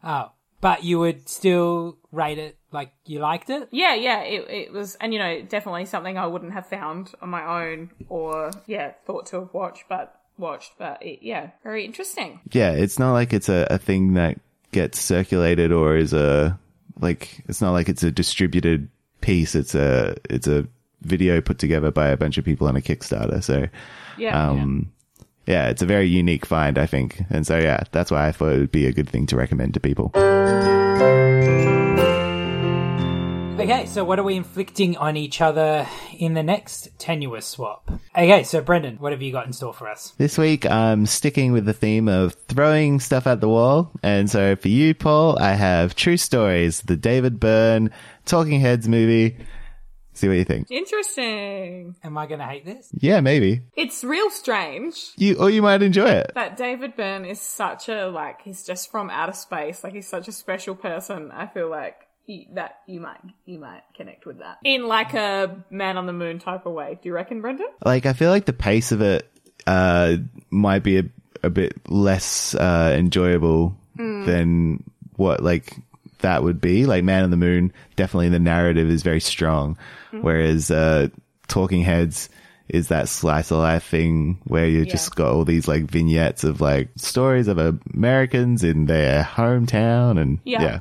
oh, 0.04 0.30
but 0.60 0.84
you 0.84 0.98
would 0.98 1.28
still 1.28 1.98
rate 2.12 2.38
it 2.38 2.56
like 2.72 2.92
you 3.04 3.18
liked 3.20 3.50
it? 3.50 3.68
yeah, 3.72 3.94
yeah. 3.94 4.20
It 4.22 4.48
it 4.48 4.72
was, 4.72 4.94
and 5.00 5.12
you 5.12 5.18
know, 5.18 5.42
definitely 5.42 5.86
something 5.86 6.16
I 6.18 6.26
wouldn't 6.26 6.52
have 6.52 6.66
found 6.66 7.12
on 7.20 7.30
my 7.30 7.64
own, 7.66 7.90
or 8.08 8.50
yeah, 8.66 8.92
thought 9.06 9.26
to 9.26 9.40
have 9.40 9.54
watched, 9.54 9.84
but 9.88 10.14
watched. 10.38 10.72
But 10.78 11.02
it, 11.04 11.20
yeah, 11.22 11.50
very 11.62 11.84
interesting. 11.84 12.40
yeah, 12.52 12.72
it's 12.72 12.98
not 12.98 13.12
like 13.12 13.32
it's 13.32 13.48
a, 13.48 13.66
a 13.70 13.78
thing 13.78 14.14
that 14.14 14.38
gets 14.72 15.00
circulated 15.00 15.72
or 15.72 15.96
is 15.96 16.12
a 16.12 16.58
like 17.00 17.42
it's 17.48 17.60
not 17.60 17.72
like 17.72 17.88
it's 17.88 18.02
a 18.02 18.10
distributed 18.10 18.88
piece. 19.20 19.54
It's 19.54 19.74
a 19.74 20.16
it's 20.30 20.46
a 20.46 20.66
video 21.02 21.40
put 21.40 21.58
together 21.58 21.90
by 21.90 22.08
a 22.08 22.16
bunch 22.16 22.38
of 22.38 22.44
people 22.44 22.66
on 22.68 22.76
a 22.76 22.80
Kickstarter. 22.80 23.42
So 23.42 23.68
Yeah. 24.16 24.50
um 24.50 24.92
yeah, 25.46 25.68
it's 25.68 25.80
a 25.80 25.86
very 25.86 26.06
unique 26.06 26.44
find, 26.44 26.76
I 26.76 26.84
think. 26.86 27.22
And 27.30 27.46
so 27.46 27.56
yeah, 27.58 27.84
that's 27.92 28.10
why 28.10 28.26
I 28.28 28.32
thought 28.32 28.52
it 28.52 28.58
would 28.58 28.72
be 28.72 28.86
a 28.86 28.92
good 28.92 29.08
thing 29.08 29.26
to 29.28 29.36
recommend 29.36 29.74
to 29.74 29.80
people. 29.80 30.12
Okay, 33.60 33.86
so 33.86 34.04
what 34.04 34.20
are 34.20 34.22
we 34.22 34.36
inflicting 34.36 34.96
on 34.98 35.16
each 35.16 35.40
other 35.40 35.86
in 36.16 36.34
the 36.34 36.44
next 36.44 36.96
tenuous 36.98 37.44
swap? 37.44 37.90
Okay, 38.16 38.44
so 38.44 38.60
Brendan, 38.60 38.96
what 38.98 39.10
have 39.12 39.20
you 39.20 39.32
got 39.32 39.46
in 39.46 39.52
store 39.52 39.74
for 39.74 39.88
us? 39.88 40.12
This 40.16 40.38
week 40.38 40.64
I'm 40.64 41.06
sticking 41.06 41.50
with 41.50 41.64
the 41.66 41.72
theme 41.72 42.06
of 42.08 42.34
throwing 42.46 43.00
stuff 43.00 43.26
at 43.26 43.40
the 43.40 43.48
wall. 43.48 43.90
And 44.02 44.30
so 44.30 44.54
for 44.54 44.68
you, 44.68 44.94
Paul, 44.94 45.38
I 45.40 45.52
have 45.54 45.96
True 45.96 46.16
Stories, 46.16 46.82
the 46.82 46.96
David 46.96 47.40
Byrne 47.40 47.90
Talking 48.26 48.60
Heads 48.60 48.88
movie. 48.88 49.36
See 50.14 50.28
what 50.28 50.34
you 50.36 50.44
think. 50.44 50.70
Interesting. 50.70 51.96
Am 52.04 52.16
I 52.16 52.26
going 52.26 52.40
to 52.40 52.46
hate 52.46 52.64
this? 52.64 52.88
Yeah, 52.92 53.20
maybe. 53.20 53.62
It's 53.76 54.02
real 54.04 54.30
strange 54.30 55.10
You 55.16 55.34
or 55.36 55.50
you 55.50 55.62
might 55.62 55.82
enjoy 55.82 56.08
it. 56.08 56.30
that 56.34 56.56
David 56.56 56.96
Byrne 56.96 57.24
is 57.24 57.40
such 57.40 57.88
a 57.88 58.06
like 58.06 58.42
he's 58.42 58.64
just 58.64 58.90
from 58.90 59.10
outer 59.10 59.32
space. 59.32 59.82
Like 59.84 59.94
he's 59.94 60.08
such 60.08 60.26
a 60.28 60.32
special 60.32 60.74
person. 60.74 61.30
I 61.32 61.46
feel 61.46 61.68
like 61.70 61.96
y- 62.00 62.06
that 62.52 62.80
you 62.86 63.00
might 63.00 63.20
you 63.46 63.58
might 63.58 63.82
connect 63.96 64.26
with 64.26 64.38
that 64.40 64.58
in 64.64 64.86
like 64.86 65.14
a 65.14 65.64
man 65.70 65.96
on 65.96 66.06
the 66.06 66.12
moon 66.12 66.38
type 66.38 66.66
of 66.66 66.72
way. 66.72 66.98
Do 67.02 67.08
you 67.08 67.14
reckon, 67.14 67.40
Brendan? 67.40 67.68
Like, 67.84 68.06
I 68.06 68.12
feel 68.12 68.30
like 68.30 68.44
the 68.44 68.52
pace 68.52 68.92
of 68.92 69.00
it 69.00 69.30
uh, 69.66 70.16
might 70.50 70.82
be 70.82 70.98
a, 70.98 71.04
a 71.42 71.50
bit 71.50 71.74
less 71.90 72.54
uh, 72.54 72.94
enjoyable 72.98 73.76
than 73.96 74.84
what 75.16 75.42
like 75.42 75.74
that 76.20 76.42
would 76.44 76.60
be. 76.60 76.86
Like, 76.86 77.02
Man 77.04 77.24
on 77.24 77.30
the 77.30 77.36
Moon, 77.36 77.72
definitely 77.96 78.28
the 78.28 78.38
narrative 78.38 78.88
is 78.90 79.02
very 79.02 79.20
strong, 79.20 79.76
whereas 80.12 80.70
uh, 80.70 81.08
Talking 81.48 81.82
Heads 81.82 82.28
is 82.68 82.88
that 82.88 83.08
slice 83.08 83.50
of 83.50 83.58
life 83.58 83.84
thing 83.84 84.38
where 84.44 84.66
you 84.66 84.84
just 84.84 85.16
got 85.16 85.32
all 85.32 85.44
these 85.46 85.66
like 85.66 85.84
vignettes 85.84 86.44
of 86.44 86.60
like 86.60 86.90
stories 86.96 87.48
of 87.48 87.58
Americans 87.94 88.62
in 88.62 88.84
their 88.84 89.22
hometown 89.24 90.20
and 90.20 90.38
Yeah. 90.44 90.80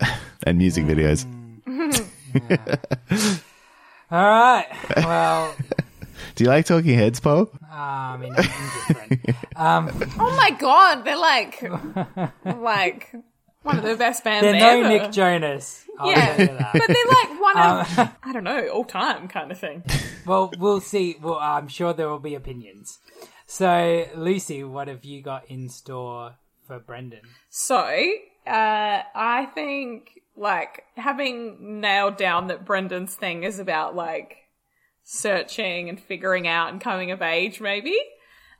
yeah, 0.00 0.16
and 0.44 0.58
music 0.58 0.84
videos. 0.84 1.24
All 4.10 4.24
right. 4.24 4.66
Well, 4.96 5.54
Do 6.34 6.44
you 6.44 6.50
like 6.50 6.64
Talking 6.66 6.94
Heads, 6.94 7.20
Paul? 7.20 7.50
I 7.70 8.16
mean, 8.16 8.34
indifferent. 8.34 9.36
Um, 9.56 9.90
Oh 10.18 10.36
my 10.40 10.50
god, 10.58 11.04
they're 11.04 11.16
like 11.18 11.60
like 12.44 13.12
one 13.62 13.76
of 13.78 13.84
the 13.84 13.96
best 13.96 14.22
bands 14.24 14.44
they're 14.44 14.82
no. 14.82 14.88
Nick 14.88 15.10
Jonas. 15.12 15.84
I'll 15.98 16.10
Yeah. 16.10 16.36
tell 16.36 16.46
you 16.46 16.58
that. 16.58 16.72
but 16.74 16.86
they're 16.86 17.06
like 17.06 17.40
one 17.40 17.58
of 17.58 17.98
Um, 17.98 18.10
I 18.22 18.32
don't 18.32 18.44
know 18.44 18.68
all 18.68 18.84
time 18.84 19.26
kind 19.28 19.50
of 19.50 19.58
thing. 19.58 19.82
Well, 20.26 20.52
we'll 20.58 20.80
see. 20.80 21.16
Well, 21.20 21.38
I'm 21.38 21.66
sure 21.68 21.92
there 21.92 22.08
will 22.08 22.18
be 22.20 22.34
opinions. 22.36 22.98
So, 23.46 24.06
Lucy, 24.14 24.62
what 24.62 24.88
have 24.88 25.04
you 25.04 25.22
got 25.22 25.50
in 25.50 25.68
store 25.70 26.34
for 26.66 26.78
Brendan? 26.78 27.22
So, 27.50 27.90
uh, 28.48 29.02
I 29.14 29.46
think 29.54 30.10
like 30.36 30.84
having 30.96 31.80
nailed 31.80 32.16
down 32.16 32.46
that 32.48 32.64
Brendan's 32.64 33.14
thing 33.14 33.42
is 33.44 33.58
about 33.58 33.94
like 33.94 34.36
searching 35.04 35.88
and 35.88 36.00
figuring 36.00 36.46
out 36.46 36.70
and 36.70 36.80
coming 36.80 37.10
of 37.10 37.22
age, 37.22 37.60
maybe. 37.60 37.96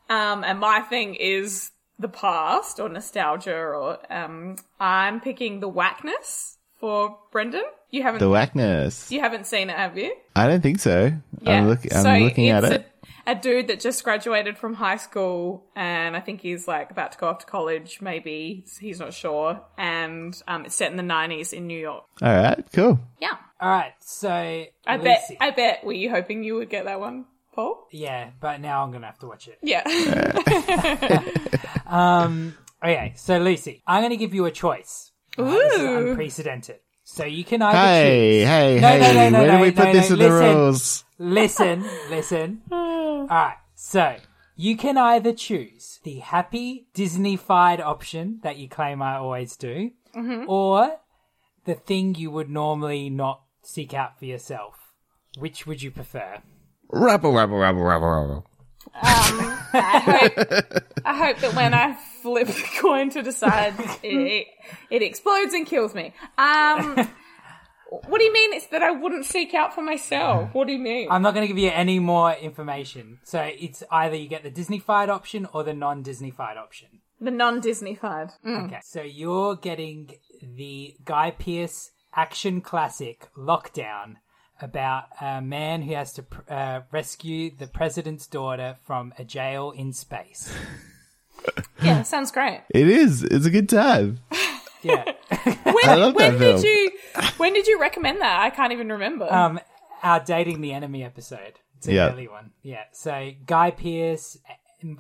Um, 0.09 0.45
and 0.45 0.59
my 0.59 0.81
thing 0.81 1.15
is 1.15 1.71
the 1.99 2.09
past 2.09 2.81
or 2.81 2.89
nostalgia, 2.89 3.55
or 3.55 3.99
um, 4.11 4.57
I'm 4.81 5.21
picking 5.21 5.61
the 5.61 5.69
Wackness 5.69 6.57
for 6.81 7.19
Brendan. 7.33 7.65
You 7.91 8.03
haven't, 8.03 8.21
The 8.21 8.31
Wackness. 8.31 9.11
you 9.11 9.21
haven't 9.21 9.47
seen 9.47 9.71
it, 9.71 9.77
have 9.77 9.97
you? 9.99 10.15
I 10.37 10.47
don't 10.47 10.63
think 10.63 10.79
so. 10.81 11.13
I'm, 11.45 11.69
look, 11.69 11.81
I'm 11.93 12.03
so 12.03 12.17
looking 12.19 12.49
at 12.49 12.65
it. 12.65 12.81
A, 12.81 12.98
a 13.29 13.35
dude 13.35 13.69
that 13.69 13.79
just 13.79 14.03
graduated 14.03 14.57
from 14.59 14.75
high 14.75 14.97
school, 14.97 15.67
and 15.77 16.17
I 16.17 16.21
think 16.21 16.41
he's 16.41 16.67
like 16.67 16.91
about 16.91 17.13
to 17.13 17.19
go 17.19 17.29
off 17.29 17.39
to 17.41 17.47
college. 17.47 18.01
Maybe 18.01 18.65
he's 18.81 18.99
not 18.99 19.13
sure. 19.15 19.61
And 19.77 20.41
um, 20.49 20.65
it's 20.65 20.75
set 20.75 20.91
in 20.91 20.97
the 20.97 21.03
nineties 21.03 21.53
in 21.53 21.67
New 21.67 21.79
York. 21.79 22.05
All 22.23 22.35
right, 22.35 22.65
cool. 22.73 22.99
Yeah, 23.21 23.37
All 23.61 23.69
right. 23.71 23.93
So, 24.01 24.31
I 24.31 24.97
Lucy. 24.97 25.05
bet. 25.05 25.37
I 25.41 25.51
bet. 25.51 25.85
Were 25.85 25.93
you 25.93 26.11
hoping 26.11 26.43
you 26.43 26.55
would 26.57 26.71
get 26.71 26.87
that 26.87 26.99
one, 27.01 27.27
Paul? 27.55 27.87
Yeah, 27.93 28.31
but 28.41 28.61
now 28.61 28.83
I'm 28.83 28.91
going 28.91 29.03
to 29.03 29.09
have 29.09 29.19
to 29.21 29.27
watch 29.27 29.47
it. 29.49 29.59
Yeah. 29.63 29.85
Um, 31.89 32.55
okay, 32.85 33.15
so 33.17 33.39
Lucy, 33.39 33.83
I'm 33.87 34.03
going 34.03 34.11
to 34.11 34.19
give 34.19 34.35
you 34.35 34.45
a 34.45 34.51
choice. 34.51 35.11
Uh, 35.39 35.45
this 35.45 35.73
is 35.73 35.81
Ooh. 35.81 36.09
unprecedented. 36.11 36.81
So 37.11 37.25
you 37.25 37.43
can 37.43 37.63
either 37.63 37.79
Hey, 37.79 38.41
choose. 38.43 38.49
hey, 38.49 38.81
No, 38.81 38.89
hey. 38.89 39.01
no, 39.01 39.07
no, 39.07 39.31
no, 39.31 39.39
Where 39.39 39.47
no, 39.49 39.53
did 39.53 39.61
we 39.63 39.71
no, 39.71 39.73
put 39.77 39.85
no, 39.87 39.93
this 39.95 40.11
in 40.11 40.19
the 40.19 40.31
rules? 40.31 41.05
Listen, 41.19 41.85
listen. 42.11 42.63
Ah. 42.71 43.21
All 43.21 43.27
right, 43.27 43.57
so 43.75 44.17
you 44.57 44.77
can 44.77 44.97
either 44.97 45.33
choose 45.33 46.01
the 46.05 46.19
happy 46.21 46.87
Disney-fied 46.95 47.81
option 47.81 48.41
that 48.43 48.57
you 48.59 48.69
claim 48.69 49.03
I 49.03 49.17
always 49.17 49.57
do, 49.57 49.91
mm-hmm. 50.15 50.45
or 50.49 50.99
the 51.65 51.75
thing 51.75 52.15
you 52.15 52.31
would 52.31 52.49
normally 52.51 53.11
not 53.11 53.41
seek 53.63 53.93
out 53.95 54.19
for 54.19 54.27
yourself. 54.27 54.93
Which 55.39 55.67
would 55.67 55.83
you 55.83 55.91
prefer? 55.91 56.39
Rubble, 56.91 57.33
rubble, 57.33 57.57
rubble, 57.59 57.83
rubble, 57.83 58.47
rubble. 58.95 59.59
I 59.73 59.99
hope. 60.05 60.83
I 61.05 61.17
hope 61.17 61.39
that 61.39 61.55
when 61.55 61.75
I 61.75 61.95
flip 62.23 62.47
the 62.49 62.65
coin 62.81 63.11
to 63.11 63.23
decide, 63.23 63.75
it, 64.03 64.47
it 64.91 65.03
explodes 65.03 65.53
and 65.55 65.67
kills 65.67 65.95
me. 65.95 66.13
Um. 66.37 67.09
What 68.07 68.19
do 68.19 68.25
you 68.25 68.33
mean? 68.35 68.53
It's 68.53 68.67
that 68.67 68.83
I 68.83 68.91
wouldn't 68.91 69.25
seek 69.25 69.55
out 69.55 69.75
for 69.75 69.81
myself. 69.81 70.51
What 70.53 70.67
do 70.67 70.75
you 70.75 70.79
mean? 70.79 71.09
I'm 71.11 71.23
not 71.23 71.33
going 71.33 71.45
to 71.45 71.49
give 71.49 71.57
you 71.57 71.71
any 71.71 71.99
more 71.99 72.33
information. 72.35 73.19
So 73.25 73.41
it's 73.41 73.83
either 73.91 74.15
you 74.15 74.29
get 74.29 74.43
the 74.43 74.51
Disney-fied 74.51 75.09
option 75.09 75.47
or 75.55 75.65
the 75.65 75.73
non-Disney-fied 75.73 76.59
option. 76.59 76.89
the 77.19 77.31
non-Disney-fied. 77.31 78.29
Okay. 78.47 78.81
So 78.83 79.01
you're 79.01 79.57
getting 79.57 80.11
the 80.43 80.97
Guy 81.03 81.31
Pearce 81.31 81.93
action 82.15 82.61
classic 82.61 83.29
Lockout 83.35 84.11
about 84.61 85.05
a 85.21 85.41
man 85.41 85.83
who 85.83 85.95
has 85.95 86.13
to 86.15 86.23
pr- 86.23 86.53
uh, 86.53 86.81
rescue 86.93 87.51
the 87.57 87.67
president's 87.67 88.27
daughter 88.27 88.77
from 88.85 89.13
a 89.19 89.25
jail 89.25 89.71
in 89.71 89.93
space. 89.93 90.53
Yeah, 91.83 92.03
sounds 92.03 92.33
great. 92.33 92.63
It 92.75 92.89
is. 92.89 93.23
It's 93.23 93.47
a 93.47 93.51
good 93.51 93.69
time. 93.69 94.19
Yeah. 94.83 95.05
When, 95.65 95.85
I 95.89 95.95
love 95.95 96.15
when 96.17 96.33
that 96.33 96.39
did 96.39 96.61
film. 96.61 96.65
you 96.65 96.91
when 97.37 97.53
did 97.55 97.67
you 97.69 97.81
recommend 97.81 98.21
that? 98.21 98.41
I 98.41 98.51
can't 98.51 98.73
even 98.73 98.91
remember. 98.91 99.33
um, 99.33 99.61
our 100.03 100.19
dating 100.21 100.61
the 100.61 100.73
enemy 100.73 101.05
episode. 101.05 101.55
It's 101.77 101.87
an 101.87 101.95
Yeah. 101.95 102.11
early 102.11 102.27
one. 102.27 102.51
Yeah. 102.63 102.83
So 102.93 103.31
Guy 103.47 103.71
Pearce, 103.71 104.39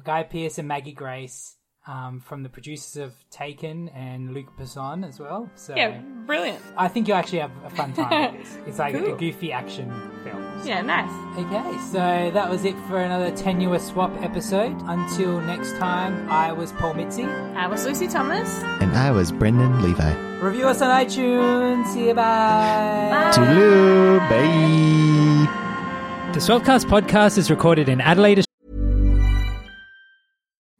Guy 0.05 0.23
Pearce 0.23 0.59
and 0.59 0.69
Maggie 0.69 0.93
Grace. 0.93 1.57
Um, 1.89 2.21
from 2.21 2.43
the 2.43 2.51
producers 2.51 2.99
of 2.99 3.15
Taken 3.31 3.89
and 3.89 4.35
Luc 4.35 4.55
Besson 4.59 5.09
as 5.09 5.19
well. 5.19 5.49
So 5.55 5.75
yeah, 5.75 6.03
brilliant. 6.27 6.61
I 6.77 6.87
think 6.87 7.09
you'll 7.09 7.17
actually 7.17 7.39
have 7.39 7.51
a 7.65 7.71
fun 7.71 7.95
time 7.95 8.33
with 8.37 8.43
this. 8.45 8.59
It's 8.67 8.79
like 8.79 8.95
Cool. 8.95 9.15
a 9.15 9.17
goofy 9.17 9.53
action 9.53 9.89
film. 10.23 10.61
Yeah, 10.67 10.83
nice. 10.83 11.11
Okay, 11.39 11.79
so 11.91 12.31
that 12.35 12.51
was 12.51 12.67
it 12.67 12.75
for 12.89 13.01
another 13.01 13.35
tenuous 13.35 13.87
swap 13.87 14.13
episode. 14.21 14.77
Until 14.85 15.41
next 15.41 15.79
time, 15.79 16.29
I 16.31 16.53
was 16.53 16.73
Paul 16.73 16.93
Mitzi. 16.93 17.25
I 17.25 17.67
was 17.69 17.87
Lucy 17.87 18.07
Thomas. 18.07 18.51
And 18.83 18.95
I 18.95 19.11
was 19.11 19.33
Brendan 19.33 19.81
Levi. 19.81 20.13
Review 20.41 20.69
us 20.69 20.83
on 20.83 20.91
iTunes. 21.07 21.87
See 21.95 22.09
you, 22.09 22.13
bye. 22.15 23.33
Toodaloo. 23.35 24.19
Bye. 24.29 25.55
The 26.35 26.41
Swapcast 26.41 26.85
podcast 26.85 27.39
is 27.39 27.51
recorded 27.51 27.89
in 27.89 28.03
Adelaide, 28.03 28.45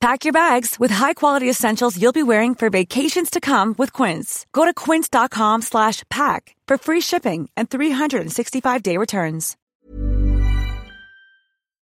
Pack 0.00 0.24
your 0.24 0.32
bags 0.32 0.78
with 0.78 0.92
high-quality 0.92 1.50
essentials 1.50 2.00
you'll 2.00 2.12
be 2.12 2.22
wearing 2.22 2.54
for 2.54 2.70
vacations 2.70 3.30
to 3.30 3.40
come 3.40 3.74
with 3.78 3.92
Quince. 3.92 4.46
Go 4.52 4.64
to 4.64 4.72
quince.com 4.72 5.62
slash 5.62 6.04
pack 6.08 6.54
for 6.68 6.78
free 6.78 7.00
shipping 7.00 7.50
and 7.56 7.68
365-day 7.68 8.96
returns. 8.96 9.56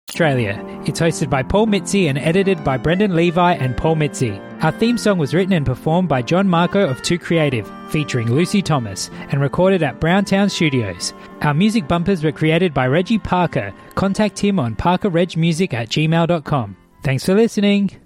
Australia. 0.10 0.62
It's 0.86 1.00
hosted 1.00 1.32
by 1.32 1.42
Paul 1.42 1.66
Mitzi 1.66 2.08
and 2.08 2.20
edited 2.20 2.64
by 2.64 2.78
Brendan 2.78 3.16
Levi 3.16 3.54
and 3.54 3.76
Paul 3.76 3.96
Mitzi. 3.96 4.40
Our 4.62 4.72
theme 4.72 5.00
song 5.00 5.18
was 5.18 5.34
written 5.34 5.54
and 5.54 5.66
performed 5.66 6.08
by 6.08 6.22
John 6.22 6.48
Marco 6.48 6.88
of 6.88 7.02
Two 7.02 7.18
Creative, 7.18 7.68
featuring 7.90 8.30
Lucy 8.32 8.62
Thomas, 8.62 9.10
and 9.32 9.42
recorded 9.42 9.82
at 9.82 10.00
Browntown 10.00 10.50
Studios. 10.50 11.16
Our 11.42 11.56
music 11.56 11.88
bumpers 11.88 12.24
were 12.24 12.32
created 12.32 12.76
by 12.76 12.86
Reggie 12.86 13.18
Parker. 13.18 13.74
Contact 13.96 14.38
him 14.38 14.60
on 14.60 14.76
parkerregmusic 14.76 15.74
at 15.74 15.90
gmail.com. 15.90 16.78
Thanks 17.02 17.26
for 17.26 17.34
listening. 17.34 18.03